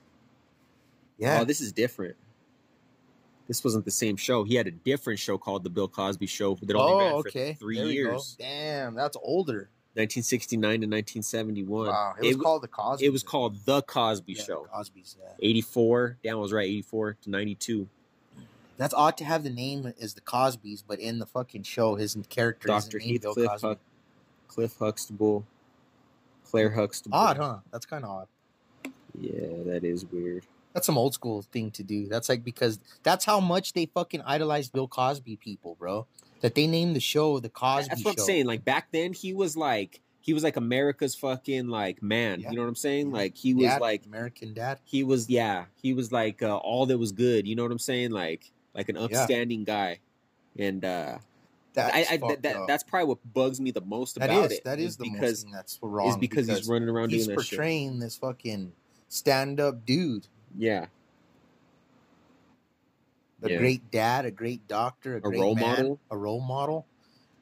yeah. 1.16 1.40
Oh, 1.40 1.44
this 1.44 1.62
is 1.62 1.72
different. 1.72 2.16
This 3.48 3.64
wasn't 3.64 3.86
the 3.86 3.90
same 3.90 4.16
show. 4.16 4.44
He 4.44 4.54
had 4.54 4.66
a 4.66 4.70
different 4.70 5.18
show 5.18 5.38
called 5.38 5.64
The 5.64 5.70
Bill 5.70 5.88
Cosby 5.88 6.26
Show 6.26 6.56
that 6.62 6.76
only 6.76 7.04
ran 7.04 7.14
oh, 7.14 7.22
for 7.22 7.28
okay. 7.30 7.54
three 7.54 7.78
There 7.78 7.86
years, 7.86 8.36
Damn, 8.38 8.94
that's 8.94 9.16
older. 9.22 9.70
1969 9.94 10.60
to 10.60 10.86
1971. 10.86 11.88
Wow, 11.88 12.14
it 12.16 12.20
was 12.20 12.30
w- 12.30 12.42
called 12.42 12.62
the 12.62 12.68
Cosby. 12.68 13.06
It 13.06 13.12
was 13.12 13.22
called 13.22 13.56
The 13.64 13.82
Cosby 13.82 14.34
yeah, 14.34 14.42
Show. 14.42 14.66
Cosby's. 14.72 15.16
Yeah. 15.20 15.32
84. 15.40 16.18
Dan 16.22 16.38
was 16.38 16.52
right. 16.52 16.66
84 16.68 17.16
to 17.22 17.30
92. 17.30 17.88
That's 18.76 18.94
odd 18.94 19.16
to 19.18 19.24
have 19.24 19.42
the 19.42 19.50
name 19.50 19.92
as 20.00 20.14
the 20.14 20.20
Cosbys, 20.20 20.82
but 20.86 21.00
in 21.00 21.18
the 21.18 21.26
fucking 21.26 21.64
show, 21.64 21.96
his 21.96 22.16
character 22.28 22.68
Dr. 22.68 22.98
is 22.98 23.04
named 23.04 23.20
Bill 23.20 23.34
Heathcliff, 23.34 23.50
Cosby. 23.50 23.68
Huck, 23.68 23.78
Cliff 24.48 24.76
Huxtable, 24.78 25.44
Claire 26.46 26.70
Huxtable. 26.70 27.18
Odd, 27.18 27.36
huh? 27.36 27.56
That's 27.70 27.84
kind 27.84 28.04
of 28.04 28.10
odd. 28.10 28.28
Yeah, 29.20 29.64
that 29.66 29.84
is 29.84 30.06
weird. 30.06 30.46
That's 30.72 30.86
some 30.86 30.96
old 30.96 31.14
school 31.14 31.42
thing 31.42 31.72
to 31.72 31.82
do. 31.82 32.06
That's 32.06 32.28
like 32.28 32.44
because 32.44 32.78
that's 33.02 33.24
how 33.24 33.40
much 33.40 33.72
they 33.72 33.86
fucking 33.86 34.22
idolized 34.22 34.72
Bill 34.72 34.88
Cosby 34.88 35.36
people, 35.36 35.76
bro. 35.78 36.06
That 36.40 36.54
they 36.54 36.66
named 36.66 36.96
the 36.96 37.00
show 37.00 37.38
the 37.40 37.48
Cosby 37.50 37.88
That's 37.90 38.04
what 38.04 38.16
Show. 38.18 38.22
I'm 38.22 38.26
saying. 38.26 38.46
Like 38.46 38.64
back 38.64 38.88
then, 38.92 39.12
he 39.12 39.32
was 39.34 39.56
like 39.56 40.00
he 40.22 40.32
was 40.34 40.42
like 40.44 40.56
America's 40.56 41.14
fucking 41.14 41.68
like 41.68 42.02
man. 42.02 42.40
Yeah. 42.40 42.50
You 42.50 42.56
know 42.56 42.62
what 42.62 42.68
I'm 42.68 42.74
saying? 42.74 43.10
Like 43.12 43.36
he 43.36 43.54
was 43.54 43.64
Dad, 43.66 43.80
like 43.80 44.06
American 44.06 44.54
Dad. 44.54 44.80
he 44.84 45.02
was 45.02 45.28
yeah 45.30 45.64
he 45.82 45.92
was 45.94 46.12
like 46.12 46.42
uh, 46.42 46.56
all 46.56 46.86
that 46.86 46.98
was 46.98 47.12
good. 47.12 47.46
You 47.46 47.56
know 47.56 47.62
what 47.62 47.72
I'm 47.72 47.78
saying? 47.78 48.10
Like 48.10 48.50
like 48.74 48.88
an 48.88 48.96
upstanding 48.96 49.64
guy. 49.64 49.98
And 50.58 50.84
uh 50.84 51.18
That's 51.74 51.94
I, 51.94 52.14
I 52.14 52.16
that, 52.16 52.42
that, 52.42 52.56
that's 52.66 52.82
probably 52.82 53.08
what 53.08 53.18
bugs 53.34 53.60
me 53.60 53.70
the 53.70 53.80
most 53.82 54.16
That 54.16 54.30
about 54.30 54.46
is 54.46 54.58
it. 54.58 54.64
that 54.64 54.78
is 54.80 54.96
the 54.96 55.04
because 55.10 55.20
most 55.20 55.42
thing 55.44 55.52
that's 55.52 55.78
wrong. 55.82 56.08
is 56.08 56.16
because, 56.16 56.48
he's 56.48 56.66
running 56.68 56.88
around 56.88 57.10
he's 57.10 57.26
doing 57.26 57.36
that 57.36 57.42
shit. 57.44 57.58
portraying 57.58 57.98
this 57.98 58.16
fucking 58.16 58.72
stand 59.08 59.60
up 59.60 59.84
dude, 59.86 60.26
Yeah, 60.56 60.86
a 63.42 63.50
Yeah. 63.50 63.58
great 63.58 63.90
dad, 63.90 64.24
a 64.26 64.30
great 64.30 64.66
doctor, 64.68 65.14
a, 65.14 65.18
A 65.18 65.20
great 65.20 65.40
role 65.40 65.54
man, 65.54 65.76
model. 65.76 65.98
a 66.10 66.16
role 66.16 66.40
model. 66.40 66.86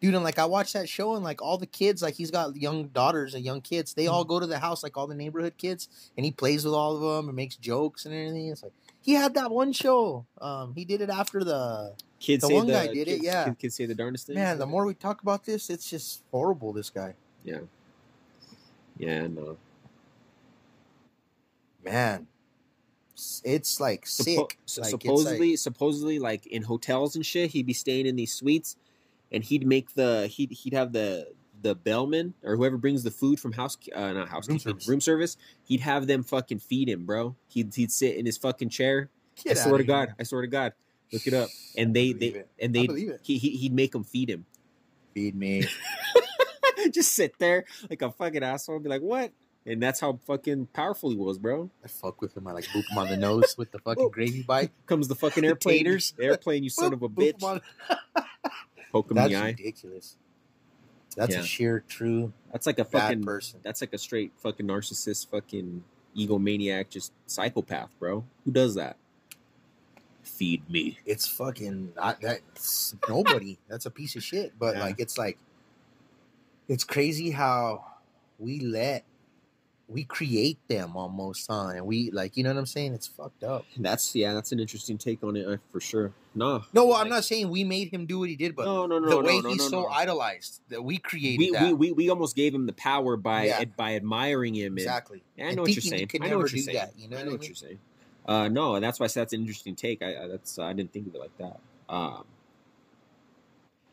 Dude, 0.01 0.15
and 0.15 0.23
like 0.23 0.39
I 0.39 0.45
watched 0.45 0.75
that 0.75 0.89
show, 0.89 1.17
and 1.17 1.25
like 1.25 1.43
all 1.43 1.59
the 1.59 1.67
kids, 1.67 2.03
like 2.03 2.15
he's 2.15 2.31
got 2.31 2.55
young 2.57 2.87
daughters 2.89 3.35
and 3.35 3.45
young 3.45 3.61
kids. 3.61 3.95
They 3.95 4.05
Mm-hmm. 4.05 4.15
all 4.15 4.25
go 4.25 4.39
to 4.39 4.47
the 4.47 4.61
house, 4.61 4.83
like 4.85 4.97
all 4.97 5.09
the 5.09 5.15
neighborhood 5.17 5.55
kids, 5.59 5.89
and 6.17 6.25
he 6.25 6.31
plays 6.31 6.65
with 6.65 6.73
all 6.75 6.95
of 6.95 7.01
them 7.03 7.29
and 7.29 7.35
makes 7.35 7.57
jokes 7.57 8.05
and 8.07 8.15
everything. 8.15 8.49
It's 8.49 8.63
like 8.63 8.73
he 9.03 9.15
had 9.15 9.35
that 9.35 9.51
one 9.51 9.73
show. 9.73 10.25
Um, 10.41 10.73
he 10.77 10.85
did 10.85 11.01
it 11.01 11.11
after 11.11 11.43
the 11.43 11.95
kids 12.21 12.43
The 12.43 12.49
say 12.49 12.55
one 12.55 12.67
the 12.69 12.75
guy 12.75 12.87
did 12.93 13.09
it, 13.09 13.23
yeah. 13.25 13.45
Kids, 13.47 13.57
kids 13.59 13.75
say 13.75 13.87
the 13.87 13.95
darndest 13.97 14.29
things. 14.29 14.37
man. 14.37 14.59
The 14.59 14.67
more 14.67 14.87
we 14.87 14.95
talk 14.95 15.21
about 15.23 15.45
this, 15.45 15.69
it's 15.69 15.91
just 15.91 16.23
horrible. 16.31 16.73
This 16.73 16.91
guy, 16.91 17.15
yeah, 17.43 17.59
yeah, 18.99 19.27
no. 19.27 19.57
man, 21.85 22.27
it's 23.45 23.81
like 23.81 24.05
Suppo- 24.05 24.25
sick. 24.51 24.59
su- 24.67 24.81
Like, 24.81 24.95
it's 24.95 25.03
supposedly, 25.03 25.51
like- 25.51 25.59
supposedly, 25.59 26.19
like 26.19 26.47
in 26.47 26.63
hotels 26.63 27.17
and 27.17 27.25
shit, 27.25 27.51
he'd 27.51 27.67
be 27.67 27.73
staying 27.73 28.07
in 28.07 28.17
these 28.17 28.33
suites, 28.33 28.77
and 29.33 29.43
he'd 29.45 29.67
make 29.67 29.95
the 29.95 30.27
he'd 30.29 30.53
he'd 30.53 30.73
have 30.75 30.93
the 30.93 31.29
the 31.61 31.75
bellman 31.75 32.35
or 32.45 32.57
whoever 32.57 32.77
brings 32.77 33.03
the 33.03 33.11
food 33.11 33.41
from 33.41 33.51
house 33.53 33.77
uh, 33.93 34.13
not 34.13 34.29
housekeeping 34.29 34.61
service. 34.61 34.89
room 34.89 35.01
service. 35.01 35.37
He'd 35.65 35.81
have 35.81 36.07
them 36.07 36.23
fucking 36.23 36.61
feed 36.61 36.89
him, 36.89 37.05
bro. 37.05 37.35
He'd 37.49 37.75
he'd 37.75 37.91
sit 37.91 38.17
in 38.17 38.27
his 38.27 38.37
fucking 38.37 38.69
chair. 38.69 39.11
Get 39.43 39.57
I 39.59 39.61
swear 39.63 39.75
outta 39.75 39.83
to 39.83 39.87
God. 39.89 40.15
I 40.19 40.23
swear 40.23 40.43
to 40.43 40.49
God, 40.49 40.73
look 41.13 41.27
it 41.27 41.35
up. 41.35 41.49
And 41.77 41.95
they 41.95 42.13
they 42.13 42.27
it. 42.29 42.49
and 42.61 42.75
they 42.75 42.87
he, 43.23 43.39
he 43.39 43.51
he'd 43.57 43.73
make 43.75 43.93
them 43.93 44.05
feed 44.05 44.31
him. 44.31 44.47
feed 45.15 45.35
me. 45.35 45.65
Just 46.93 47.13
sit 47.13 47.39
there 47.39 47.65
like 47.91 48.03
a 48.03 48.11
fucking 48.13 48.43
asshole, 48.45 48.77
and 48.77 48.85
be 48.85 48.89
like, 48.91 49.03
what? 49.03 49.33
And 49.69 49.83
that's 49.83 50.01
how 50.01 50.19
fucking 50.27 50.69
powerful 50.73 51.11
he 51.11 51.17
was, 51.17 51.37
bro. 51.39 51.71
I 51.85 51.89
fuck 51.89 52.23
with 52.23 52.35
him. 52.37 52.47
I 52.47 52.53
like 52.53 52.65
boop 52.67 52.91
him 52.91 52.97
on 52.97 53.09
the 53.09 53.17
nose 53.19 53.55
with 53.59 53.71
the 53.71 53.79
fucking 53.81 54.09
gravy 54.11 54.43
bite. 54.43 54.71
Comes 54.87 55.09
the 55.09 55.15
fucking 55.25 55.45
airplane, 55.45 55.85
taters. 55.85 56.15
airplane, 56.19 56.65
you 56.65 56.71
son 56.71 56.93
of 56.95 57.03
a 57.03 57.09
bitch. 57.09 57.39
Poke 58.91 59.11
him 59.11 59.17
That's 59.17 59.27
in 59.27 59.33
the 59.39 59.45
eye. 59.45 59.47
ridiculous. 59.49 60.17
That's 61.17 61.35
Yeah. 61.35 61.41
a 61.41 61.45
sheer 61.45 61.85
true 61.87 62.33
That's 62.53 62.67
like 62.67 62.79
a 62.79 62.85
fucking. 62.85 63.25
person. 63.25 63.61
That's 63.63 63.81
like 63.83 63.93
a 63.93 63.99
straight 63.99 64.33
fucking 64.39 64.67
narcissist, 64.67 65.29
fucking 65.29 65.85
egomaniac, 66.17 66.89
just 66.89 67.13
psychopath, 67.27 67.91
bro. 67.99 68.25
Who 68.47 68.53
does 68.53 68.75
that? 68.77 68.97
Feed 70.23 70.69
me. 70.71 70.99
It's 71.05 71.27
fucking 71.29 71.93
not 71.97 72.21
that's 72.21 72.95
nobody. 73.09 73.59
That's 73.69 73.85
a 73.87 73.91
piece 73.91 74.15
of 74.17 74.23
shit. 74.23 74.53
But 74.59 74.77
Yeah. 74.77 74.83
like 74.85 75.01
it's 75.01 75.19
like 75.19 75.39
it's 76.69 76.85
crazy 76.85 77.31
how 77.31 77.85
we 78.39 78.61
let 78.61 79.05
we 79.89 80.05
create 80.05 80.59
them 80.69 80.97
almost, 80.97 81.47
huh? 81.51 81.69
And 81.69 81.87
we 81.87 82.11
like 82.11 82.37
you 82.37 82.45
know 82.45 82.51
what 82.51 82.59
I'm 82.59 82.67
saying? 82.67 82.93
It's 82.93 83.07
fucked 83.07 83.43
up. 83.43 83.65
That's 83.79 84.15
yeah. 84.15 84.35
That's 84.35 84.53
an 84.53 84.61
interesting 84.61 84.99
take 84.99 85.25
on 85.25 85.35
it 85.37 85.47
uh, 85.49 85.57
for 85.73 85.81
sure. 85.81 86.13
No, 86.35 86.63
No, 86.73 86.87
well, 86.87 86.97
I'm 86.97 87.09
not 87.09 87.25
saying 87.25 87.49
we 87.49 87.65
made 87.65 87.89
him 87.93 88.07
do 88.07 88.21
what 88.21 88.29
he 88.29 88.37
did, 88.37 88.55
but 88.55 88.67
no, 88.67 88.87
no, 88.87 88.99
no, 89.01 89.09
the 89.09 89.17
no, 89.17 89.23
way 89.23 89.41
no, 89.41 89.49
he's 89.49 89.73
no, 89.73 89.83
so 89.85 89.89
idolized 89.89 90.61
that 90.69 90.83
we 90.85 90.99
created 90.99 91.39
we, 91.39 91.51
that. 91.51 91.63
we, 91.65 91.73
we 91.73 91.93
we 91.93 92.11
almost 92.11 92.37
gave 92.37 92.55
him 92.55 92.67
the 92.67 92.73
power 92.75 93.17
by 93.17 93.47
Yeah. 93.47 93.65
by 93.65 93.97
admiring 93.97 94.55
him. 94.55 94.73
And, 94.73 94.79
exactly. 94.79 95.23
I 95.43 95.55
know 95.55 95.63
what 95.63 95.75
you're 95.75 95.81
saying. 95.81 96.11
I 96.21 96.29
know 96.29 96.39
what 96.39 96.53
you're 96.53 96.63
saying. 96.63 96.77
that, 96.77 96.93
you 96.97 97.09
know 97.09 97.17
I 97.17 97.21
what 97.21 97.27
know 97.27 97.33
what 97.33 97.47
you're 97.47 97.55
saying. 97.55 97.79
Uh, 98.27 98.49
no, 98.49 98.75
and 98.75 98.85
that's 98.85 99.01
why 99.01 99.05
I 99.05 99.07
said 99.07 99.23
that's 99.23 99.33
an 99.33 99.41
interesting 99.41 99.75
take. 99.75 100.03
I, 100.03 100.25
I 100.25 100.27
that's 100.29 100.59
uh, 100.59 100.65
I 100.65 100.75
didn't 100.75 100.93
think 100.93 101.09
of 101.09 101.15
it 101.15 101.19
like 101.21 101.37
that. 101.39 101.59
Um, 101.89 102.25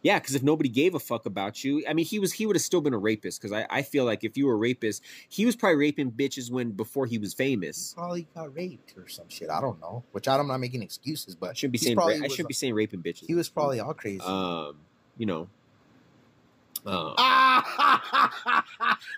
yeah, 0.06 0.20
because 0.20 0.36
if 0.36 0.44
nobody 0.44 0.70
gave 0.70 0.94
a 0.94 1.00
fuck 1.00 1.26
about 1.26 1.63
you, 1.63 1.84
I 1.89 1.94
mean, 1.94 2.06
he 2.06 2.20
was 2.20 2.32
he 2.32 2.46
would 2.46 2.56
have 2.56 2.62
still 2.62 2.80
been 2.80 2.94
a 2.94 2.98
rapist. 3.00 3.41
Because 3.41 3.52
I, 3.52 3.65
I 3.72 3.82
feel 3.82 4.06
like 4.06 4.24
if 4.24 4.38
you 4.38 4.46
were 4.46 4.54
a 4.54 4.56
rapist, 4.58 5.02
he 5.30 5.48
was 5.48 5.56
probably 5.56 5.78
raping 5.78 6.12
bitches 6.12 6.52
when 6.52 6.72
before 6.74 7.08
he 7.08 7.18
was 7.18 7.34
He 7.34 7.38
famous. 7.38 7.96
probably 7.98 8.28
got 8.36 8.56
raped 8.56 8.94
or 8.98 9.08
some 9.08 9.28
shit. 9.30 9.50
I 9.50 9.60
don't 9.60 9.82
know. 9.82 10.04
Which 10.12 10.28
I'm 10.28 10.46
not 10.48 10.60
making 10.60 10.84
excuses, 10.84 11.34
I 11.34 11.38
but 11.48 11.58
shouldn't 11.58 11.72
be 11.72 11.80
saying 11.80 11.98
ra- 11.98 12.06
I 12.06 12.20
was 12.22 12.36
should 12.36 12.46
a- 12.46 12.50
be 12.50 12.54
saying 12.54 12.76
raping 12.76 13.02
bitches. 13.02 13.26
he 13.26 13.34
was 13.34 13.50
probably 13.50 13.80
all 13.80 13.96
crazy. 13.96 14.22
um, 14.24 14.78
you 15.18 15.26
know, 15.26 15.48
um, 16.86 17.15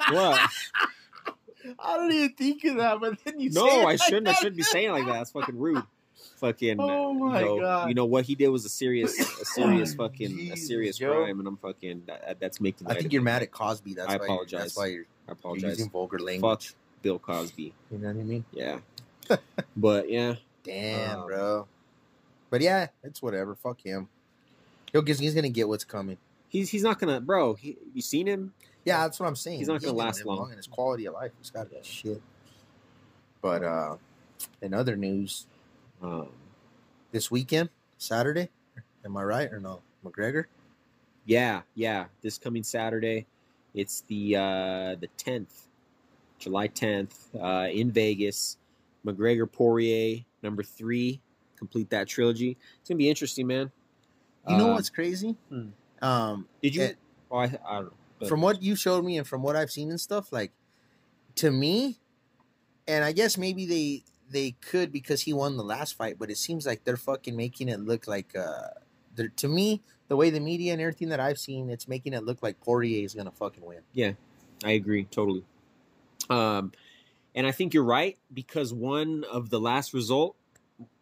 what? 0.10 0.40
I 1.80 1.98
don't 1.98 2.12
even 2.14 2.34
think 2.34 2.64
of 2.64 2.78
that, 2.78 3.02
but 3.02 3.18
then 3.26 3.42
you 3.42 3.50
No, 3.50 3.68
I 3.68 3.84
like 3.84 4.00
shouldn't. 4.00 4.28
I 4.30 4.34
shouldn't 4.34 4.56
be 4.56 4.64
saying 4.64 4.88
it 4.88 4.92
like 4.94 5.06
that. 5.06 5.12
That's 5.14 5.32
fucking 5.32 5.58
rude. 5.58 5.84
Fucking. 6.38 6.78
Oh 6.80 7.14
my 7.14 7.40
you 7.40 7.46
know, 7.46 7.60
God. 7.62 7.90
You 7.90 7.96
know 7.96 8.06
what 8.06 8.26
he 8.26 8.36
did 8.36 8.50
was 8.50 8.64
a 8.66 8.70
serious, 8.70 9.18
a 9.42 9.46
serious 9.46 9.94
fucking, 9.96 10.52
a 10.52 10.56
serious 10.56 10.98
Joe. 10.98 11.24
crime, 11.24 11.40
and 11.40 11.48
I'm 11.48 11.58
fucking. 11.58 12.04
That, 12.08 12.40
that's 12.40 12.62
making. 12.62 12.88
I 12.88 12.94
think 12.96 13.12
you're 13.14 13.22
it. 13.22 13.26
mad 13.26 13.42
at 13.42 13.52
Cosby. 13.52 13.94
That's 13.96 14.10
I 14.10 14.18
why 14.18 14.26
apologize. 14.26 14.52
You're, 14.52 14.62
that's 14.62 14.78
why 14.78 14.86
you're, 14.88 15.02
I 15.04 15.06
you're 15.28 15.34
apologize. 15.34 15.70
using 15.80 15.90
vulgar 15.90 16.20
Fuck. 16.40 16.62
Bill 17.02 17.18
Cosby. 17.20 17.74
You 17.92 17.98
know 17.98 18.08
what 18.08 18.18
I 18.20 18.24
mean? 18.24 18.46
Yeah. 18.52 18.80
but 19.78 20.10
yeah, 20.10 20.36
Damn, 20.64 21.20
Um, 21.22 21.28
bro. 21.28 21.68
But 22.50 22.62
yeah, 22.62 22.88
it's 23.04 23.22
whatever. 23.22 23.56
Fuck 23.56 23.82
him. 23.82 24.08
He'll 24.92 25.02
get, 25.02 25.20
he's 25.20 25.34
gonna 25.34 25.50
get 25.50 25.68
what's 25.68 25.84
coming. 25.84 26.18
he's 26.50 26.70
he's 26.70 26.84
not 26.84 27.00
gonna, 27.00 27.20
bro. 27.20 27.56
He, 27.56 27.78
you 27.94 28.02
seen 28.02 28.26
him? 28.28 28.54
Yeah, 28.86 29.02
that's 29.04 29.20
what 29.20 29.28
I'm 29.28 29.36
saying. 29.36 29.58
He's 29.60 29.68
not 29.68 29.82
He 29.82 29.88
gonna 29.88 29.98
ain't 29.98 29.98
last 29.98 30.18
live 30.20 30.26
long. 30.28 30.48
and 30.50 30.56
his 30.58 30.68
quality 30.68 31.06
of 31.08 31.14
life 31.16 31.32
has 31.40 31.50
got 31.50 31.70
to 31.70 31.76
be 31.76 31.84
shit. 31.84 32.22
But 33.42 33.64
uh, 33.64 33.98
in 34.62 34.74
other 34.74 34.96
news, 34.96 35.46
Um, 36.02 36.30
this 37.12 37.32
weekend, 37.32 37.70
Saturday, 37.98 38.50
am 39.04 39.18
I 39.18 39.24
right 39.24 39.52
or 39.52 39.60
no? 39.60 39.82
McGregor. 40.06 40.46
yeah, 41.26 41.62
yeah. 41.76 42.06
This 42.22 42.38
coming 42.38 42.64
Saturday, 42.64 43.26
It's 43.74 44.02
the 44.02 44.36
uh, 44.36 44.96
the 45.00 45.08
tenth, 45.18 45.68
July 46.40 46.68
tenth, 46.68 47.30
uh, 47.36 47.68
in 47.72 47.92
Vegas. 47.92 48.58
McGregor 49.06 49.50
Poirier 49.52 50.24
number 50.44 50.64
three. 50.64 51.22
Complete 51.56 51.90
that 51.90 52.08
trilogy. 52.08 52.58
It's 52.80 52.90
gonna 52.90 52.98
be 52.98 53.10
interesting, 53.10 53.48
man. 53.48 53.72
You 54.48 54.58
know 54.58 54.70
Uh, 54.72 54.74
what's 54.74 54.90
crazy? 54.90 55.36
hmm. 55.50 55.70
Um, 56.02 56.48
Did 56.62 56.76
you? 56.76 56.82
it- 56.84 56.98
oh, 57.32 57.38
I, 57.38 57.44
I 57.68 57.76
don't 57.82 57.94
know. 58.22 58.28
From 58.28 58.42
what 58.42 58.62
you 58.64 58.76
showed 58.76 59.04
me 59.06 59.18
and 59.18 59.28
from 59.28 59.42
what 59.44 59.56
I've 59.56 59.70
seen 59.72 59.90
and 59.90 60.00
stuff, 60.02 60.32
like 60.32 60.52
to 61.36 61.52
me, 61.52 61.98
and 62.88 63.04
I 63.04 63.12
guess 63.12 63.38
maybe 63.38 63.66
they 63.66 64.04
they 64.30 64.52
could 64.52 64.92
because 64.92 65.22
he 65.22 65.34
won 65.34 65.58
the 65.58 65.64
last 65.64 65.96
fight, 65.96 66.18
but 66.20 66.30
it 66.30 66.38
seems 66.38 66.66
like 66.66 66.84
they're 66.84 66.98
fucking 66.98 67.36
making 67.36 67.70
it 67.70 67.80
look 67.80 68.08
like 68.08 68.36
uh 68.36 68.70
they're, 69.16 69.30
to 69.30 69.48
me, 69.48 69.82
the 70.08 70.16
way 70.16 70.30
the 70.30 70.40
media 70.40 70.74
and 70.74 70.82
everything 70.82 71.10
that 71.10 71.20
I've 71.20 71.40
seen, 71.40 71.70
it's 71.70 71.88
making 71.88 72.14
it 72.14 72.24
look 72.24 72.44
like 72.44 72.60
Poirier 72.62 73.04
is 73.04 73.14
gonna 73.14 73.32
fucking 73.32 73.66
win. 73.66 73.80
Yeah, 73.94 74.14
I 74.64 74.72
agree 74.72 75.06
totally. 75.06 75.44
Um, 76.30 76.72
and 77.36 77.46
I 77.46 77.52
think 77.52 77.74
you're 77.74 77.84
right 77.84 78.18
because 78.34 78.74
one 78.74 79.24
of 79.32 79.50
the 79.50 79.60
last 79.60 79.94
result 79.94 80.36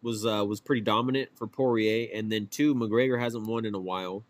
was 0.02 0.24
uh, 0.24 0.44
was 0.46 0.60
pretty 0.60 0.82
dominant 0.82 1.30
for 1.34 1.46
Poirier, 1.46 2.08
and 2.14 2.30
then 2.30 2.46
two, 2.46 2.74
McGregor 2.74 3.20
hasn't 3.20 3.46
won 3.46 3.64
in 3.64 3.74
a 3.74 3.80
while. 3.80 4.24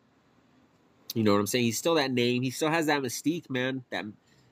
You 1.15 1.23
know 1.23 1.33
what 1.33 1.41
I'm 1.41 1.47
saying? 1.47 1.65
He's 1.65 1.79
still 1.79 1.95
that 1.95 2.11
name. 2.11 2.43
He 2.43 2.51
still 2.51 2.71
has 2.71 2.87
that 2.87 3.03
mystique, 3.03 3.49
man. 3.49 3.85
That 3.91 4.05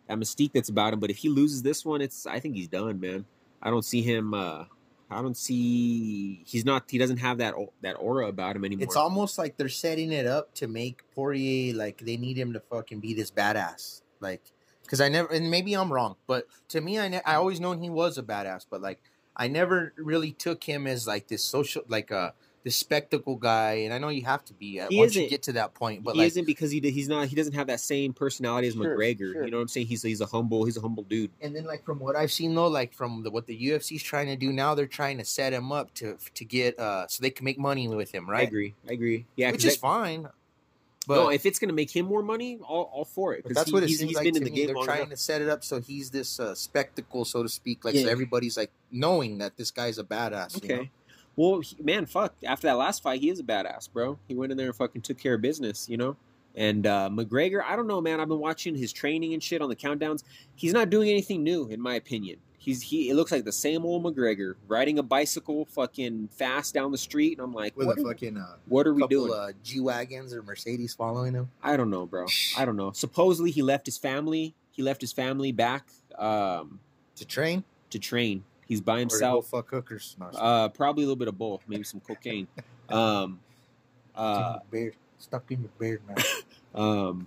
that 0.08 0.18
mystique 0.18 0.52
that's 0.52 0.68
about 0.68 0.92
him. 0.92 1.00
But 1.00 1.10
if 1.10 1.18
he 1.18 1.28
loses 1.28 1.62
this 1.62 1.84
one, 1.84 2.00
it's 2.00 2.26
I 2.26 2.40
think 2.40 2.54
he's 2.54 2.68
done, 2.68 3.00
man. 3.00 3.24
I 3.64 3.70
don't 3.70 3.84
see 3.84 4.02
him. 4.02 4.34
Uh, 4.34 4.66
I 5.10 5.22
don't 5.22 5.36
see 5.36 6.42
he's 6.46 6.64
not. 6.64 6.84
He 6.88 6.98
doesn't 6.98 7.16
have 7.16 7.38
that 7.38 7.54
that 7.80 7.94
aura 7.94 8.28
about 8.28 8.56
him 8.56 8.64
anymore. 8.64 8.84
It's 8.84 8.96
almost 8.96 9.38
like 9.38 9.56
they're 9.56 9.68
setting 9.68 10.12
it 10.12 10.26
up 10.26 10.54
to 10.56 10.68
make 10.68 11.02
Poirier 11.14 11.74
like 11.74 11.98
they 11.98 12.16
need 12.16 12.36
him 12.36 12.52
to 12.52 12.60
fucking 12.60 13.00
be 13.00 13.14
this 13.14 13.30
badass. 13.30 14.02
Like, 14.20 14.42
because 14.82 15.00
I 15.00 15.08
never, 15.08 15.32
and 15.32 15.50
maybe 15.50 15.74
I'm 15.74 15.92
wrong, 15.92 16.16
but 16.26 16.46
to 16.68 16.80
me, 16.80 16.98
I 16.98 17.08
ne- 17.08 17.22
I 17.24 17.34
always 17.36 17.60
known 17.60 17.80
he 17.80 17.90
was 17.90 18.18
a 18.18 18.22
badass, 18.22 18.66
but 18.68 18.80
like 18.80 19.00
I 19.36 19.48
never 19.48 19.92
really 19.96 20.32
took 20.32 20.64
him 20.64 20.86
as 20.86 21.06
like 21.06 21.28
this 21.28 21.42
social, 21.42 21.82
like 21.88 22.12
uh 22.12 22.32
this 22.64 22.74
spectacle 22.76 23.36
guy. 23.36 23.72
And 23.84 23.92
I 23.94 23.98
know 23.98 24.08
you 24.08 24.24
have 24.24 24.44
to 24.46 24.54
be 24.54 24.80
uh, 24.80 24.88
He 24.88 24.96
once 24.98 25.14
you 25.14 25.20
isn't. 25.22 25.30
get 25.30 25.42
to 25.44 25.52
that 25.52 25.74
point, 25.74 26.02
but 26.02 26.14
he 26.14 26.20
like. 26.20 26.26
isn't 26.28 26.46
because 26.46 26.70
he 26.70 26.80
he's 26.80 27.08
not 27.08 27.28
he 27.28 27.36
doesn't 27.36 27.52
have 27.52 27.66
that 27.68 27.78
same 27.80 28.12
personality 28.12 28.68
as 28.68 28.74
Sure, 28.74 28.96
McGregor. 28.96 29.32
sure. 29.34 29.44
You 29.44 29.50
know 29.50 29.58
what 29.58 29.62
I'm 29.62 29.68
saying? 29.68 29.86
He's 29.86 30.02
he's 30.02 30.20
a 30.22 30.26
humble 30.26 30.64
he's 30.64 30.76
a 30.76 30.80
humble 30.80 31.02
dude. 31.04 31.30
And 31.42 31.54
then, 31.54 31.64
like 31.64 31.84
from 31.84 31.98
what 32.00 32.16
I've 32.16 32.32
seen, 32.32 32.54
though, 32.54 32.66
like 32.68 32.92
from 32.94 33.22
the, 33.22 33.30
what 33.30 33.46
the 33.46 33.56
UFC's 33.70 34.02
trying 34.02 34.26
to 34.28 34.36
do 34.36 34.52
now, 34.52 34.74
they're 34.74 34.86
trying 34.86 35.18
to 35.18 35.24
set 35.24 35.52
him 35.52 35.70
up 35.72 35.92
to 35.94 36.16
to 36.34 36.44
get 36.44 36.78
uh 36.80 37.06
so 37.06 37.20
they 37.22 37.30
can 37.30 37.44
make 37.44 37.58
money 37.58 37.86
with 37.86 38.10
him, 38.12 38.28
I 38.28 38.32
right? 38.32 38.48
agree. 38.48 38.74
I 38.88 38.92
agree. 38.94 39.26
Yeah, 39.36 39.50
Which 39.52 39.60
'cause 39.62 39.72
is 39.72 39.74
that- 39.74 39.80
fine. 39.80 40.28
But 41.06 41.16
no, 41.16 41.28
if 41.30 41.44
it's 41.44 41.58
gonna 41.58 41.74
make 41.74 41.94
him 41.94 42.06
more 42.06 42.22
money, 42.22 42.58
all, 42.66 42.90
all 42.90 43.04
for 43.04 43.34
it. 43.34 43.44
That's 43.46 43.66
he, 43.68 43.74
what 43.74 43.82
it 43.82 43.90
he's, 43.90 43.98
seems 43.98 44.12
he's 44.12 44.16
like 44.16 44.24
been 44.24 44.32
to 44.34 44.38
in 44.38 44.44
the 44.44 44.50
me. 44.50 44.56
game 44.56 44.66
They're 44.74 44.84
trying 44.84 45.00
enough. 45.00 45.10
to 45.10 45.16
set 45.18 45.42
it 45.42 45.50
up 45.50 45.62
so 45.62 45.78
he's 45.78 46.08
this 46.10 46.40
uh, 46.40 46.54
spectacle, 46.54 47.26
so 47.26 47.42
to 47.42 47.48
speak. 47.50 47.84
Like 47.84 47.94
so 47.94 48.08
everybody's 48.08 48.56
like 48.56 48.70
knowing 48.90 49.36
that 49.36 49.54
this 49.58 49.70
guy's 49.70 49.98
a 49.98 50.04
badass. 50.04 50.62
you 50.62 50.68
know? 50.76 50.86
Well, 51.36 51.60
he, 51.60 51.76
man, 51.82 52.06
fuck. 52.06 52.34
After 52.44 52.66
that 52.68 52.74
last 52.76 53.02
fight, 53.02 53.20
he 53.20 53.28
is 53.30 53.40
a 53.40 53.42
badass, 53.42 53.90
bro. 53.92 54.18
He 54.28 54.34
went 54.34 54.52
in 54.52 54.58
there 54.58 54.68
and 54.68 54.76
fucking 54.76 55.02
took 55.02 55.18
care 55.18 55.34
of 55.34 55.40
business, 55.40 55.88
you 55.88 55.96
know. 55.96 56.16
And 56.56 56.86
uh, 56.86 57.08
McGregor, 57.12 57.62
I 57.64 57.74
don't 57.74 57.88
know, 57.88 58.00
man. 58.00 58.20
I've 58.20 58.28
been 58.28 58.38
watching 58.38 58.76
his 58.76 58.92
training 58.92 59.34
and 59.34 59.42
shit 59.42 59.60
on 59.60 59.68
the 59.68 59.74
countdowns. 59.74 60.22
He's 60.54 60.72
not 60.72 60.88
doing 60.90 61.10
anything 61.10 61.42
new, 61.42 61.66
in 61.66 61.80
my 61.80 61.96
opinion. 61.96 62.36
He's 62.56 62.80
he. 62.80 63.10
It 63.10 63.14
looks 63.14 63.32
like 63.32 63.44
the 63.44 63.52
same 63.52 63.84
old 63.84 64.04
McGregor 64.04 64.54
riding 64.68 64.98
a 64.98 65.02
bicycle, 65.02 65.64
fucking 65.66 66.28
fast 66.32 66.72
down 66.72 66.92
the 66.92 66.96
street. 66.98 67.36
And 67.36 67.44
I'm 67.44 67.52
like, 67.52 67.76
With 67.76 67.88
what, 67.88 67.98
a 67.98 68.00
are, 68.02 68.04
fucking 68.12 68.36
uh, 68.38 68.54
what 68.68 68.86
are 68.86 68.94
we 68.94 69.06
doing? 69.08 69.32
uh, 69.34 69.48
G 69.62 69.80
wagons 69.80 70.32
or 70.32 70.42
Mercedes 70.42 70.94
following 70.94 71.34
him. 71.34 71.50
I 71.62 71.76
don't 71.76 71.90
know, 71.90 72.06
bro. 72.06 72.26
I 72.56 72.64
don't 72.64 72.76
know. 72.76 72.92
Supposedly 72.92 73.50
he 73.50 73.60
left 73.60 73.84
his 73.86 73.98
family. 73.98 74.54
He 74.70 74.82
left 74.82 75.00
his 75.02 75.12
family 75.12 75.52
back 75.52 75.88
um, 76.16 76.78
To 77.16 77.24
train 77.26 77.64
to 77.90 77.98
train. 77.98 78.44
He's 78.66 78.80
by 78.80 79.00
himself. 79.00 79.48
fuck 79.48 79.70
hookers. 79.70 80.16
No, 80.18 80.26
Uh, 80.26 80.68
probably 80.68 81.04
a 81.04 81.06
little 81.06 81.16
bit 81.18 81.28
of 81.28 81.36
both. 81.38 81.62
Maybe 81.68 81.84
some 81.84 82.00
cocaine. 82.00 82.46
Um, 82.86 83.40
uh, 84.14 84.58
stuck 85.18 85.50
in 85.50 85.62
your 85.62 85.70
beard, 85.78 85.98
in 85.98 85.98
your 85.98 85.98
beard, 85.98 86.02
man. 86.06 86.16
um, 86.74 87.26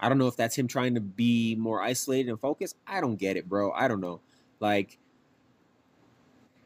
I 0.00 0.08
don't 0.08 0.16
know 0.16 0.28
if 0.28 0.36
that's 0.36 0.56
him 0.56 0.66
trying 0.66 0.94
to 0.94 1.00
be 1.02 1.54
more 1.56 1.82
isolated 1.82 2.30
and 2.30 2.40
focused. 2.40 2.76
I 2.86 3.02
don't 3.02 3.16
get 3.16 3.36
it, 3.36 3.46
bro. 3.48 3.70
I 3.72 3.86
don't 3.86 4.00
know. 4.00 4.20
Like, 4.60 4.98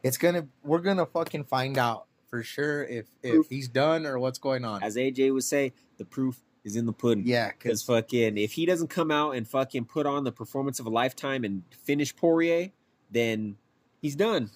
it's 0.03 0.17
gonna, 0.17 0.47
we're 0.63 0.79
gonna 0.79 1.05
fucking 1.05 1.43
find 1.43 1.77
out 1.77 2.05
for 2.29 2.43
sure 2.43 2.83
if 2.85 3.07
if 3.23 3.31
Proof. 3.33 3.49
he's 3.49 3.67
done 3.67 4.05
or 4.05 4.19
what's 4.19 4.39
going 4.39 4.63
on. 4.63 4.81
as 4.83 4.95
AJ 4.95 5.33
would 5.33 5.43
say, 5.43 5.73
the 5.97 6.05
proof 6.05 6.39
is 6.63 6.75
in 6.75 6.85
the 6.85 6.93
pudding. 6.93 7.27
yeah, 7.27 7.51
because 7.51 7.83
fucking, 7.83 8.37
if 8.37 8.53
he 8.53 8.65
doesn't 8.65 8.89
come 8.89 9.11
out 9.11 9.31
and 9.31 9.47
fucking 9.47 9.85
put 9.85 10.05
on 10.05 10.23
the 10.23 10.31
performance 10.31 10.79
of 10.79 10.85
a 10.85 10.89
lifetime 10.89 11.43
and 11.43 11.63
finish 11.83 12.15
Poirier, 12.15 12.71
then 13.11 13.57
he's 14.01 14.15
done. 14.15 14.49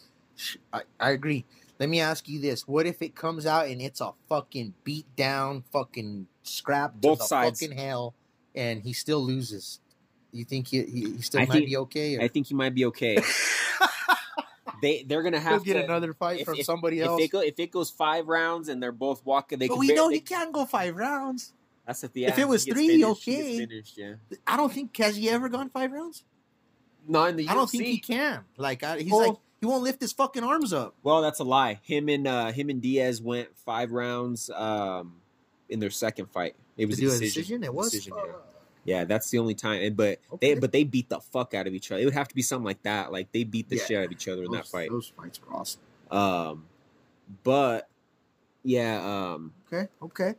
I, 0.73 0.81
I 0.99 1.11
agree. 1.11 1.45
Let 1.79 1.89
me 1.89 1.99
ask 1.99 2.27
you 2.29 2.39
this: 2.39 2.67
What 2.67 2.85
if 2.85 3.01
it 3.01 3.15
comes 3.15 3.45
out 3.45 3.67
and 3.67 3.81
it's 3.81 4.01
a 4.01 4.11
fucking 4.29 4.73
beat 4.83 5.05
down, 5.15 5.63
fucking 5.71 6.27
scrap 6.43 6.93
to 6.93 6.97
Both 6.99 7.19
the 7.19 7.25
sides. 7.25 7.59
fucking 7.59 7.77
hell, 7.77 8.13
and 8.55 8.81
he 8.81 8.93
still 8.93 9.23
loses? 9.23 9.79
You 10.31 10.45
think 10.45 10.67
he 10.67 10.83
he, 10.83 11.11
he 11.13 11.21
still 11.21 11.41
I 11.41 11.45
might 11.45 11.53
think- 11.53 11.65
be 11.67 11.77
okay? 11.77 12.17
Or? 12.17 12.21
I 12.21 12.27
think 12.27 12.47
he 12.47 12.53
might 12.53 12.73
be 12.75 12.85
okay. 12.85 13.17
they 14.81 15.03
they're 15.03 15.23
gonna 15.23 15.39
He'll 15.39 15.49
have 15.51 15.63
get 15.63 15.73
to 15.73 15.83
another 15.83 16.13
fight 16.13 16.39
if- 16.41 16.45
from 16.45 16.57
if- 16.59 16.65
somebody 16.65 16.99
if 16.99 17.07
else. 17.07 17.21
it, 17.21 17.31
go, 17.31 17.41
if 17.41 17.59
it 17.59 17.71
goes 17.71 17.89
five 17.89 18.27
rounds 18.27 18.69
and 18.69 18.81
they're 18.81 18.91
both 18.91 19.25
walking, 19.25 19.59
they 19.59 19.67
but 19.67 19.77
we 19.77 19.87
bar- 19.87 19.95
know 19.95 20.07
they- 20.09 20.15
he 20.15 20.21
can't 20.21 20.51
go 20.51 20.65
five 20.65 20.95
rounds. 20.95 21.53
That's 21.85 22.03
if 22.03 22.13
the 22.13 22.25
If 22.25 22.37
it 22.37 22.47
was 22.47 22.63
three, 22.63 23.03
okay. 23.03 23.57
finished, 23.57 23.97
yeah. 23.97 24.13
I 24.45 24.55
don't 24.55 24.71
think 24.71 24.95
has 24.97 25.17
he 25.17 25.29
ever 25.29 25.49
gone 25.49 25.69
five 25.69 25.91
rounds. 25.91 26.23
Not 27.07 27.29
in 27.29 27.35
the 27.37 27.47
I 27.49 27.53
don't 27.55 27.69
think 27.69 27.83
he 27.83 27.99
can. 27.99 28.43
Like 28.57 28.83
I, 28.83 28.99
he's 28.99 29.11
Oh. 29.11 29.17
like 29.17 29.35
he 29.59 29.65
won't 29.67 29.83
lift 29.83 30.01
his 30.01 30.11
fucking 30.13 30.43
arms 30.43 30.73
up. 30.73 30.95
Well, 31.03 31.21
that's 31.21 31.39
a 31.39 31.43
lie. 31.43 31.79
Him 31.83 32.09
and 32.09 32.27
uh, 32.27 32.51
him 32.51 32.69
and 32.69 32.81
Diaz 32.81 33.21
went 33.21 33.55
five 33.57 33.91
rounds 33.91 34.49
um, 34.49 35.15
in 35.69 35.79
their 35.79 35.89
second 35.91 36.27
fight. 36.31 36.55
It 36.77 36.85
was 36.87 36.97
a 36.97 37.01
do 37.01 37.07
a 37.07 37.11
decision. 37.11 37.27
decision. 37.33 37.63
It 37.63 37.73
was. 37.73 37.91
Decision, 37.91 38.13
yeah. 38.17 38.31
Yeah, 38.83 39.03
that's 39.03 39.29
the 39.29 39.37
only 39.37 39.53
time. 39.53 39.81
And- 39.83 39.95
But 39.95 40.19
they 40.39 40.55
but 40.55 40.71
they 40.71 40.83
beat 40.83 41.09
the 41.09 41.19
fuck 41.19 41.53
out 41.53 41.67
of 41.67 41.73
each 41.75 41.91
other. 41.91 42.01
It 42.01 42.05
would 42.05 42.13
have 42.15 42.27
to 42.29 42.35
be 42.35 42.41
something 42.41 42.65
like 42.65 42.81
that. 42.83 43.11
Like 43.11 43.31
they 43.31 43.43
beat 43.43 43.69
the 43.69 43.75
Yeah. 43.77 43.85
shit 43.85 43.97
out 43.99 44.05
of 44.05 44.11
each 44.11 44.27
other 44.27 44.43
in 44.43 44.51
that 44.51 44.67
fight. 44.67 44.89
Those 44.89 45.13
fights 45.15 45.39
were 45.41 45.55
awesome. 45.55 45.81
Um, 46.09 46.65
but 47.43 47.87
yeah, 48.63 49.33
um, 49.33 49.53
Okay. 49.71 49.87
Okay. 50.01 50.35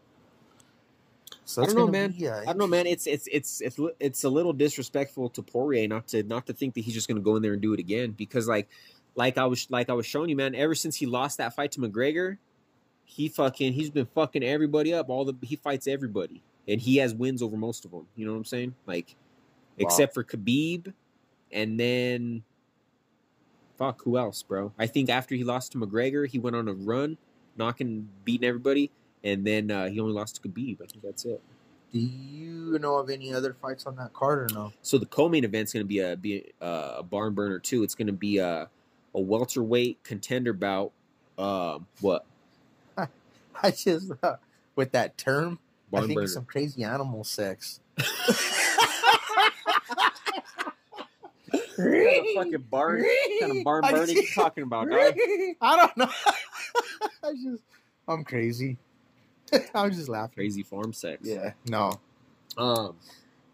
So 1.44 1.62
I 1.62 1.66
don't 1.66 1.76
know, 1.76 1.86
man. 1.86 2.12
be, 2.12 2.28
uh, 2.28 2.40
I 2.40 2.44
don't 2.46 2.58
know, 2.58 2.66
man. 2.66 2.86
It's 2.86 3.06
it's 3.06 3.28
it's 3.30 3.60
it's 3.60 3.78
it's 4.00 4.24
a 4.24 4.28
little 4.28 4.52
disrespectful 4.52 5.30
to 5.30 5.42
Poirier 5.42 5.88
not 5.88 6.08
to 6.08 6.22
not 6.22 6.46
to 6.46 6.52
think 6.52 6.74
that 6.74 6.80
he's 6.80 6.94
just 6.94 7.08
gonna 7.08 7.20
go 7.20 7.36
in 7.36 7.42
there 7.42 7.52
and 7.52 7.62
do 7.62 7.74
it 7.74 7.80
again 7.80 8.12
because 8.12 8.48
like 8.48 8.68
like 9.14 9.38
I 9.38 9.46
was 9.46 9.66
like 9.70 9.90
I 9.90 9.94
was 9.94 10.06
showing 10.06 10.28
you, 10.28 10.36
man. 10.36 10.54
Ever 10.54 10.74
since 10.74 10.96
he 10.96 11.06
lost 11.06 11.38
that 11.38 11.54
fight 11.54 11.72
to 11.72 11.80
McGregor, 11.80 12.38
he 13.04 13.28
fucking 13.28 13.72
he's 13.72 13.90
been 13.90 14.06
fucking 14.06 14.42
everybody 14.42 14.94
up. 14.94 15.08
All 15.08 15.24
the 15.24 15.34
he 15.42 15.56
fights 15.56 15.86
everybody 15.86 16.42
and 16.68 16.80
he 16.80 16.96
has 16.98 17.14
wins 17.14 17.42
over 17.42 17.56
most 17.56 17.84
of 17.84 17.90
them. 17.90 18.06
You 18.16 18.26
know 18.26 18.32
what 18.32 18.38
I'm 18.38 18.44
saying? 18.44 18.74
Like 18.86 19.16
Wow. 19.78 19.86
except 19.86 20.14
for 20.14 20.24
Khabib, 20.24 20.92
and 21.50 21.78
then 21.78 22.42
fuck 23.78 24.02
who 24.02 24.18
else, 24.18 24.42
bro? 24.42 24.72
I 24.78 24.86
think 24.86 25.08
after 25.08 25.34
he 25.34 25.44
lost 25.44 25.72
to 25.72 25.78
McGregor, 25.78 26.26
he 26.26 26.38
went 26.38 26.56
on 26.56 26.68
a 26.68 26.72
run, 26.72 27.16
knocking, 27.56 28.08
beating 28.24 28.46
everybody, 28.46 28.90
and 29.24 29.46
then 29.46 29.70
uh, 29.70 29.88
he 29.88 30.00
only 30.00 30.12
lost 30.12 30.36
to 30.42 30.48
Khabib. 30.48 30.82
I 30.82 30.86
think 30.86 31.02
that's 31.02 31.24
it. 31.24 31.40
Do 31.92 31.98
you 31.98 32.78
know 32.78 32.96
of 32.96 33.10
any 33.10 33.34
other 33.34 33.54
fights 33.60 33.86
on 33.86 33.96
that 33.96 34.12
card 34.14 34.50
or 34.50 34.54
no? 34.54 34.72
So 34.82 34.96
the 34.96 35.04
co-main 35.06 35.44
event's 35.44 35.72
going 35.72 35.84
to 35.84 35.88
be 35.88 35.98
a 35.98 36.16
be 36.16 36.52
uh, 36.60 36.94
a 36.98 37.02
barn 37.02 37.34
burner 37.34 37.58
too. 37.58 37.82
It's 37.82 37.94
going 37.94 38.06
to 38.06 38.12
be 38.12 38.38
a 38.38 38.68
a 39.14 39.20
welterweight 39.20 40.02
contender 40.02 40.52
bout. 40.54 40.92
Um, 41.36 41.86
what 42.00 42.24
I 42.96 43.70
just 43.70 44.10
uh, 44.22 44.36
with 44.74 44.92
that 44.92 45.18
term, 45.18 45.58
barn 45.90 46.04
I 46.04 46.06
think 46.06 46.16
burner? 46.16 46.28
some 46.28 46.44
crazy 46.46 46.82
animal 46.82 47.24
sex. 47.24 47.80
What 51.76 51.76
kind 51.76 52.18
of 52.18 52.26
fucking 52.34 52.66
barn? 52.70 53.04
Kind 53.40 53.58
of 53.58 53.64
barn 53.64 53.82
burning 53.90 54.16
just- 54.16 54.34
talking 54.34 54.62
about, 54.64 54.88
dog? 54.90 55.14
I 55.60 55.76
don't 55.76 55.96
know. 55.96 56.10
I 57.22 57.32
just, 57.32 57.62
I'm 58.08 58.24
crazy. 58.24 58.76
I 59.74 59.86
was 59.86 59.96
just 59.96 60.08
laughing. 60.08 60.34
Crazy 60.36 60.62
farm 60.62 60.92
sex. 60.92 61.20
Yeah, 61.22 61.52
no. 61.66 62.00
Um. 62.56 62.96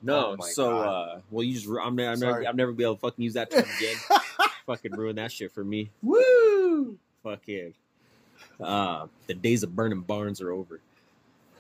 No. 0.03 0.37
Oh 0.39 0.45
so, 0.45 0.71
God. 0.71 0.87
uh, 0.87 1.21
well, 1.31 1.45
you 1.45 1.55
just 1.55 1.69
I'm, 1.69 1.97
ne- 1.97 2.07
I'm 2.07 2.21
never. 2.21 2.47
I'm 2.47 2.57
never 2.57 2.73
be 2.73 2.85
able 2.85 2.95
to 2.95 3.01
fucking 3.01 3.23
use 3.23 3.35
that 3.35 3.51
term 3.51 3.65
again. 3.79 3.97
fucking 4.67 4.93
ruin 4.93 5.17
that 5.17 5.33
shit 5.33 5.53
for 5.53 5.65
me. 5.65 5.91
Woo! 6.03 6.97
Fucking. 7.23 7.75
Uh, 8.61 9.07
the 9.27 9.35
days 9.35 9.63
of 9.63 9.75
burning 9.75 10.01
barns 10.01 10.41
are 10.41 10.53
over. 10.53 10.81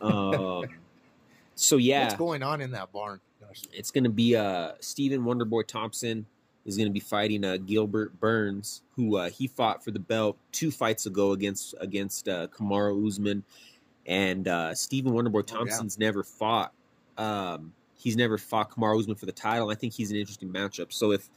Um. 0.01 0.66
so 1.55 1.76
yeah. 1.76 2.05
What's 2.05 2.16
going 2.16 2.43
on 2.43 2.61
in 2.61 2.70
that 2.72 2.93
barn? 2.93 3.20
It's 3.72 3.91
going 3.91 4.05
to 4.05 4.11
be 4.11 4.36
uh 4.36 4.72
Stephen 4.80 5.22
Wonderboy 5.22 5.66
Thompson 5.66 6.26
is 6.66 6.76
going 6.76 6.89
to 6.89 6.93
be 6.93 7.01
fighting 7.01 7.45
uh 7.45 7.57
Gilbert 7.57 8.18
Burns, 8.20 8.82
who 8.95 9.16
uh, 9.16 9.30
he 9.30 9.47
fought 9.47 9.82
for 9.82 9.91
the 9.91 9.99
belt 9.99 10.36
two 10.53 10.70
fights 10.70 11.07
ago 11.07 11.32
against 11.32 11.74
against 11.80 12.28
uh, 12.28 12.49
Kamaru 12.49 13.07
Usman, 13.07 13.43
and 14.09 14.48
uh, 14.48 14.74
Stephen 14.74 15.12
Wonderboy 15.12 15.48
yeah. 15.48 15.56
Thompson's 15.56 15.98
never 15.98 16.24
fought 16.24 16.72
um 17.16 17.72
he's 17.98 18.16
never 18.16 18.38
fought 18.38 18.70
Kamaru 18.70 19.00
Usman 19.00 19.16
for 19.16 19.26
the 19.26 19.32
title. 19.32 19.70
I 19.70 19.74
think 19.74 19.92
he's 19.92 20.11
an 20.11 20.16
interesting 20.16 20.48
matchup. 20.48 20.92
So 20.92 21.12
if 21.12 21.28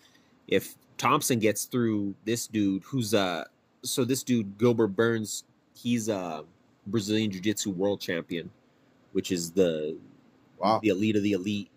if 0.47 0.75
Thompson 0.97 1.39
gets 1.39 1.65
through 1.65 2.13
this 2.25 2.47
dude, 2.47 2.83
who's 2.83 3.13
uh, 3.13 3.45
so 3.83 4.05
this 4.05 4.23
dude 4.23 4.57
Gilbert 4.57 4.89
Burns, 4.89 5.43
he's 5.75 6.07
a 6.07 6.43
Brazilian 6.87 7.31
Jiu 7.31 7.41
Jitsu 7.41 7.71
world 7.71 7.99
champion, 7.99 8.49
which 9.11 9.31
is 9.31 9.51
the 9.51 9.97
Wow. 10.59 10.79
the 10.83 10.89
elite 10.89 11.15
of 11.15 11.23
the 11.23 11.31
elite. 11.31 11.71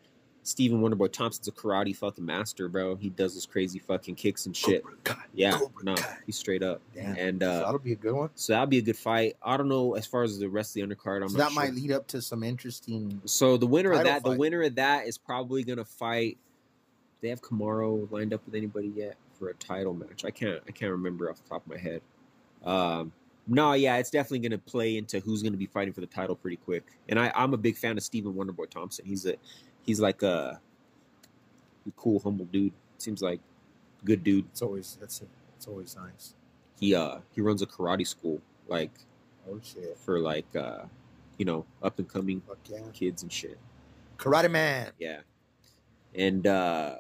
Stephen 0.46 0.80
Wonderboy 0.82 1.10
Thompson's 1.10 1.48
a 1.48 1.52
karate 1.52 1.96
fucking 1.96 2.24
master, 2.24 2.68
bro. 2.68 2.96
He 2.96 3.08
does 3.08 3.34
this 3.34 3.46
crazy 3.46 3.78
fucking 3.78 4.14
kicks 4.14 4.44
and 4.46 4.54
shit. 4.54 4.82
Cobra 4.84 4.98
Kai, 5.04 5.22
Yeah, 5.32 5.52
Cobra 5.58 5.84
no, 5.84 5.94
Kai. 5.94 6.16
he's 6.26 6.36
straight 6.36 6.62
up. 6.62 6.80
Damn. 6.94 7.16
And 7.16 7.42
So 7.42 7.50
uh, 7.50 7.58
that'll 7.60 7.78
be 7.78 7.92
a 7.92 7.96
good 7.96 8.12
one. 8.12 8.28
so 8.34 8.52
that'll 8.52 8.66
be 8.66 8.78
a 8.78 8.82
good 8.82 8.96
fight. 8.98 9.36
I 9.42 9.56
don't 9.56 9.68
know 9.68 9.94
as 9.94 10.06
far 10.06 10.22
as 10.22 10.38
the 10.38 10.48
rest 10.48 10.76
of 10.76 10.86
the 10.88 10.94
undercard. 10.94 11.22
I'm 11.22 11.30
So 11.30 11.38
that 11.38 11.50
sure. 11.52 11.62
might 11.62 11.74
lead 11.74 11.90
up 11.92 12.06
to 12.08 12.20
some 12.22 12.42
interesting. 12.42 13.20
So 13.24 13.56
the 13.56 13.66
winner 13.66 13.92
of 13.92 14.04
that, 14.04 14.22
the 14.22 14.36
winner 14.36 14.62
of 14.62 14.74
that 14.74 15.06
is 15.06 15.16
probably 15.18 15.64
gonna 15.64 15.84
fight. 15.84 16.36
Do 16.36 17.18
they 17.22 17.28
have 17.30 17.40
Kamaru 17.40 18.10
lined 18.12 18.34
up 18.34 18.42
with 18.44 18.54
anybody 18.54 18.92
yet 18.94 19.16
for 19.38 19.48
a 19.48 19.54
title 19.54 19.94
match? 19.94 20.24
I 20.26 20.30
can't. 20.30 20.62
I 20.68 20.72
can't 20.72 20.92
remember 20.92 21.30
off 21.30 21.42
the 21.42 21.48
top 21.48 21.64
of 21.64 21.72
my 21.72 21.78
head. 21.78 22.02
Um, 22.64 23.12
no, 23.46 23.72
yeah, 23.74 23.96
it's 23.96 24.10
definitely 24.10 24.40
gonna 24.46 24.58
play 24.58 24.96
into 24.98 25.20
who's 25.20 25.42
gonna 25.42 25.56
be 25.56 25.66
fighting 25.66 25.94
for 25.94 26.00
the 26.02 26.06
title 26.06 26.36
pretty 26.36 26.56
quick. 26.56 26.84
And 27.08 27.18
I, 27.18 27.32
I'm 27.34 27.54
a 27.54 27.58
big 27.58 27.76
fan 27.78 27.96
of 27.96 28.02
Stephen 28.02 28.34
Wonderboy 28.34 28.68
Thompson. 28.70 29.04
He's 29.06 29.26
a, 29.26 29.36
he's 29.84 30.00
like 30.00 30.22
a, 30.22 30.60
cool, 31.96 32.20
humble 32.20 32.46
dude. 32.46 32.72
Seems 32.98 33.22
like 33.22 33.40
good 34.04 34.24
dude. 34.24 34.46
It's 34.50 34.62
always 34.62 34.96
that's 35.00 35.20
it. 35.20 35.28
It's 35.56 35.66
always 35.66 35.96
nice. 35.96 36.34
He 36.80 36.94
uh 36.94 37.18
he 37.34 37.40
runs 37.40 37.62
a 37.62 37.66
karate 37.66 38.06
school 38.06 38.40
like 38.68 38.90
Oh 39.50 39.60
shit! 39.62 39.96
for 39.98 40.18
like 40.20 40.46
uh 40.56 40.84
you 41.36 41.44
know 41.44 41.66
up 41.82 41.98
and 41.98 42.08
coming 42.08 42.42
yeah! 42.70 42.78
kids 42.92 43.22
and 43.22 43.32
shit. 43.32 43.58
Karate 44.18 44.50
Man. 44.50 44.90
Yeah. 44.98 45.20
And 46.14 46.46
uh 46.46 46.96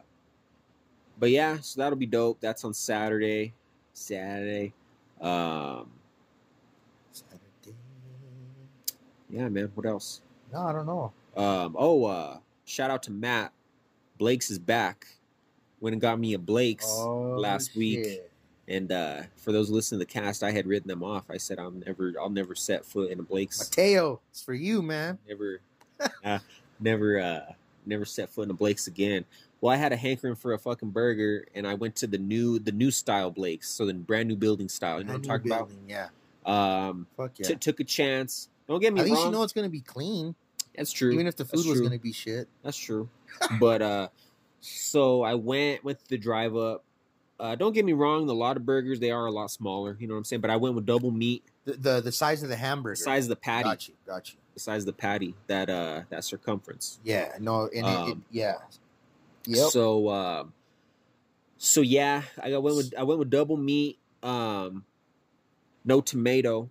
but 1.18 1.30
yeah, 1.30 1.58
so 1.60 1.80
that'll 1.80 1.98
be 1.98 2.06
dope. 2.06 2.40
That's 2.40 2.64
on 2.64 2.74
Saturday. 2.74 3.54
Saturday. 3.92 4.72
Um 5.20 5.90
Saturday. 7.12 7.78
yeah, 9.30 9.48
man. 9.48 9.70
What 9.74 9.86
else? 9.86 10.20
No, 10.52 10.60
I 10.60 10.72
don't 10.72 10.86
know. 10.86 11.12
Um 11.36 11.76
oh 11.78 12.04
uh 12.04 12.38
shout 12.64 12.90
out 12.90 13.02
to 13.04 13.10
Matt. 13.12 13.52
Blake's 14.18 14.50
is 14.50 14.58
back. 14.58 15.06
Went 15.80 15.94
and 15.94 16.00
got 16.00 16.18
me 16.18 16.34
a 16.34 16.38
Blake's 16.38 16.86
Oh, 16.88 17.36
last 17.38 17.76
week. 17.76 18.22
And 18.68 18.90
uh 18.92 19.22
for 19.36 19.52
those 19.52 19.68
listening 19.70 20.00
to 20.00 20.06
the 20.06 20.10
cast, 20.12 20.42
I 20.42 20.50
had 20.50 20.66
written 20.66 20.88
them 20.88 21.02
off. 21.02 21.24
I 21.30 21.36
said 21.36 21.58
I'm 21.58 21.80
never 21.86 22.14
I'll 22.18 22.30
never 22.30 22.54
set 22.54 22.84
foot 22.84 23.10
in 23.10 23.20
a 23.20 23.22
Blake's. 23.22 23.58
Mateo, 23.58 24.20
it's 24.30 24.42
for 24.42 24.54
you, 24.54 24.80
man. 24.82 25.18
never 25.28 25.60
uh, 26.24 26.38
never 26.80 27.20
uh 27.20 27.52
never 27.86 28.04
set 28.06 28.30
foot 28.30 28.42
in 28.44 28.50
a 28.50 28.54
Blake's 28.54 28.86
again. 28.86 29.24
Well, 29.60 29.72
I 29.72 29.76
had 29.76 29.92
a 29.92 29.96
hankering 29.96 30.34
for 30.36 30.52
a 30.54 30.58
fucking 30.58 30.90
burger 30.90 31.46
and 31.54 31.66
I 31.66 31.74
went 31.74 31.96
to 31.96 32.06
the 32.06 32.18
new 32.18 32.58
the 32.58 32.72
new 32.72 32.90
style 32.90 33.30
Blake's, 33.30 33.68
so 33.68 33.84
the 33.84 33.92
brand 33.94 34.28
new 34.28 34.36
building 34.36 34.68
style. 34.70 34.98
You 34.98 35.04
know 35.04 35.12
what 35.14 35.16
I'm 35.18 35.22
talking 35.22 35.50
building, 35.50 35.78
Yeah. 35.88 36.08
about? 36.44 36.88
Um 36.88 37.06
Fuck 37.16 37.32
yeah. 37.40 37.48
t- 37.48 37.54
took 37.56 37.80
a 37.80 37.84
chance. 37.84 38.48
Don't 38.66 38.80
get 38.80 38.94
me 38.94 39.00
At 39.00 39.06
least 39.06 39.22
you 39.24 39.30
know 39.30 39.42
it's 39.42 39.52
gonna 39.52 39.68
be 39.68 39.80
clean, 39.82 40.34
That's 40.76 40.92
true. 40.92 41.12
even 41.12 41.26
if 41.26 41.36
the 41.36 41.44
food 41.44 41.58
That's 41.58 41.68
was 41.68 41.78
true. 41.78 41.86
gonna 41.88 41.98
be 41.98 42.12
shit. 42.12 42.48
That's 42.62 42.76
true. 42.76 43.08
but 43.60 43.82
uh 43.82 44.08
so 44.60 45.22
I 45.22 45.34
went 45.34 45.84
with 45.84 46.06
the 46.08 46.16
drive 46.18 46.56
up. 46.56 46.84
Uh 47.38 47.54
don't 47.56 47.72
get 47.72 47.84
me 47.84 47.92
wrong, 47.92 48.26
the 48.26 48.34
Lotaburgers 48.34 48.98
they 49.00 49.10
are 49.10 49.26
a 49.26 49.30
lot 49.30 49.50
smaller, 49.50 49.96
you 50.00 50.06
know 50.06 50.14
what 50.14 50.18
I'm 50.18 50.24
saying? 50.24 50.40
But 50.40 50.50
I 50.50 50.56
went 50.56 50.74
with 50.74 50.86
double 50.86 51.10
meat, 51.10 51.42
The 51.64 51.72
the, 51.74 52.00
the 52.00 52.12
size 52.12 52.42
of 52.42 52.48
the 52.48 52.56
hamburger. 52.56 52.94
the 52.94 53.02
size 53.02 53.24
of 53.24 53.30
the 53.30 53.36
patty, 53.36 53.64
Got 53.64 53.88
you. 53.88 53.94
Got 54.06 54.30
you. 54.32 54.36
the 54.54 54.60
size 54.60 54.82
of 54.82 54.86
the 54.86 54.92
patty, 54.92 55.34
that 55.48 55.68
uh 55.70 56.02
that 56.10 56.24
circumference. 56.24 56.98
Yeah. 57.04 57.32
No. 57.40 57.62
And 57.74 57.74
it, 57.74 57.78
it, 57.78 57.84
Um, 57.86 58.24
yeah. 58.30 58.54
Yep. 59.46 59.70
So 59.70 60.08
um 60.10 60.52
so 61.58 61.80
yeah, 61.82 62.22
I 62.42 62.50
got 62.50 62.62
went 62.62 62.76
with 62.76 62.94
I 62.98 63.02
went 63.04 63.18
with 63.18 63.30
double 63.30 63.56
meat, 63.56 63.98
um 64.22 64.84
no 65.84 66.00
tomato. 66.00 66.70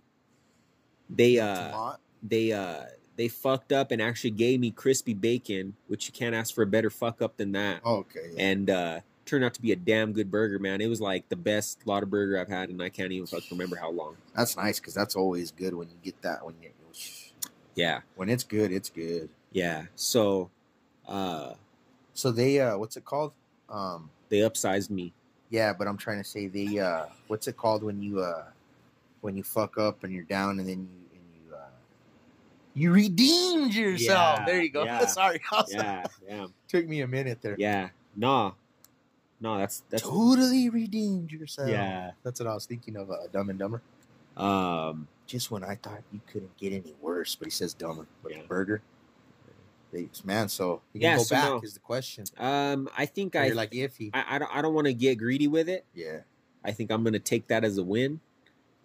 They 1.10 1.38
uh 1.38 1.70
Tomat. 1.72 1.96
they 2.22 2.52
uh 2.52 2.84
they 3.16 3.28
fucked 3.28 3.72
up 3.72 3.90
and 3.90 4.00
actually 4.02 4.30
gave 4.32 4.60
me 4.60 4.70
crispy 4.70 5.14
bacon, 5.14 5.74
which 5.88 6.06
you 6.06 6.12
can't 6.12 6.34
ask 6.34 6.54
for 6.54 6.62
a 6.62 6.66
better 6.66 6.90
fuck 6.90 7.22
up 7.22 7.36
than 7.36 7.52
that. 7.52 7.84
Okay. 7.84 8.30
yeah. 8.34 8.42
And 8.44 8.70
uh 8.70 9.00
turned 9.26 9.42
out 9.44 9.54
to 9.54 9.62
be 9.62 9.72
a 9.72 9.76
damn 9.76 10.12
good 10.12 10.30
burger, 10.30 10.58
man. 10.58 10.80
It 10.82 10.86
was 10.88 11.00
like 11.00 11.26
the 11.30 11.36
best 11.36 11.80
Lotaburger 11.86 12.38
I've 12.40 12.48
had 12.48 12.68
and 12.68 12.82
I 12.82 12.90
can't 12.90 13.10
even 13.10 13.26
fucking 13.26 13.48
remember 13.52 13.76
how 13.76 13.90
long. 13.90 14.16
That's 14.36 14.56
nice 14.56 14.78
because 14.78 14.92
that's 14.94 15.16
always 15.16 15.50
good 15.50 15.72
when 15.74 15.88
you 15.88 15.94
get 16.02 16.20
that 16.22 16.44
when 16.44 16.54
you 16.62 16.68
Yeah, 17.74 18.00
when 18.16 18.28
it's 18.28 18.44
good, 18.44 18.70
it's 18.72 18.90
good. 18.90 19.28
yeah. 19.52 19.84
So 19.96 20.50
uh 21.08 21.54
So 22.14 22.30
they 22.32 22.60
uh, 22.60 22.76
what's 22.78 22.96
it 22.96 23.04
called? 23.04 23.32
Um, 23.68 24.10
they 24.28 24.38
upsized 24.38 24.90
me. 24.90 25.12
yeah, 25.50 25.72
but 25.72 25.86
I'm 25.88 25.96
trying 25.96 26.18
to 26.18 26.24
say 26.28 26.46
they 26.46 26.78
uh, 26.78 27.06
what's 27.28 27.48
it 27.48 27.56
called 27.56 27.82
when 27.82 28.02
you 28.02 28.20
uh, 28.20 28.44
when 29.22 29.36
you 29.36 29.42
fuck 29.42 29.78
up 29.78 30.04
and 30.04 30.12
you're 30.12 30.24
down 30.24 30.58
and 30.58 30.68
then 30.68 30.80
you 30.80 31.03
you 32.74 32.92
redeemed 32.92 33.72
yourself. 33.74 34.40
Yeah, 34.40 34.46
there 34.46 34.62
you 34.62 34.70
go. 34.70 34.84
yeah, 34.84 35.06
Sorry, 35.06 35.40
Yeah, 35.68 36.06
yeah. 36.28 36.46
took 36.68 36.86
me 36.86 37.00
a 37.00 37.06
minute 37.06 37.40
there. 37.40 37.56
Yeah. 37.58 37.90
Nah. 38.16 38.52
No, 39.40 39.58
that's 39.58 39.82
that's 39.90 40.02
totally 40.02 40.70
redeemed 40.70 41.30
yourself. 41.32 41.68
yeah. 41.68 42.12
that's 42.22 42.40
what 42.40 42.48
I 42.48 42.54
was 42.54 42.66
thinking 42.66 42.96
of. 42.96 43.10
Uh, 43.10 43.26
Dumb 43.32 43.50
and 43.50 43.58
Dumber. 43.58 43.82
Um 44.36 45.08
Just 45.26 45.50
when 45.50 45.62
I 45.64 45.76
thought 45.76 46.02
you 46.12 46.20
couldn't 46.26 46.56
get 46.56 46.72
any 46.72 46.94
worse, 47.00 47.34
but 47.34 47.46
he 47.46 47.50
says 47.50 47.74
dumber. 47.74 48.06
But 48.22 48.32
Yeah. 48.32 48.42
burger. 48.48 48.82
Man, 50.24 50.48
so 50.48 50.82
you 50.92 51.02
Yeah, 51.02 51.10
can 51.10 51.18
go 51.18 51.22
so 51.24 51.34
back 51.36 51.50
no. 51.50 51.60
is 51.62 51.74
the 51.74 51.80
question. 51.80 52.24
um 52.38 52.88
I 52.98 53.06
think 53.06 53.36
Or 53.36 53.40
I 53.40 53.50
like 53.50 53.70
iffy. 53.70 54.10
I, 54.12 54.24
I 54.36 54.38
don't 54.38 54.56
I 54.56 54.60
don't 54.62 54.74
want 54.74 54.86
to 54.88 54.94
get 54.94 55.18
greedy 55.18 55.46
with 55.46 55.68
it. 55.68 55.84
yeah, 55.94 56.20
I 56.64 56.72
think 56.72 56.90
I'm 56.90 57.04
gonna 57.04 57.20
take 57.20 57.46
that 57.48 57.64
as 57.64 57.78
a 57.78 57.84
win, 57.84 58.20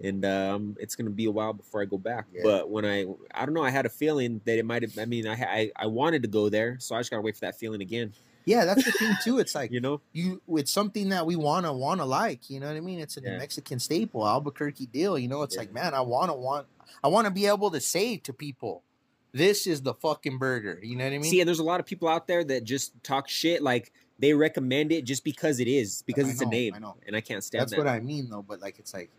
and 0.03 0.23
um, 0.25 0.77
it's 0.79 0.95
gonna 0.95 1.09
be 1.09 1.25
a 1.25 1.31
while 1.31 1.53
before 1.53 1.81
I 1.81 1.85
go 1.85 1.97
back. 1.97 2.27
Yeah. 2.33 2.41
But 2.43 2.69
when 2.69 2.85
I 2.85 3.05
I 3.33 3.45
don't 3.45 3.53
know, 3.53 3.63
I 3.63 3.69
had 3.69 3.85
a 3.85 3.89
feeling 3.89 4.41
that 4.45 4.57
it 4.57 4.65
might 4.65 4.81
have. 4.83 4.97
I 4.97 5.05
mean, 5.05 5.27
I, 5.27 5.33
I 5.33 5.71
I 5.75 5.87
wanted 5.87 6.21
to 6.23 6.27
go 6.29 6.49
there, 6.49 6.77
so 6.79 6.95
I 6.95 6.99
just 6.99 7.09
gotta 7.11 7.21
wait 7.21 7.35
for 7.35 7.41
that 7.41 7.57
feeling 7.57 7.81
again. 7.81 8.13
yeah. 8.45 8.65
That's 8.65 8.83
the 8.85 8.91
thing 8.91 9.13
too. 9.23 9.39
It's 9.39 9.53
like 9.55 9.71
You 9.75 9.81
know? 9.81 10.01
you 10.13 10.41
it's 10.49 10.71
something 10.71 11.09
that 11.09 11.25
we 11.25 11.35
wanna 11.35 11.73
wanna 11.73 12.05
like. 12.05 12.49
You 12.49 12.59
know 12.59 12.67
what 12.67 12.75
I 12.77 12.81
mean? 12.81 12.99
It's 12.99 13.17
a 13.17 13.21
New 13.21 13.31
Yeah. 13.31 13.37
Mexican 13.37 13.79
staple, 13.79 14.27
Albuquerque 14.27 14.87
deal. 14.87 15.17
You 15.19 15.27
know, 15.27 15.43
it's 15.43 15.55
Yeah. 15.55 15.61
like 15.61 15.73
man, 15.73 15.93
I 15.93 16.01
wanna 16.01 16.35
want 16.35 16.67
I 17.03 17.07
wanna 17.09 17.31
be 17.31 17.45
able 17.45 17.69
to 17.71 17.79
say 17.81 18.17
to 18.17 18.33
people, 18.33 18.83
this 19.31 19.67
is 19.67 19.81
the 19.83 19.93
fucking 19.93 20.37
burger. 20.39 20.79
You 20.81 20.95
know 20.95 21.03
what 21.03 21.13
I 21.13 21.17
mean? 21.19 21.29
See, 21.31 21.39
and 21.41 21.47
there's 21.47 21.59
a 21.59 21.63
lot 21.63 21.79
of 21.79 21.85
people 21.85 22.07
out 22.07 22.25
there 22.27 22.43
that 22.45 22.63
just 22.63 22.93
talk 23.03 23.27
shit 23.29 23.61
like 23.61 23.91
they 24.17 24.33
recommend 24.33 24.91
it 24.91 25.05
just 25.05 25.23
because 25.23 25.59
it 25.59 25.67
is 25.67 26.01
because 26.07 26.25
I 26.27 26.31
it's 26.31 26.41
know, 26.41 26.47
a 26.47 26.51
name, 26.51 26.73
I 26.73 26.79
know. 26.79 26.97
and 27.07 27.15
I 27.15 27.21
can't 27.21 27.41
stand 27.43 27.61
That's 27.61 27.71
that. 27.71 27.77
what 27.77 27.87
I 27.87 27.99
mean 27.99 28.29
though. 28.29 28.41
But 28.41 28.59
like, 28.59 28.77
it's 28.79 28.93
like 28.93 29.09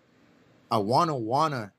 I 0.71 0.79
wanna 0.79 1.17
wanna. 1.17 1.73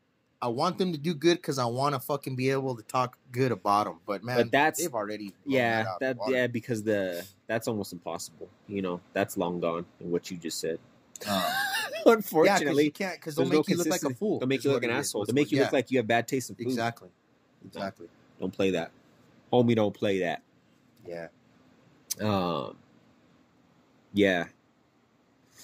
I 0.43 0.47
want 0.47 0.79
them 0.79 0.91
to 0.91 0.97
do 0.97 1.13
good 1.13 1.37
because 1.37 1.59
I 1.59 1.65
want 1.65 1.93
to 1.93 1.99
fucking 1.99 2.35
be 2.35 2.49
able 2.49 2.75
to 2.75 2.81
talk 2.81 3.15
good 3.31 3.51
about 3.51 3.85
them. 3.85 3.99
But 4.07 4.23
man, 4.23 4.37
But 4.37 4.51
that's- 4.51 4.79
they've 4.79 4.93
already 4.93 5.35
yeah, 5.45 5.83
that, 5.99 6.17
that 6.17 6.29
yeah, 6.29 6.47
because 6.47 6.81
the 6.83 7.23
that's 7.45 7.67
almost 7.67 7.93
impossible. 7.93 8.49
You 8.67 8.81
know, 8.81 9.01
that's 9.13 9.37
long 9.37 9.59
gone. 9.59 9.85
In 9.99 10.09
what 10.11 10.31
you 10.31 10.37
just 10.37 10.59
said. 10.59 10.79
Uh, 11.27 11.53
yeah, 12.07 12.13
Unfortunately, 12.13 12.85
you 12.85 12.91
can't 12.91 13.13
because 13.19 13.35
they'll 13.35 13.45
there's 13.45 13.53
no 13.53 13.59
make 13.59 13.69
you 13.69 13.77
look 13.77 13.87
like 13.87 14.03
a 14.03 14.09
fool. 14.15 14.39
They'll 14.39 14.47
make 14.47 14.63
you 14.63 14.71
look 14.71 14.81
like 14.81 14.89
an 14.89 14.97
is. 14.97 15.07
asshole. 15.09 15.25
They'll 15.25 15.35
make 15.35 15.51
you 15.51 15.57
yeah, 15.59 15.65
look 15.65 15.73
like 15.73 15.91
you 15.91 15.99
have 15.99 16.07
bad 16.07 16.27
taste 16.27 16.49
in 16.49 16.55
food. 16.55 16.65
exactly, 16.65 17.09
exactly. 17.63 18.07
Don't 18.39 18.51
play 18.51 18.71
that, 18.71 18.89
homie. 19.53 19.75
Don't 19.75 19.93
play 19.93 20.19
that. 20.21 20.41
Yeah, 21.05 21.27
Um, 22.19 22.75
yeah, 24.13 24.45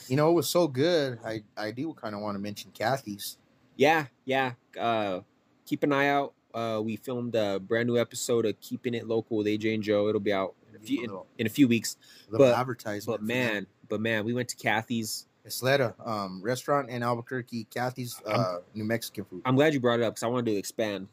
you 0.10 0.16
know 0.16 0.30
it 0.30 0.34
was 0.34 0.48
so 0.50 0.68
good. 0.68 1.20
I 1.26 1.44
I 1.56 1.72
do 1.72 1.94
kind 1.94 2.16
of 2.16 2.22
want 2.22 2.36
to 2.36 2.40
mention 2.40 2.72
Kathy's. 2.72 3.38
yeah, 3.76 4.08
yeah. 4.26 4.54
Uh, 4.80 5.22
keep 5.66 5.84
an 5.84 5.92
eye 5.94 6.08
out. 6.10 6.34
Uh, 6.54 6.82
we 6.84 6.96
filmed 6.96 7.36
a 7.36 7.60
brand 7.60 7.88
new 7.88 7.98
episode 7.98 8.46
of 8.46 8.60
Keeping 8.62 8.94
It 8.94 9.08
Local 9.08 9.38
with 9.38 9.48
AJ 9.48 9.76
and 9.76 9.84
Joe. 9.84 10.08
It'll 10.08 10.20
be 10.22 10.34
out 10.34 10.56
in 10.70 10.76
a 10.76 10.80
few 10.80 11.04
in, 11.04 11.20
in 11.40 11.46
a 11.48 11.50
few 11.50 11.68
weeks. 11.68 11.98
little 12.30 12.48
but- 12.48 12.58
advertisement. 12.58 13.06
But 13.06 13.22
for 13.22 13.28
them. 13.28 13.54
man, 13.54 13.68
but 13.90 14.02
man, 14.02 14.26
we 14.26 14.34
went 14.34 14.50
to 14.50 14.56
Kathy's. 14.56 15.26
Isleta 15.46 15.94
um, 16.06 16.42
restaurant 16.42 16.90
in 16.90 17.02
Albuquerque. 17.04 17.68
Kathy's 17.74 18.22
uh, 18.26 18.58
New 18.74 18.84
Mexican 18.84 19.24
food. 19.24 19.44
I'm 19.46 19.56
glad 19.56 19.74
you 19.74 19.80
brought 19.80 20.02
it 20.02 20.04
up 20.04 20.14
because 20.16 20.24
I 20.24 20.28
wanted 20.28 20.52
to 20.52 20.58
expand. 20.58 21.08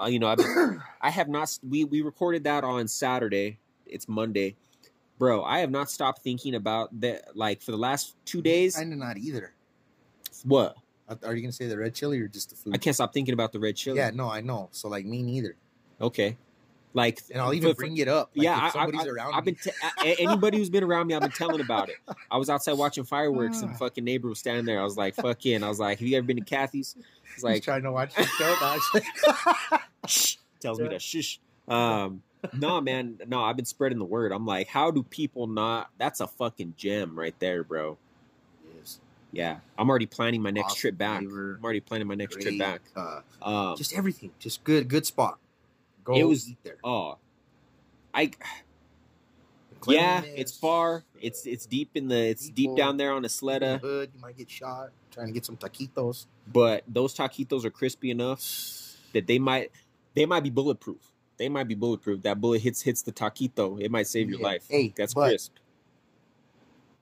Uh, 0.00 0.06
you 0.06 0.20
know, 0.20 0.28
I've 0.28 0.38
I 1.00 1.10
have 1.10 1.28
not. 1.28 1.58
We 1.68 1.84
we 1.84 2.00
recorded 2.00 2.44
that 2.44 2.62
on 2.62 2.86
Saturday. 2.86 3.58
It's 3.86 4.08
Monday, 4.08 4.54
bro. 5.20 5.44
I 5.44 5.60
have 5.60 5.70
not 5.70 5.88
stopped 5.88 6.22
thinking 6.22 6.56
about 6.56 6.98
that. 7.00 7.36
Like 7.36 7.62
for 7.62 7.70
the 7.70 7.78
last 7.78 8.16
two 8.24 8.42
days. 8.42 8.76
I 8.76 8.82
of 8.82 8.88
not 8.88 9.16
either. 9.18 9.52
What? 10.44 10.74
Are- 11.24 11.34
you 11.36 11.42
gonna 11.42 11.52
say 11.52 11.66
the 11.66 11.76
red 11.78 11.94
chili 11.94 12.18
or 12.20 12.26
just 12.28 12.50
the 12.50 12.56
food? 12.56 12.74
I 12.74 12.78
can't 12.78 12.96
stop 12.96 13.12
thinking 13.12 13.34
about 13.34 13.52
the 13.52 13.60
red 13.60 13.76
chili. 13.76 13.98
Yeah, 13.98 14.10
no, 14.10 14.28
I 14.30 14.40
know. 14.40 14.68
So 14.72 14.88
like 14.88 15.04
me 15.04 15.22
neither. 15.22 15.54
Okay. 16.00 16.36
Like, 16.92 17.20
And 17.32 17.40
I'll 17.40 17.54
even 17.54 17.70
for- 17.70 17.76
bring 17.76 17.98
it 17.98 18.08
up. 18.08 18.30
Like, 18.34 18.44
yeah, 18.44 18.56
if 18.56 18.62
I, 18.62 18.66
I, 18.80 18.84
somebody's 18.86 19.06
around. 19.06 19.32
I've 19.34 19.46
me. 19.46 19.52
been 19.52 19.72
t- 20.08 20.14
anybody 20.24 20.58
who's 20.58 20.70
been 20.70 20.82
around 20.82 21.06
me. 21.06 21.14
I've 21.14 21.20
been 21.22 21.30
telling 21.30 21.60
about 21.60 21.88
it. 21.88 21.96
I 22.32 22.36
was 22.36 22.50
outside 22.50 22.72
watching 22.72 23.04
fireworks, 23.04 23.62
and 23.62 23.76
fucking 23.78 24.02
neighbor 24.02 24.28
was 24.28 24.40
standing 24.40 24.64
there. 24.64 24.80
I 24.80 24.82
was 24.82 24.96
like, 24.96 25.14
"Fuck 25.14 25.46
in." 25.46 25.62
I 25.62 25.68
was 25.68 25.78
like, 25.78 26.00
"Have 26.00 26.08
you 26.08 26.16
ever 26.18 26.26
been 26.26 26.38
to 26.38 26.44
Kathy's?" 26.44 26.96
He's 26.96 27.34
He's 27.36 27.44
like, 27.44 27.62
trying 27.62 27.84
to 27.84 27.92
watch 27.92 28.12
the 28.16 28.24
show. 28.24 28.56
No, 28.60 28.76
it's 28.76 28.90
like- 28.94 29.80
shh, 30.08 30.36
tells 30.58 30.80
me 30.80 30.88
to 30.88 30.98
shush. 30.98 31.38
um, 31.68 32.22
no, 32.56 32.80
man, 32.80 33.18
no, 33.26 33.42
I've 33.42 33.56
been 33.56 33.64
spreading 33.64 33.98
the 33.98 34.04
word. 34.04 34.32
I'm 34.32 34.46
like, 34.46 34.68
how 34.68 34.90
do 34.90 35.02
people 35.02 35.46
not? 35.46 35.90
That's 35.98 36.20
a 36.20 36.26
fucking 36.26 36.74
gem 36.76 37.18
right 37.18 37.34
there, 37.38 37.62
bro. 37.64 37.98
Yes. 38.76 39.00
Yeah, 39.32 39.58
I'm 39.78 39.88
already 39.88 40.06
planning 40.06 40.42
my 40.42 40.50
next 40.50 40.72
Awesome 40.72 40.80
trip 40.80 40.98
back. 40.98 41.20
flavor. 41.20 41.56
I'm 41.58 41.64
already 41.64 41.80
planning 41.80 42.06
my 42.08 42.14
next 42.14 42.40
trip 42.40 42.58
back. 42.58 42.80
Uh, 42.96 43.20
Um, 43.42 43.76
just 43.76 43.92
everything. 43.94 44.32
Just 44.38 44.64
good, 44.64 44.88
good 44.88 45.06
spot. 45.06 45.38
Go 46.04 46.14
It 46.14 46.24
was- 46.24 46.48
eat 46.48 46.58
there. 46.62 46.78
oh, 46.82 47.18
I 48.12 48.30
yeah, 49.86 50.22
it's 50.22 50.56
far. 50.56 51.04
It's 51.20 51.46
it's 51.46 51.64
deep 51.66 51.90
in 51.94 52.08
the 52.08 52.16
it's 52.28 52.50
deep 52.50 52.76
down 52.76 52.96
there 52.96 53.12
on 53.12 53.22
the 53.22 53.28
in 53.28 53.60
the 53.60 53.68
Isleta, 53.68 53.80
hood. 53.80 54.10
You 54.14 54.20
might 54.20 54.36
get 54.36 54.50
shot 54.50 54.90
trying 55.10 55.28
to 55.28 55.32
get 55.32 55.44
some 55.46 55.56
taquitos. 55.56 56.26
but 56.52 56.84
those 56.86 57.14
taquitos 57.14 57.64
are 57.64 57.70
crispy 57.70 58.10
enough 58.10 58.40
that 59.12 59.26
they 59.26 59.38
might 59.38 59.70
they 60.14 60.26
might 60.26 60.42
be 60.42 60.50
bulletproof. 60.50 61.09
They 61.40 61.48
might 61.48 61.66
be 61.66 61.74
bulletproof. 61.74 62.20
That 62.24 62.38
bullet 62.38 62.60
hits 62.60 62.82
hits 62.82 63.00
the 63.00 63.12
taquito, 63.12 63.80
it 63.80 63.90
might 63.90 64.06
save 64.06 64.28
your 64.28 64.40
life. 64.40 64.66
Hey, 64.68 64.92
That's 64.94 65.14
crisp. 65.14 65.54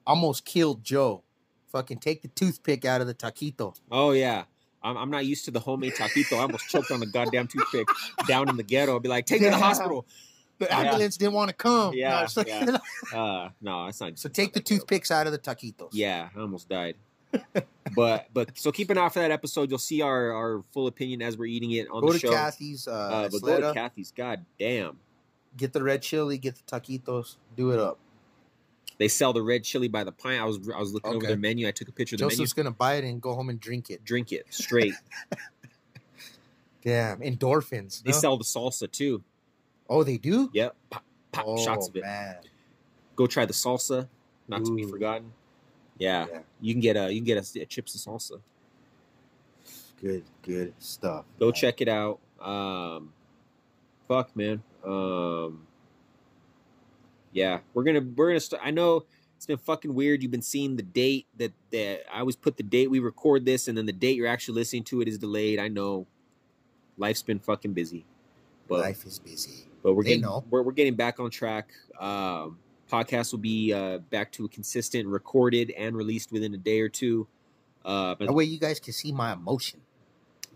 Almost 0.07 0.45
killed 0.45 0.85
Joe. 0.85 1.25
Fucking 1.73 1.99
take 1.99 2.23
the 2.23 2.29
toothpick 2.29 2.85
out 2.85 3.01
of 3.01 3.09
the 3.09 3.15
taquito. 3.15 3.75
Oh 3.91 4.13
yeah. 4.13 4.45
I'm, 4.81 4.97
I'm 4.97 5.11
not 5.11 5.27
used 5.27 5.45
to 5.47 5.51
the 5.51 5.59
homemade 5.59 5.95
taquito. 5.95 6.35
I 6.39 6.43
almost 6.43 6.69
choked 6.69 6.93
on 6.93 7.01
the 7.01 7.07
goddamn 7.07 7.49
toothpick 7.49 7.89
down 8.29 8.49
in 8.49 8.57
the 8.57 8.63
ghetto. 8.63 8.95
I'd 8.95 9.03
be 9.03 9.09
like, 9.09 9.27
take 9.27 9.41
me 9.41 9.47
to 9.49 9.51
the 9.51 9.59
hospital. 9.59 10.07
The 10.61 10.67
Yeah. 10.71 10.79
ambulance 10.83 11.17
didn't 11.17 11.35
want 11.35 11.49
to 11.51 11.57
come. 11.57 11.95
Yeah, 11.95 12.11
No, 12.11 12.23
it's 12.23 12.37
like- 12.37 12.47
yeah. 12.47 12.79
Uh, 13.13 13.49
no, 13.61 13.87
that's 13.87 14.01
not. 14.01 14.19
so 14.21 14.29
take 14.29 14.53
the 14.53 14.61
toothpicks 14.61 15.11
out 15.11 15.27
of 15.27 15.33
the 15.33 15.39
taquitos. 15.41 15.89
Yeah, 15.93 16.29
I 16.35 16.41
almost 16.41 16.69
died. 16.69 16.95
but 17.95 18.27
but 18.33 18.59
so 18.59 18.73
keep 18.73 18.91
an 18.91 18.99
eye 18.99 19.09
for 19.09 19.21
that 19.21 19.31
episode. 19.31 19.71
You'll 19.71 19.79
see 19.79 20.03
our 20.03 20.33
our 20.33 20.65
full 20.73 20.87
opinion 20.87 21.23
as 21.23 21.37
we're 21.37 21.47
eating 21.47 21.73
it 21.73 21.89
on 21.91 22.01
Go 22.01 22.13
the 22.13 22.19
show. 22.19 22.29
Go 22.29 22.35
to. 22.35 22.41
Kathy's 22.41 22.89
uh, 22.89 22.93
uh, 22.93 23.29
but 23.31 23.43
go 23.43 23.61
to 23.61 23.75
Kathy's. 23.75 24.13
God 24.17 24.45
damn, 24.59 24.99
get 25.57 25.73
the 25.73 25.83
red 25.83 26.03
chili, 26.03 26.39
get 26.39 26.57
the 26.57 26.63
taquitos, 26.63 27.37
do 27.57 27.73
it 27.73 27.79
up. 27.79 27.99
they 28.99 29.09
sell 29.09 29.33
the 29.33 29.43
red 29.43 29.65
chili 29.65 29.89
by 29.89 30.05
the 30.05 30.13
pint. 30.13 30.41
I 30.41 30.45
was 30.45 30.59
I 30.75 30.79
was 30.79 30.93
looking 30.93 31.15
over 31.15 31.27
their 31.27 31.37
menu. 31.37 31.69
I 31.69 31.71
took 31.71 31.89
a 31.89 31.93
picture 31.93 32.17
of 32.17 32.21
the 32.21 32.25
menu. 32.27 32.37
Joseph's 32.37 32.53
gonna 32.55 32.71
buy 32.71 32.95
it 32.95 33.05
and 33.05 33.21
go 33.21 33.35
home 33.35 33.51
and 33.51 33.61
drink 33.61 33.91
it. 33.91 34.05
Drink 34.05 34.33
it 34.33 34.47
straight. 34.51 34.95
Damn, 36.83 37.21
endorphins. 37.21 38.03
they 38.03 38.13
no? 38.13 38.17
sell 38.17 38.37
the 38.37 38.45
salsa 38.45 38.91
too. 38.91 39.23
Oh, 39.89 40.05
they 40.05 40.17
do. 40.17 40.49
Yep, 40.53 40.77
pop, 40.91 41.05
pop 41.33 41.45
oh, 41.47 41.65
shots 41.65 41.89
of 41.89 41.97
it. 41.97 42.03
Man. 42.03 42.37
Go 43.17 43.27
try 43.27 43.47
the 43.47 43.53
salsa, 43.53 44.09
not 44.47 44.65
to 44.65 44.75
be 44.75 44.85
forgotten. 44.85 45.33
Yeah, 45.99 46.27
Yeah. 46.31 46.39
you 46.61 46.75
can 46.75 46.81
get 46.81 46.97
a 46.97 47.13
you 47.13 47.21
can 47.21 47.27
get 47.27 47.57
a, 47.57 47.61
a 47.63 47.67
chips 47.67 47.95
and 48.07 48.15
salsa. 48.19 48.41
Good, 50.01 50.25
good 50.43 50.73
stuff. 50.79 51.25
Go 51.41 51.51
check 51.51 51.81
it 51.81 51.89
out. 51.89 52.21
Um, 52.41 53.13
fuck, 54.07 54.35
man. 54.37 54.63
Um, 54.85 55.67
yeah, 57.33 57.59
we're 57.75 57.83
gonna 57.83 58.01
we're 58.17 58.29
gonna. 58.29 58.41
St- 58.41 58.63
I 58.65 58.71
know 58.71 59.05
it's 59.37 59.47
been 59.47 59.59
fucking 59.59 59.93
weird. 59.93 60.23
You've 60.23 60.31
been 60.31 60.41
seeing 60.43 60.77
the 60.77 60.83
date 60.85 61.27
that 61.37 61.53
that 61.73 62.03
I 62.15 62.21
always 62.21 62.37
put 62.37 62.57
the 62.57 62.63
date 62.63 62.91
we 62.91 63.01
record 63.01 63.45
this, 63.45 63.67
and 63.69 63.77
then 63.77 63.87
the 63.87 63.93
date 63.93 64.17
you're 64.17 64.29
actually 64.29 64.55
listening 64.55 64.85
to 64.85 65.01
it 65.01 65.09
is 65.09 65.19
delayed. 65.19 65.59
I 65.59 65.67
know, 65.69 66.07
life's 66.97 67.23
been 67.23 67.41
fucking 67.41 67.73
busy, 67.73 68.05
but 68.69 68.81
Life 68.81 69.05
is 69.05 69.19
busy. 69.19 69.67
but 69.83 69.95
we're 69.95 70.05
they 70.05 70.11
getting 70.11 70.23
know. 70.23 70.45
we're 70.49 70.63
we're 70.63 70.73
getting 70.73 70.95
back 70.95 71.19
on 71.19 71.29
track. 71.31 71.71
Um, 72.01 72.59
podcast 72.89 73.33
will 73.33 73.39
be 73.39 73.73
uh 73.73 73.99
back 73.99 74.33
to 74.33 74.45
a 74.45 74.49
consistent, 74.49 75.07
recorded 75.09 75.71
and 75.71 75.97
released 75.97 76.33
within 76.33 76.55
a 76.55 76.59
day 76.59 76.81
or 76.81 76.89
two. 76.89 77.27
Uh, 77.85 78.15
That 78.17 78.33
way 78.33 78.45
you 78.45 78.59
guys 78.59 78.81
can 78.81 78.93
see 78.93 79.13
my 79.13 79.33
emotion. 79.33 79.81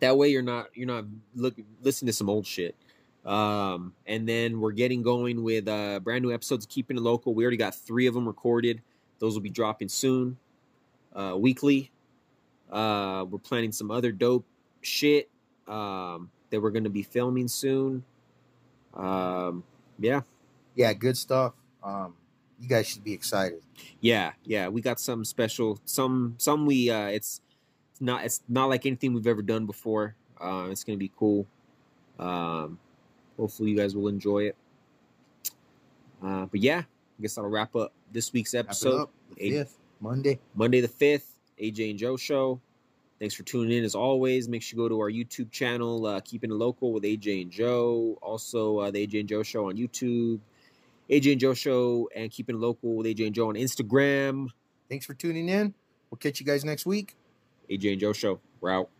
that 0.00 0.16
way 0.18 0.28
you're 0.28 0.42
not 0.42 0.68
you're 0.74 0.86
not 0.86 1.04
look 1.34 1.54
listening 1.82 2.08
to 2.08 2.12
some 2.12 2.28
old 2.28 2.44
shit 2.46 2.74
um 3.24 3.94
and 4.04 4.28
then 4.28 4.58
we're 4.60 4.72
getting 4.72 5.00
going 5.00 5.44
with 5.44 5.68
uh 5.68 6.00
brand 6.00 6.24
new 6.24 6.32
episodes 6.32 6.64
of 6.64 6.68
keeping 6.68 6.96
it 6.96 7.00
local 7.00 7.32
we 7.34 7.44
already 7.44 7.56
got 7.56 7.72
three 7.72 8.08
of 8.08 8.14
them 8.14 8.26
recorded 8.26 8.82
those 9.20 9.34
will 9.34 9.40
be 9.40 9.48
dropping 9.48 9.88
soon 9.88 10.36
uh 11.14 11.36
weekly 11.38 11.92
uh 12.72 13.24
we're 13.30 13.38
planning 13.38 13.70
some 13.70 13.92
other 13.92 14.10
dope 14.10 14.44
shit 14.80 15.30
um 15.68 16.28
that 16.50 16.60
we're 16.60 16.70
going 16.70 16.82
to 16.84 16.90
be 16.90 17.04
filming 17.04 17.46
soon 17.46 18.02
um 18.94 19.62
yeah 20.00 20.22
Yeah, 20.74 20.92
good 20.94 21.16
stuff. 21.16 21.52
Um, 21.82 22.14
you 22.62 22.68
guys 22.68 22.86
should 22.86 23.02
be 23.02 23.12
excited. 23.12 23.60
yeah 24.00 24.32
yeah 24.44 24.68
we 24.68 24.80
got 24.80 25.00
some 25.00 25.24
special 25.24 25.78
some 25.84 26.34
some 26.38 26.64
we 26.64 26.88
uh 26.90 27.06
it's 27.08 27.40
it's 27.90 28.00
not 28.00 28.24
it's 28.24 28.40
not 28.48 28.68
like 28.68 28.86
anything 28.86 29.12
we've 29.12 29.26
ever 29.26 29.42
done 29.42 29.66
before. 29.66 30.14
Uh 30.40 30.68
it's 30.70 30.84
gonna 30.84 30.96
be 30.98 31.10
cool. 31.18 31.44
Um 32.18 32.78
hopefully 33.36 33.70
you 33.70 33.76
guys 33.76 33.96
will 33.96 34.08
enjoy 34.08 34.44
it. 34.44 34.56
Uh 36.22 36.46
but 36.46 36.60
yeah 36.60 36.80
i 37.18 37.22
guess 37.22 37.34
that'll 37.34 37.50
wrap 37.50 37.74
up 37.76 37.92
this 38.12 38.32
week's 38.32 38.54
episode. 38.54 39.02
up. 39.02 39.10
The 39.36 39.42
eight- 39.44 39.52
fifth 39.52 39.78
Monday. 40.00 40.38
monday 40.54 40.80
the 40.80 40.88
5th 40.88 41.24
aj 41.60 41.90
and 41.90 41.98
joe 41.98 42.16
show. 42.16 42.60
Thanks 43.20 43.34
for 43.36 43.44
tuning 43.44 43.78
in 43.78 43.84
as 43.84 43.94
always. 43.94 44.48
Make 44.48 44.62
sure 44.62 44.76
you 44.76 44.84
go 44.84 44.88
to 44.88 45.00
our 45.00 45.10
youtube 45.10 45.50
channel 45.50 46.06
uh 46.06 46.20
keeping 46.20 46.50
it 46.50 46.54
local 46.54 46.92
with 46.92 47.02
aj 47.04 47.42
and 47.42 47.50
joe. 47.50 48.18
Also 48.22 48.78
uh, 48.78 48.90
the 48.90 49.06
aj 49.06 49.18
and 49.20 49.28
joe 49.28 49.42
show 49.42 49.68
on 49.68 49.76
youtube 49.76 50.38
aj 51.10 51.32
and 51.32 51.40
joe 51.40 51.54
show 51.54 52.08
and 52.14 52.30
keeping 52.30 52.58
local 52.60 52.96
with 52.96 53.06
aj 53.06 53.26
and 53.26 53.34
joe 53.34 53.48
on 53.48 53.54
instagram 53.54 54.48
Thanks 54.92 55.06
for 55.06 55.14
tuning 55.14 55.48
in. 55.48 55.72
We'll 56.10 56.18
catch 56.18 56.38
you 56.38 56.44
guys 56.44 56.66
next 56.66 56.84
week. 56.84 57.16
AJ 57.70 57.92
and 57.92 58.00
Joe 58.02 58.12
Show. 58.12 58.40
We're 58.60 58.72
out. 58.72 58.90